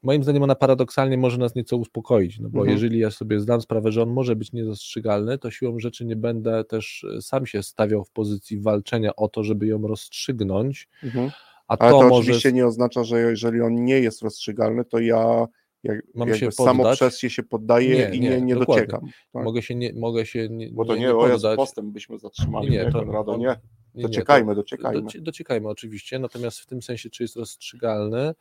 [0.02, 2.74] moim zdaniem ona paradoksalnie może nas nieco uspokoić, no bo Mhm.
[2.74, 6.64] jeżeli ja sobie zdam sprawę, że on może być nierozstrzygalny, to siłą rzeczy nie będę
[6.64, 11.30] też e, sam się stawiał w pozycji walczenia o to, żeby ją rozstrzygnąć, Mhm.
[11.68, 14.98] a Ale to, to może oczywiście nie oznacza, że jeżeli on nie jest rozstrzygalny, to
[14.98, 15.46] ja
[15.82, 19.00] jak, Mam się samo przez się się poddaję Nie, i nie, nie, nie dociekam.
[19.32, 19.44] Tak?
[19.44, 21.56] mogę się nie, mogę się nie, Bo to nie, nie o Jezu, poddać.
[21.56, 23.46] postęp byśmy zatrzymali, Nie, nie, nie, to- Konrado, to- nie.
[23.46, 23.56] Nie,
[23.94, 25.02] nie, Dociekajmy, to- dociekajmy.
[25.02, 28.34] Doci- dociekajmy oczywiście, natomiast w tym sensie, czy jest rozstrzygalny,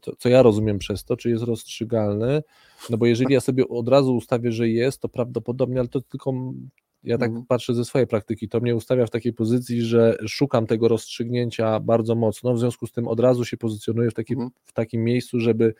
[0.00, 2.42] to, co ja rozumiem przez to, czy jest rozstrzygalny,
[2.90, 6.32] no bo jeżeli ja sobie od razu ustawię, że jest, to prawdopodobnie, ale to tylko
[7.04, 7.46] ja tak Mhm.
[7.46, 12.14] patrzę ze swojej praktyki, to mnie ustawia w takiej pozycji, że szukam tego rozstrzygnięcia bardzo
[12.14, 14.50] mocno, w związku z tym od razu się pozycjonuję w, takim Mhm.
[14.64, 15.74] w takim miejscu, żeby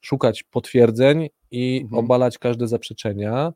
[0.00, 2.04] szukać potwierdzeń i Mhm.
[2.04, 3.52] obalać każde zaprzeczenia.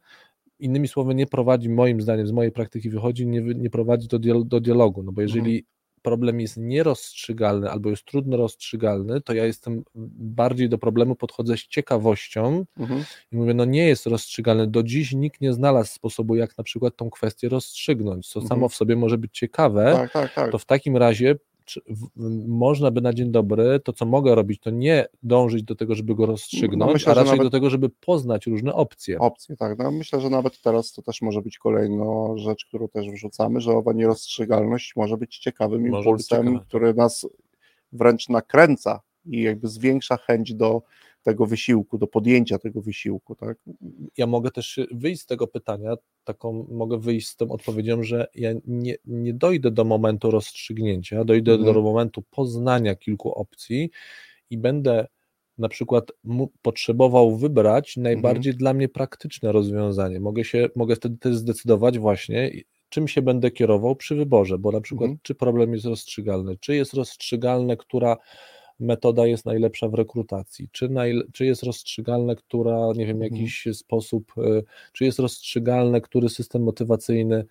[0.59, 4.45] Innymi słowy, nie prowadzi, moim zdaniem, z mojej praktyki wychodzi, nie, nie prowadzi do, dial-
[4.47, 5.65] do dialogu, no bo jeżeli
[6.03, 11.61] problem jest nierozstrzygalny albo jest trudno rozstrzygalny, to ja jestem bardziej do problemu podchodzę z
[11.67, 13.05] ciekawością Mhm.
[13.33, 14.67] i mówię, no nie jest rozstrzygalny.
[14.67, 18.49] Do dziś nikt nie znalazł sposobu, jak na przykład tą kwestię rozstrzygnąć, co Mhm.
[18.49, 20.53] samo w sobie może być ciekawe, Tak, tak, tak.
[20.53, 21.35] to w takim razie
[22.47, 26.15] można by na dzień dobry, to co mogę robić, to nie dążyć do tego, żeby
[26.15, 29.19] go rozstrzygnąć, No myślę, a raczej nawet- do tego, żeby poznać różne opcje.
[29.19, 29.79] Opcje, tak.
[29.79, 32.05] No, myślę, że nawet teraz to też może być kolejna
[32.37, 36.67] rzecz, którą też wrzucamy, że owa nierozstrzygalność może być ciekawym Może być impulsem, tak.
[36.69, 37.27] który nas
[37.93, 40.83] wręcz nakręca i jakby zwiększa chęć do
[41.23, 43.59] tego wysiłku, do podjęcia tego wysiłku, tak?
[44.17, 45.95] ja mogę też wyjść z tego pytania,
[46.25, 51.53] taką mogę wyjść z tą odpowiedzią, że ja nie, nie dojdę do momentu rozstrzygnięcia, dojdę
[51.53, 51.75] Mhm.
[51.75, 53.91] do momentu poznania kilku opcji
[54.51, 55.07] i będę
[55.59, 56.13] na przykład
[56.63, 60.21] potrzebował wybrać najbardziej dla mnie praktyczne rozwiązanie.
[60.21, 62.51] Mogę się, mogę wtedy też zdecydować właśnie,
[62.89, 65.19] czym się będę kierował przy wyborze, bo na przykład Mhm.
[65.23, 68.17] czy problem jest rozstrzygalny, czy jest rozstrzygalne, która
[68.83, 73.33] metoda jest najlepsza w rekrutacji, czy, najle- czy jest rozstrzygalne, która, nie wiem, Mhm.
[73.35, 77.45] jakiś sposób, y, czy jest rozstrzygalne, który system motywacyjny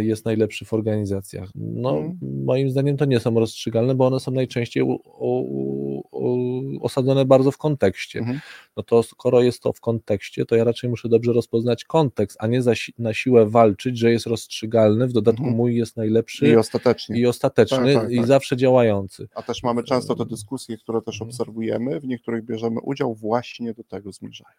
[0.00, 1.50] jest najlepszy w organizacjach.
[1.54, 2.44] No, Mhm.
[2.44, 7.50] moim zdaniem to nie są rozstrzygalne, bo one są najczęściej u, u, u, osadzone bardzo
[7.50, 8.18] w kontekście.
[8.18, 8.40] Mhm.
[8.76, 12.46] No to skoro jest to w kontekście, to ja raczej muszę dobrze rozpoznać kontekst, a
[12.46, 15.56] nie za, na siłę walczyć, że jest rozstrzygalny, w dodatku Mhm.
[15.56, 17.18] mój jest najlepszy I ostatecznie.
[17.20, 18.26] i ostateczny Tak, tak, i tak.
[18.26, 19.28] zawsze działający.
[19.34, 23.84] A też mamy często te dyskusje, które też obserwujemy, w niektórych bierzemy udział, właśnie do
[23.84, 24.56] tego zmierzają.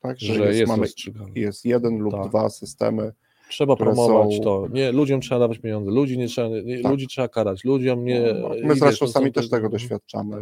[0.00, 0.86] Tak, że, Że jest, jest mamy,
[1.34, 2.28] jest jeden lub Tak.
[2.28, 3.12] dwa systemy.
[3.48, 4.68] Trzeba promować są- to.
[4.72, 6.90] Nie, ludziom trzeba dawać pieniądze, ludzi nie trzeba, nie, Tak.
[6.92, 8.20] ludzi trzeba karać, ludziom nie.
[8.40, 10.36] No, i My zresztą sami te- też tego doświadczamy.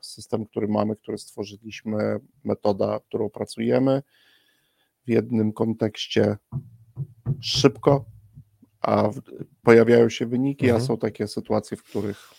[0.00, 4.02] System, który mamy, który stworzyliśmy, metoda, którą pracujemy
[5.06, 6.36] w jednym kontekście
[7.40, 8.04] szybko,
[8.80, 9.20] a w,
[9.62, 10.82] pojawiają się wyniki, Mhm.
[10.82, 12.30] a są takie sytuacje, w których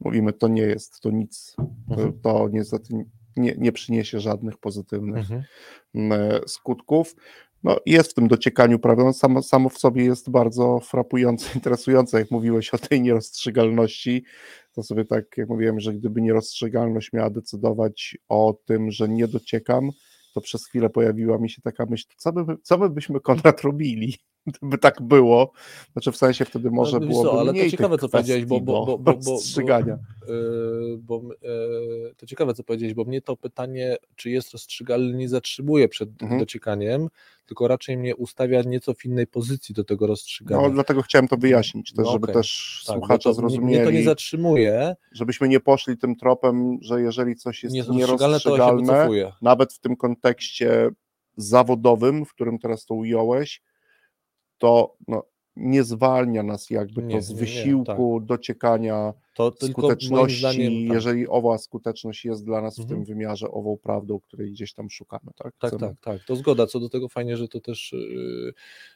[0.00, 1.56] mówimy, to nie jest, to nic,
[1.88, 2.20] to, Mhm.
[2.20, 2.94] to niestety
[3.36, 5.42] nie, nie przyniesie żadnych pozytywnych Mhm.
[5.94, 6.12] m,
[6.46, 7.16] skutków.
[7.64, 9.04] No, jest w tym dociekaniu, prawda?
[9.04, 12.18] No, samo, samo w sobie jest bardzo frapujące, interesujące.
[12.18, 14.24] Jak mówiłeś o tej nierozstrzygalności,
[14.72, 19.90] to sobie tak, jak mówiłem, że gdyby nierozstrzygalność miała decydować o tym, że nie dociekam,
[20.34, 24.14] to przez chwilę pojawiła mi się taka myśl, co by, co by byśmy Konrad robili,
[24.60, 25.52] gdyby tak było.
[25.92, 28.56] Znaczy w sensie wtedy może No, wiesz byłoby co, ale to ciekawe, co powiedziałeś, bo-
[28.56, 29.98] kwestii bo- bo- bo- bo- rozstrzygania.
[30.28, 35.28] Yy, bo yy, to ciekawe, co powiedziałeś, bo mnie to pytanie, czy jest rozstrzygalny, nie
[35.28, 36.40] zatrzymuje przed Mhm.
[36.40, 37.08] dociekaniem,
[37.46, 40.62] tylko raczej mnie ustawia nieco w innej pozycji do tego rozstrzygania.
[40.62, 43.74] No, dlatego chciałem to wyjaśnić też, No, żeby też Tak, bo słuchacze to, zrozumieli.
[43.76, 49.08] Mnie to nie zatrzymuje, żebyśmy nie poszli tym tropem, że jeżeli coś jest nierozstrzygalne,
[49.42, 50.90] nawet w tym kontekście
[51.36, 53.62] zawodowym, w którym teraz to ująłeś,
[54.58, 55.22] to no,
[55.56, 60.94] nie zwalnia nas jakby Nie, to z nie, nie, wysiłku, dociekania, To skuteczności, zdaniem, tak,
[60.94, 62.96] jeżeli owa skuteczność jest dla nas w Mhm.
[62.98, 65.30] tym wymiarze ową prawdą, której gdzieś tam szukamy.
[65.36, 66.24] Tak, Tak, Chcemy- tak, tak.
[66.26, 66.66] To zgoda.
[66.66, 68.52] Co do tego fajnie, że to też yy,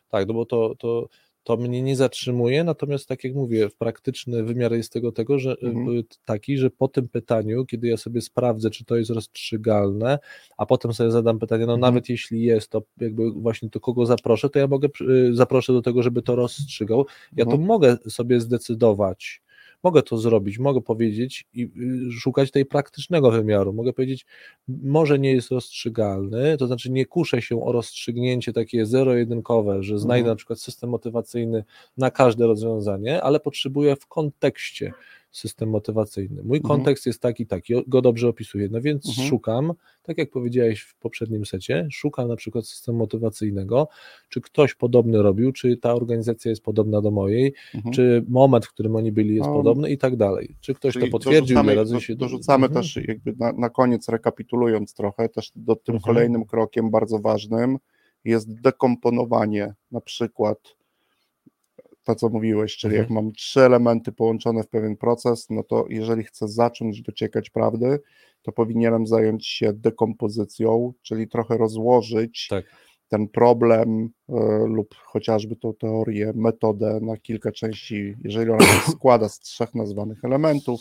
[0.09, 1.09] tak, no bo to, to
[1.45, 5.97] to mnie nie zatrzymuje, natomiast tak jak mówię, praktyczny wymiar jest tego, tego że, Mhm.
[5.99, 10.19] y, taki, że po tym pytaniu, kiedy ja sobie sprawdzę, czy to jest rozstrzygalne,
[10.57, 11.81] a potem sobie zadam pytanie, no Mhm.
[11.95, 15.83] nawet jeśli jest, to jakby właśnie to kogo zaproszę, to ja mogę, y, zaproszę do
[15.83, 17.07] tego, żeby to rozstrzygał.
[17.37, 17.67] Ja to Mhm.
[17.67, 19.43] mogę sobie zdecydować,
[19.83, 21.63] mogę to zrobić, mogę powiedzieć i
[22.09, 23.73] y, szukać tej praktycznego wymiaru.
[23.73, 24.27] Mogę powiedzieć,
[24.69, 30.23] może nie jest rozstrzygalny, to znaczy nie kuszę się o rozstrzygnięcie takie zero-jedynkowe, że znajdę
[30.23, 30.33] Mhm.
[30.33, 31.65] na przykład system motywacyjny
[31.97, 34.93] na każde rozwiązanie, ale potrzebuję w kontekście
[35.33, 36.43] system motywacyjny.
[36.43, 36.63] Mój Mhm.
[36.63, 39.29] kontekst jest taki, taki, go dobrze opisuję, no więc Mhm.
[39.29, 39.73] szukam,
[40.03, 43.89] tak jak powiedziałeś w poprzednim secie, szukam na przykład systemu motywacyjnego,
[44.29, 47.95] czy ktoś podobny robił, czy ta organizacja jest podobna do mojej, Mhm.
[47.95, 50.57] czy moment, w którym oni byli jest No, podobny i tak dalej.
[50.61, 52.17] Czy ktoś Czyli to potwierdził, dorzucamy, razy się...
[52.17, 52.83] dorzucamy Mhm.
[52.83, 56.15] też jakby na, na koniec rekapitulując trochę, też do tym Mhm.
[56.15, 57.79] kolejnym krokiem bardzo ważnym
[58.25, 60.59] jest dekomponowanie na przykład
[62.05, 63.25] to, co mówiłeś, czyli jak Mhm.
[63.25, 68.01] mam trzy elementy połączone w pewien proces, no to jeżeli chcę zacząć dociekać prawdy,
[68.43, 72.65] to powinienem zająć się dekompozycją, czyli trochę rozłożyć Tak.
[73.13, 74.35] Ten problem e,
[74.67, 80.25] lub chociażby tą teorię, metodę na kilka części, jeżeli ona się składa z trzech nazwanych
[80.25, 80.81] elementów,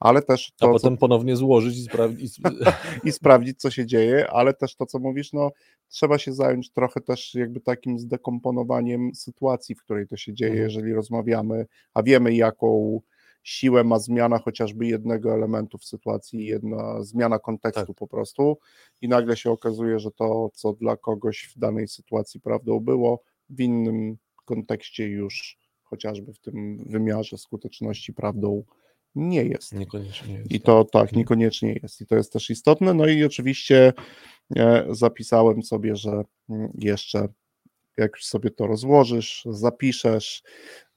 [0.00, 2.34] ale też A to, potem ponownie złożyć i sprawdzić.
[2.34, 2.48] co,
[3.08, 5.50] i sprawdzić, co się dzieje, ale też to, co mówisz, no
[5.88, 10.64] trzeba się zająć trochę też jakby takim zdekomponowaniem sytuacji, w której to się dzieje, Mhm.
[10.68, 13.00] jeżeli rozmawiamy, a wiemy, jaką
[13.46, 17.96] siłę ma zmiana chociażby jednego elementu w sytuacji, jedna zmiana kontekstu Tak.
[17.96, 18.58] po prostu
[19.00, 23.60] i nagle się okazuje, że to, co dla kogoś w danej sytuacji prawdą było, w
[23.60, 28.64] innym kontekście już chociażby w tym wymiarze skuteczności prawdą
[29.14, 29.72] nie jest.
[29.74, 30.52] Niekoniecznie jest.
[30.52, 31.18] I to tak, Mhm.
[31.18, 32.00] niekoniecznie jest.
[32.00, 32.94] I to jest też istotne.
[32.94, 33.92] No i oczywiście
[34.56, 37.28] e, zapisałem sobie, że mm, jeszcze
[37.96, 40.42] jak już sobie to rozłożysz, zapiszesz,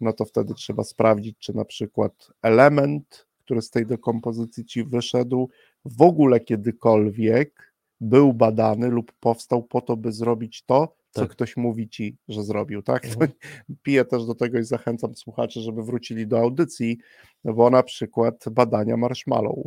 [0.02, 5.50] no to wtedy trzeba sprawdzić, czy na przykład element, który z tej dekompozycji ci wyszedł,
[5.86, 11.30] w ogóle kiedykolwiek był badany lub powstał po to, by zrobić to, co Tak.
[11.30, 12.82] ktoś mówi ci, że zrobił.
[12.82, 13.06] Tak?
[13.06, 13.32] Mhm.
[13.84, 16.98] piję też do tego i zachęcam słuchaczy, żeby wrócili do audycji,
[17.44, 19.58] bo na przykład badania marshmallow.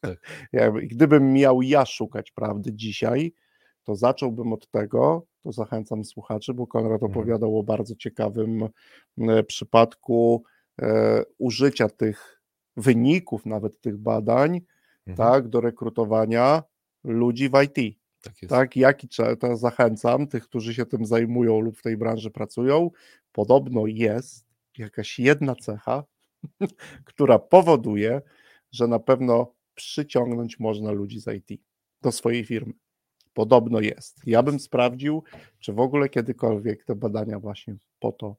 [0.00, 0.18] Tak.
[0.90, 3.32] Gdybym miał ja szukać prawdy dzisiaj,
[3.84, 7.12] to zacząłbym od tego, to zachęcam słuchaczy, bo Konrad Mhm.
[7.12, 8.68] opowiadał o bardzo ciekawym
[9.18, 10.42] e, przypadku
[10.82, 12.42] e, użycia tych
[12.76, 14.60] wyników, nawet tych badań,
[15.06, 15.16] Mhm.
[15.16, 16.62] tak, do rekrutowania
[17.04, 17.98] ludzi w IT.
[18.22, 18.50] Tak jest.
[18.50, 19.08] Tak, jaki
[19.40, 22.90] to zachęcam tych, którzy się tym zajmują lub w tej branży pracują.
[23.32, 24.46] Podobno jest
[24.78, 26.04] jakaś jedna cecha,
[27.04, 28.22] która powoduje,
[28.72, 31.60] że na pewno przyciągnąć można ludzi z IT
[32.02, 32.72] do swojej firmy.
[33.38, 34.20] Podobno jest.
[34.26, 35.22] Ja bym sprawdził,
[35.60, 38.36] czy w ogóle kiedykolwiek te badania właśnie po to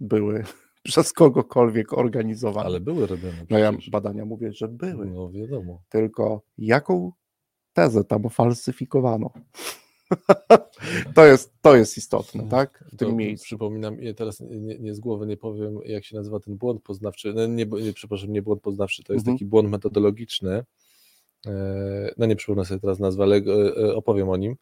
[0.00, 0.44] były
[0.82, 2.66] przez kogokolwiek organizowane.
[2.66, 3.46] Ale były robione.
[3.50, 3.90] no ja przecież.
[3.90, 5.82] badania mówię, że były, No wiadomo.
[5.88, 7.12] tylko jaką
[7.72, 9.30] tezę tam falsyfikowano.
[11.14, 12.84] to, jest, to jest istotne, tak?
[12.92, 13.44] W tym To miejscu.
[13.44, 17.32] Przypominam, teraz nie, nie z głowy nie powiem, jak się nazywa ten błąd poznawczy.
[17.34, 19.36] No, nie, nie, przepraszam, nie błąd poznawczy, to jest Mhm.
[19.38, 20.64] taki błąd metodologiczny.
[21.46, 24.56] E, No nie przypomnę sobie teraz nazwę, ale e, opowiem o nim,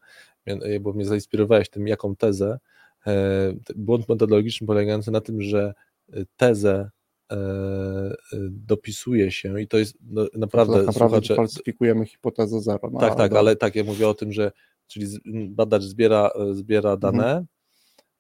[0.47, 2.59] e, bo mnie zainspirowałeś tym, jaką tezę.
[3.07, 5.75] E, Błąd metodologiczny polegający na tym, że
[6.13, 6.91] e, tezę
[7.33, 8.15] e, e,
[8.51, 12.91] dopisuje się i to jest no, naprawdę, tak naprawdę słuchacze, falsyfikujemy hipotezę zero.
[12.93, 14.53] No, tak, tak, ale tak, ja mówię o tym, że
[14.87, 15.07] czyli
[15.49, 17.45] badacz zbiera, e, zbiera dane,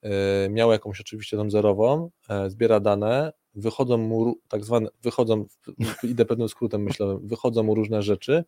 [0.02, 5.46] e, miał jakąś oczywiście tam zerową, e, zbiera dane, wychodzą mu tak zwane, wychodzą,
[6.02, 8.44] idę pewnym skrótem myślałem, wychodzą mu różne rzeczy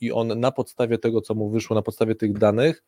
[0.00, 2.84] i on na podstawie tego, co mu wyszło, na podstawie tych danych,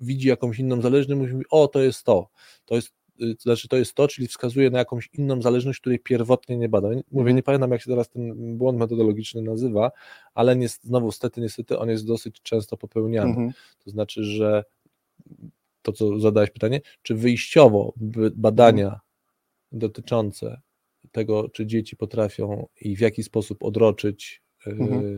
[0.00, 2.28] widzi jakąś inną zależność, mówi, o, to jest to,
[2.64, 2.88] to jest,
[3.22, 6.68] y, to znaczy to jest to, czyli wskazuje na jakąś inną zależność, której pierwotnie nie
[6.68, 6.90] badał.
[6.90, 7.36] Mówię, Mhm.
[7.36, 9.90] nie pamiętam, jak się teraz ten błąd metodologiczny nazywa,
[10.34, 13.30] ale nie, znowu, niestety, niestety, on jest dosyć często popełniany.
[13.30, 13.52] Mhm.
[13.84, 14.64] To znaczy, że
[15.82, 17.92] to, co zadałeś pytanie, czy wyjściowo
[18.34, 19.00] badania Mhm.
[19.72, 20.60] dotyczące
[21.12, 25.12] tego, czy dzieci potrafią i w jaki sposób odroczyć e, Mhm.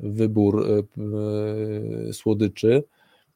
[0.00, 0.78] wybór e,
[2.08, 2.82] e, słodyczy,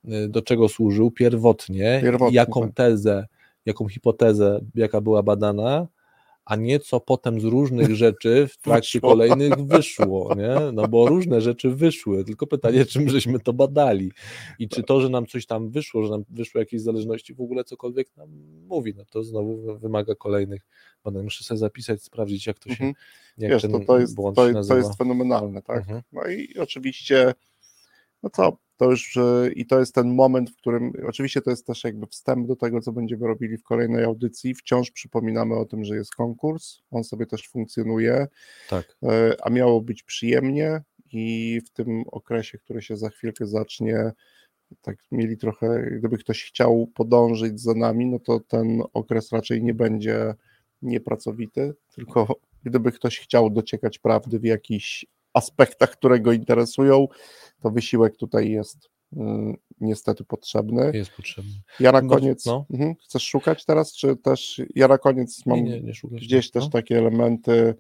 [0.05, 2.75] e, do czego służył pierwotnie, Pierwotnie, jaką tak.
[2.75, 3.27] tezę,
[3.67, 5.87] jaką hipotezę, jaka była badana,
[6.45, 9.11] a nie co potem z różnych rzeczy w trakcie Wyszło.
[9.11, 10.73] kolejnych wyszło, nie?
[10.73, 14.13] No bo różne rzeczy wyszły, tylko pytanie, czym żeśmy to badali
[14.59, 17.65] i czy to, że nam coś tam wyszło, że nam wyszły jakieś zależności, w ogóle
[17.65, 18.29] cokolwiek nam
[18.69, 20.63] mówi, no to znowu wy- wymaga kolejnych
[21.05, 21.25] badań.
[21.25, 22.95] Muszę sobie zapisać, sprawdzić, jak to się, Mhm.
[23.39, 25.79] jak Wiesz, ten to, to, jest, błąd to, to jest fenomenalne, tak?
[25.79, 26.03] Mhm.
[26.13, 27.35] No i oczywiście
[28.23, 29.19] No co, to już
[29.57, 32.81] i to jest ten moment, w którym oczywiście to jest też jakby wstęp do tego,
[32.81, 34.55] co będziemy robili w kolejnej audycji.
[34.55, 38.27] Wciąż przypominamy o tym, że jest konkurs, on sobie też funkcjonuje,
[38.69, 38.97] Tak.
[39.03, 39.07] y,
[39.43, 40.81] a miało być przyjemnie
[41.13, 44.13] i w tym okresie, który się za chwilkę zacznie,
[44.81, 49.75] tak mieli trochę, gdyby ktoś chciał podążyć za nami, no to ten okres raczej nie
[49.75, 50.35] będzie
[50.83, 52.27] niepracowity, tylko
[52.63, 57.09] gdyby ktoś chciał dociekać prawdy w jakichś aspektach, które go interesują,
[57.61, 60.91] to wysiłek tutaj jest mm, niestety potrzebny.
[60.95, 61.53] Jest potrzebny.
[61.81, 62.67] Ja na No, koniec, no.
[62.71, 66.21] mhm, chcesz szukać teraz, czy też, ja na koniec mam Nie, nie, nie szukać.
[66.21, 66.71] gdzieś też no.
[66.71, 67.75] takie elementy,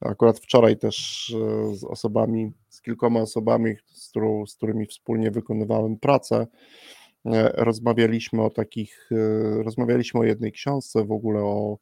[0.00, 0.96] akurat wczoraj też
[1.70, 6.46] e, z osobami, z kilkoma osobami, z, którą, z którymi wspólnie wykonywałem pracę,
[7.26, 11.78] e, rozmawialiśmy o takich, e, rozmawialiśmy o jednej książce, w ogóle o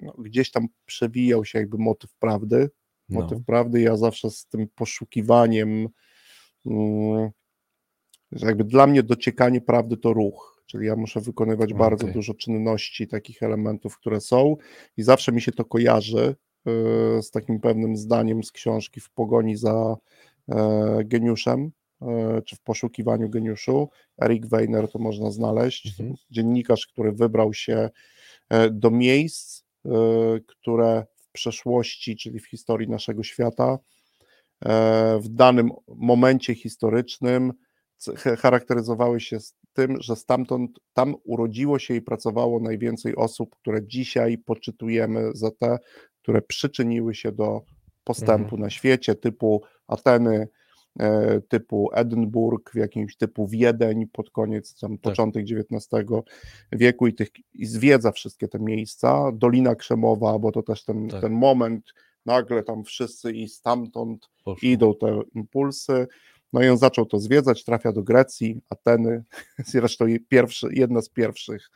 [0.00, 2.70] no, gdzieś tam przewijał się jakby motyw prawdy,
[3.08, 3.20] No.
[3.20, 5.88] motyw prawdy, ja zawsze z tym poszukiwaniem,
[6.66, 7.30] mm,
[8.32, 11.78] że jakby dla mnie dociekanie prawdy to ruch, czyli ja muszę wykonywać Okej.
[11.78, 14.56] bardzo dużo czynności, takich elementów, które są
[14.96, 16.36] i zawsze mi się to kojarzy
[17.18, 19.96] y, z takim pewnym zdaniem z książki w pogoni za
[20.48, 21.70] e, geniuszem,
[22.02, 23.88] e, czy w poszukiwaniu geniuszu.
[24.22, 26.16] Eric Weiner to można znaleźć, Mhm.
[26.30, 27.90] dziennikarz, który wybrał się
[28.50, 29.90] e, do miejsc, e,
[30.46, 33.78] które przeszłości, czyli w historii naszego świata,
[34.64, 37.52] e, w danym momencie historycznym
[38.38, 39.38] charakteryzowały się
[39.72, 45.78] tym, że stamtąd tam urodziło się i pracowało najwięcej osób, które dzisiaj poczytujemy za te,
[46.22, 47.62] które przyczyniły się do
[48.04, 50.48] postępu na świecie, typu Ateny,
[51.48, 56.04] typu Edynburg, w jakimś typu Wiedeń pod koniec, tam początek XIX
[56.72, 59.32] wieku i, tych, i zwiedza wszystkie te miejsca.
[59.32, 61.20] Dolina Krzemowa, bo to też ten, Tak.
[61.20, 61.94] ten moment,
[62.26, 64.68] nagle tam wszyscy i stamtąd Poszło.
[64.68, 66.06] idą te impulsy.
[66.52, 69.24] No i on zaczął to zwiedzać, trafia do Grecji, Ateny,
[69.66, 71.70] zresztą pierwszy, jedna z pierwszych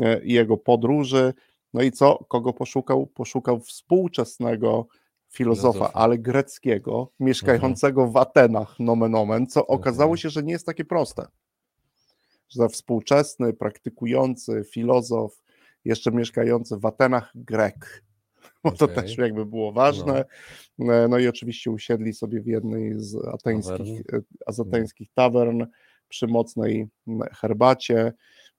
[0.00, 1.34] e, jego podróży.
[1.74, 2.24] No i co?
[2.28, 3.06] Kogo poszukał?
[3.06, 4.86] Poszukał współczesnego
[5.34, 10.22] filozofa, ale greckiego, mieszkającego w Atenach, nomen omen, co okazało Okej.
[10.22, 11.26] się, że nie jest takie proste.
[12.48, 15.42] Że współczesny, praktykujący filozof,
[15.84, 18.04] jeszcze mieszkający w Atenach Grek,
[18.64, 18.96] bo to Okej.
[18.96, 20.24] też jakby było ważne.
[20.80, 24.02] E, No i oczywiście usiedli sobie w jednej z ateńskich,
[24.48, 25.64] e, z ateńskich tawern
[26.08, 26.88] przy mocnej
[27.32, 28.12] herbacie,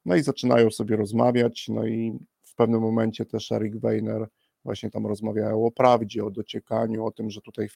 [0.05, 4.27] no i zaczynają sobie rozmawiać, no i w pewnym momencie też Eric Weiner
[4.65, 7.67] właśnie tam rozmawiają o prawdzie, o dociekaniu, o tym, że tutaj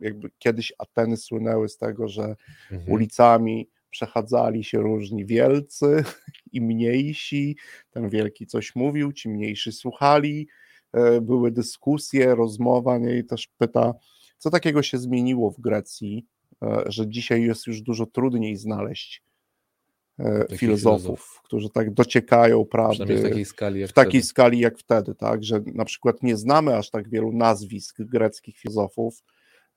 [0.00, 2.36] jakby kiedyś Ateny słynęły z tego, że
[2.70, 2.92] Mhm.
[2.92, 6.04] ulicami przechadzali się różni wielcy
[6.52, 7.56] i mniejsi.
[7.90, 10.48] Ten wielki coś mówił, ci mniejsi słuchali.
[10.92, 13.18] E, Były dyskusje, rozmowa, nie?
[13.18, 13.94] i też pyta,
[14.38, 16.26] co takiego się zmieniło w Grecji,
[16.62, 19.22] e, że dzisiaj jest już dużo trudniej znaleźć
[20.18, 21.40] filozofów, filozofów.
[21.44, 24.26] którzy tak dociekają Przynajmniej w prawdy takiej skali jak w takiej wtedy.
[24.26, 29.22] skali jak wtedy, tak, że na przykład nie znamy aż tak wielu nazwisk greckich filozofów,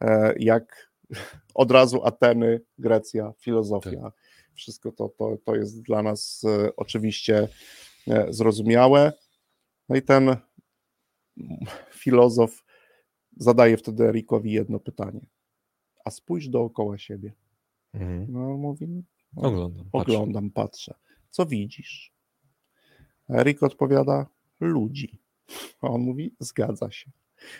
[0.01, 0.91] e, jak
[1.53, 4.01] od razu Ateny, Grecja, filozofia.
[4.01, 4.13] Tak.
[4.53, 7.47] Wszystko to, to, to jest dla nas e, oczywiście
[8.07, 9.13] e, zrozumiałe.
[9.89, 10.35] No i ten
[12.03, 12.63] filozof
[13.37, 15.21] zadaje wtedy Erikowi jedno pytanie.
[16.05, 17.33] A spójrz dookoła siebie.
[17.93, 18.25] Mhm.
[18.29, 19.03] No, mówi,
[19.37, 19.85] Oglądam.
[19.91, 20.13] patrzę.
[20.13, 20.93] Oglądam, patrzę.
[21.29, 22.13] Co widzisz?
[23.29, 24.25] Erik odpowiada:
[24.59, 25.19] ludzi.
[25.81, 27.11] A on mówi: zgadza się.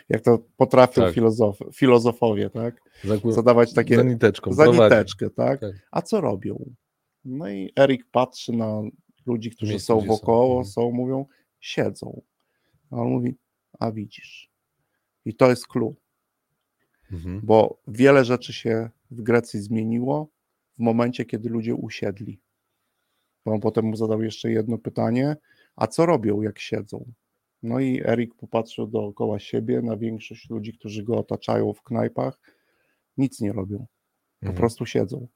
[0.08, 1.14] Jak to potrafią Tak.
[1.14, 2.82] filozof, filozofowie, tak?
[3.04, 4.52] Za, Zadawać takie za niteczką.
[4.52, 5.60] za niteczkę, tak?
[5.60, 5.72] Tak.
[5.90, 6.74] A co robią?
[7.24, 8.82] No i Erik patrzy na
[9.26, 10.12] ludzi, którzy Miejsce, są gdzie są.
[10.14, 10.64] wokoło, Mhm.
[10.64, 11.26] są, mówią,
[11.60, 12.22] siedzą.
[12.90, 13.34] A on mówi:
[13.78, 14.50] A widzisz.
[15.24, 15.94] I to jest clue
[17.12, 17.40] Mhm.
[17.44, 20.28] bo wiele rzeczy się w Grecji zmieniło
[20.78, 22.40] w momencie, kiedy ludzie usiedli.
[23.46, 25.36] Bo on potem mu zadał jeszcze jedno pytanie,
[25.76, 27.12] a co robią, jak siedzą?
[27.62, 32.40] No i Erik popatrzył dookoła siebie na większość ludzi, którzy go otaczają w knajpach,
[33.16, 34.56] nic nie robią, po Mhm.
[34.56, 35.28] prostu siedzą.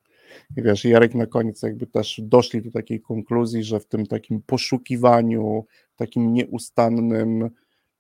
[0.57, 4.43] I wiesz, Jarek na koniec jakby też doszli do takiej konkluzji, że w tym takim
[4.43, 5.67] poszukiwaniu,
[5.97, 7.51] takim nieustannym,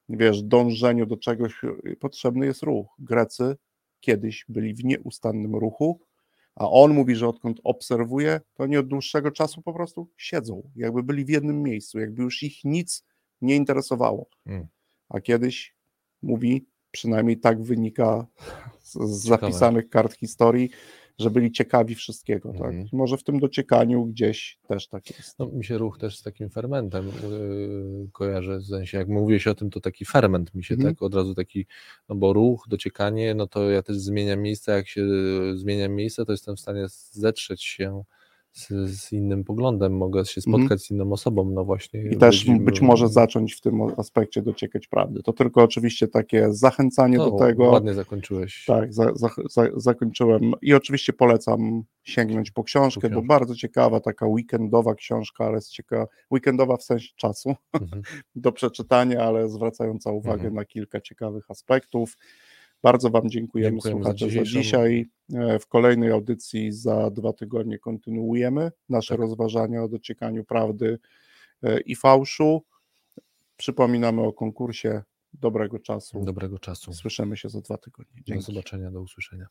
[0.09, 2.87] wiesz, dążeniu do czegoś y, potrzebny jest ruch.
[2.99, 3.57] Grecy
[4.01, 6.01] kiedyś byli w nieustannym ruchu,
[6.55, 11.03] a on mówi, że odkąd obserwuje, to nie od dłuższego czasu po prostu siedzą, jakby
[11.03, 13.05] byli w jednym miejscu, jakby już ich nic
[13.41, 14.27] nie interesowało.
[14.47, 14.67] Mm.
[15.09, 15.77] A kiedyś
[16.23, 18.27] mówi, przynajmniej tak wynika
[18.81, 20.71] z, zapisanych kart historii,
[21.19, 22.49] że byli ciekawi wszystkiego.
[22.51, 22.83] Mhm.
[22.85, 22.93] Tak?
[22.93, 25.39] Może w tym dociekaniu gdzieś też tak jest.
[25.39, 29.55] No, mi się ruch też z takim fermentem yy, kojarzy, w sensie jak mówiłeś o
[29.55, 30.95] tym, to taki ferment mi się Mhm.
[30.95, 31.67] tak od razu taki,
[32.09, 35.03] no bo ruch, dociekanie, no to ja też zmieniam miejsce, jak się
[35.55, 38.05] zmieniam miejsce, to jestem w stanie zetrzeć się
[38.53, 40.63] z, z innym poglądem, mogę się Mhm.
[40.63, 42.03] spotkać z inną osobą, no właśnie.
[42.11, 45.23] I też być- być może zacząć w tym aspekcie dociekać prawdy.
[45.23, 47.65] To tylko oczywiście takie zachęcanie no, do tego.
[47.65, 48.65] Ładnie zakończyłeś.
[48.67, 50.53] Tak, za, za, za, zakończyłem.
[50.63, 55.71] I oczywiście polecam sięgnąć po książkę, Po bo bardzo ciekawa, taka weekendowa książka, ale jest
[55.71, 58.03] ciekawa, weekendowa w sensie czasu Mhm.
[58.35, 60.55] do przeczytania, ale zwracająca uwagę Mhm.
[60.55, 62.17] na kilka ciekawych aspektów.
[62.83, 65.07] Bardzo Wam dziękujemy, Dziękujemy za słuchacze, za, dzisiejszą- dzisiaj.
[65.35, 69.21] E, W kolejnej audycji za dwa tygodnie kontynuujemy nasze Tak.
[69.21, 70.99] rozważania o dociekaniu prawdy
[71.63, 72.63] e, i fałszu.
[73.57, 75.03] Przypominamy o konkursie.
[75.35, 76.25] Dobrego czasu.
[76.25, 76.93] Dobrego czasu.
[76.93, 78.17] Słyszymy się za dwa tygodnie.
[78.17, 78.45] Do Dzięki.
[78.45, 79.47] zobaczenia, do usłyszenia.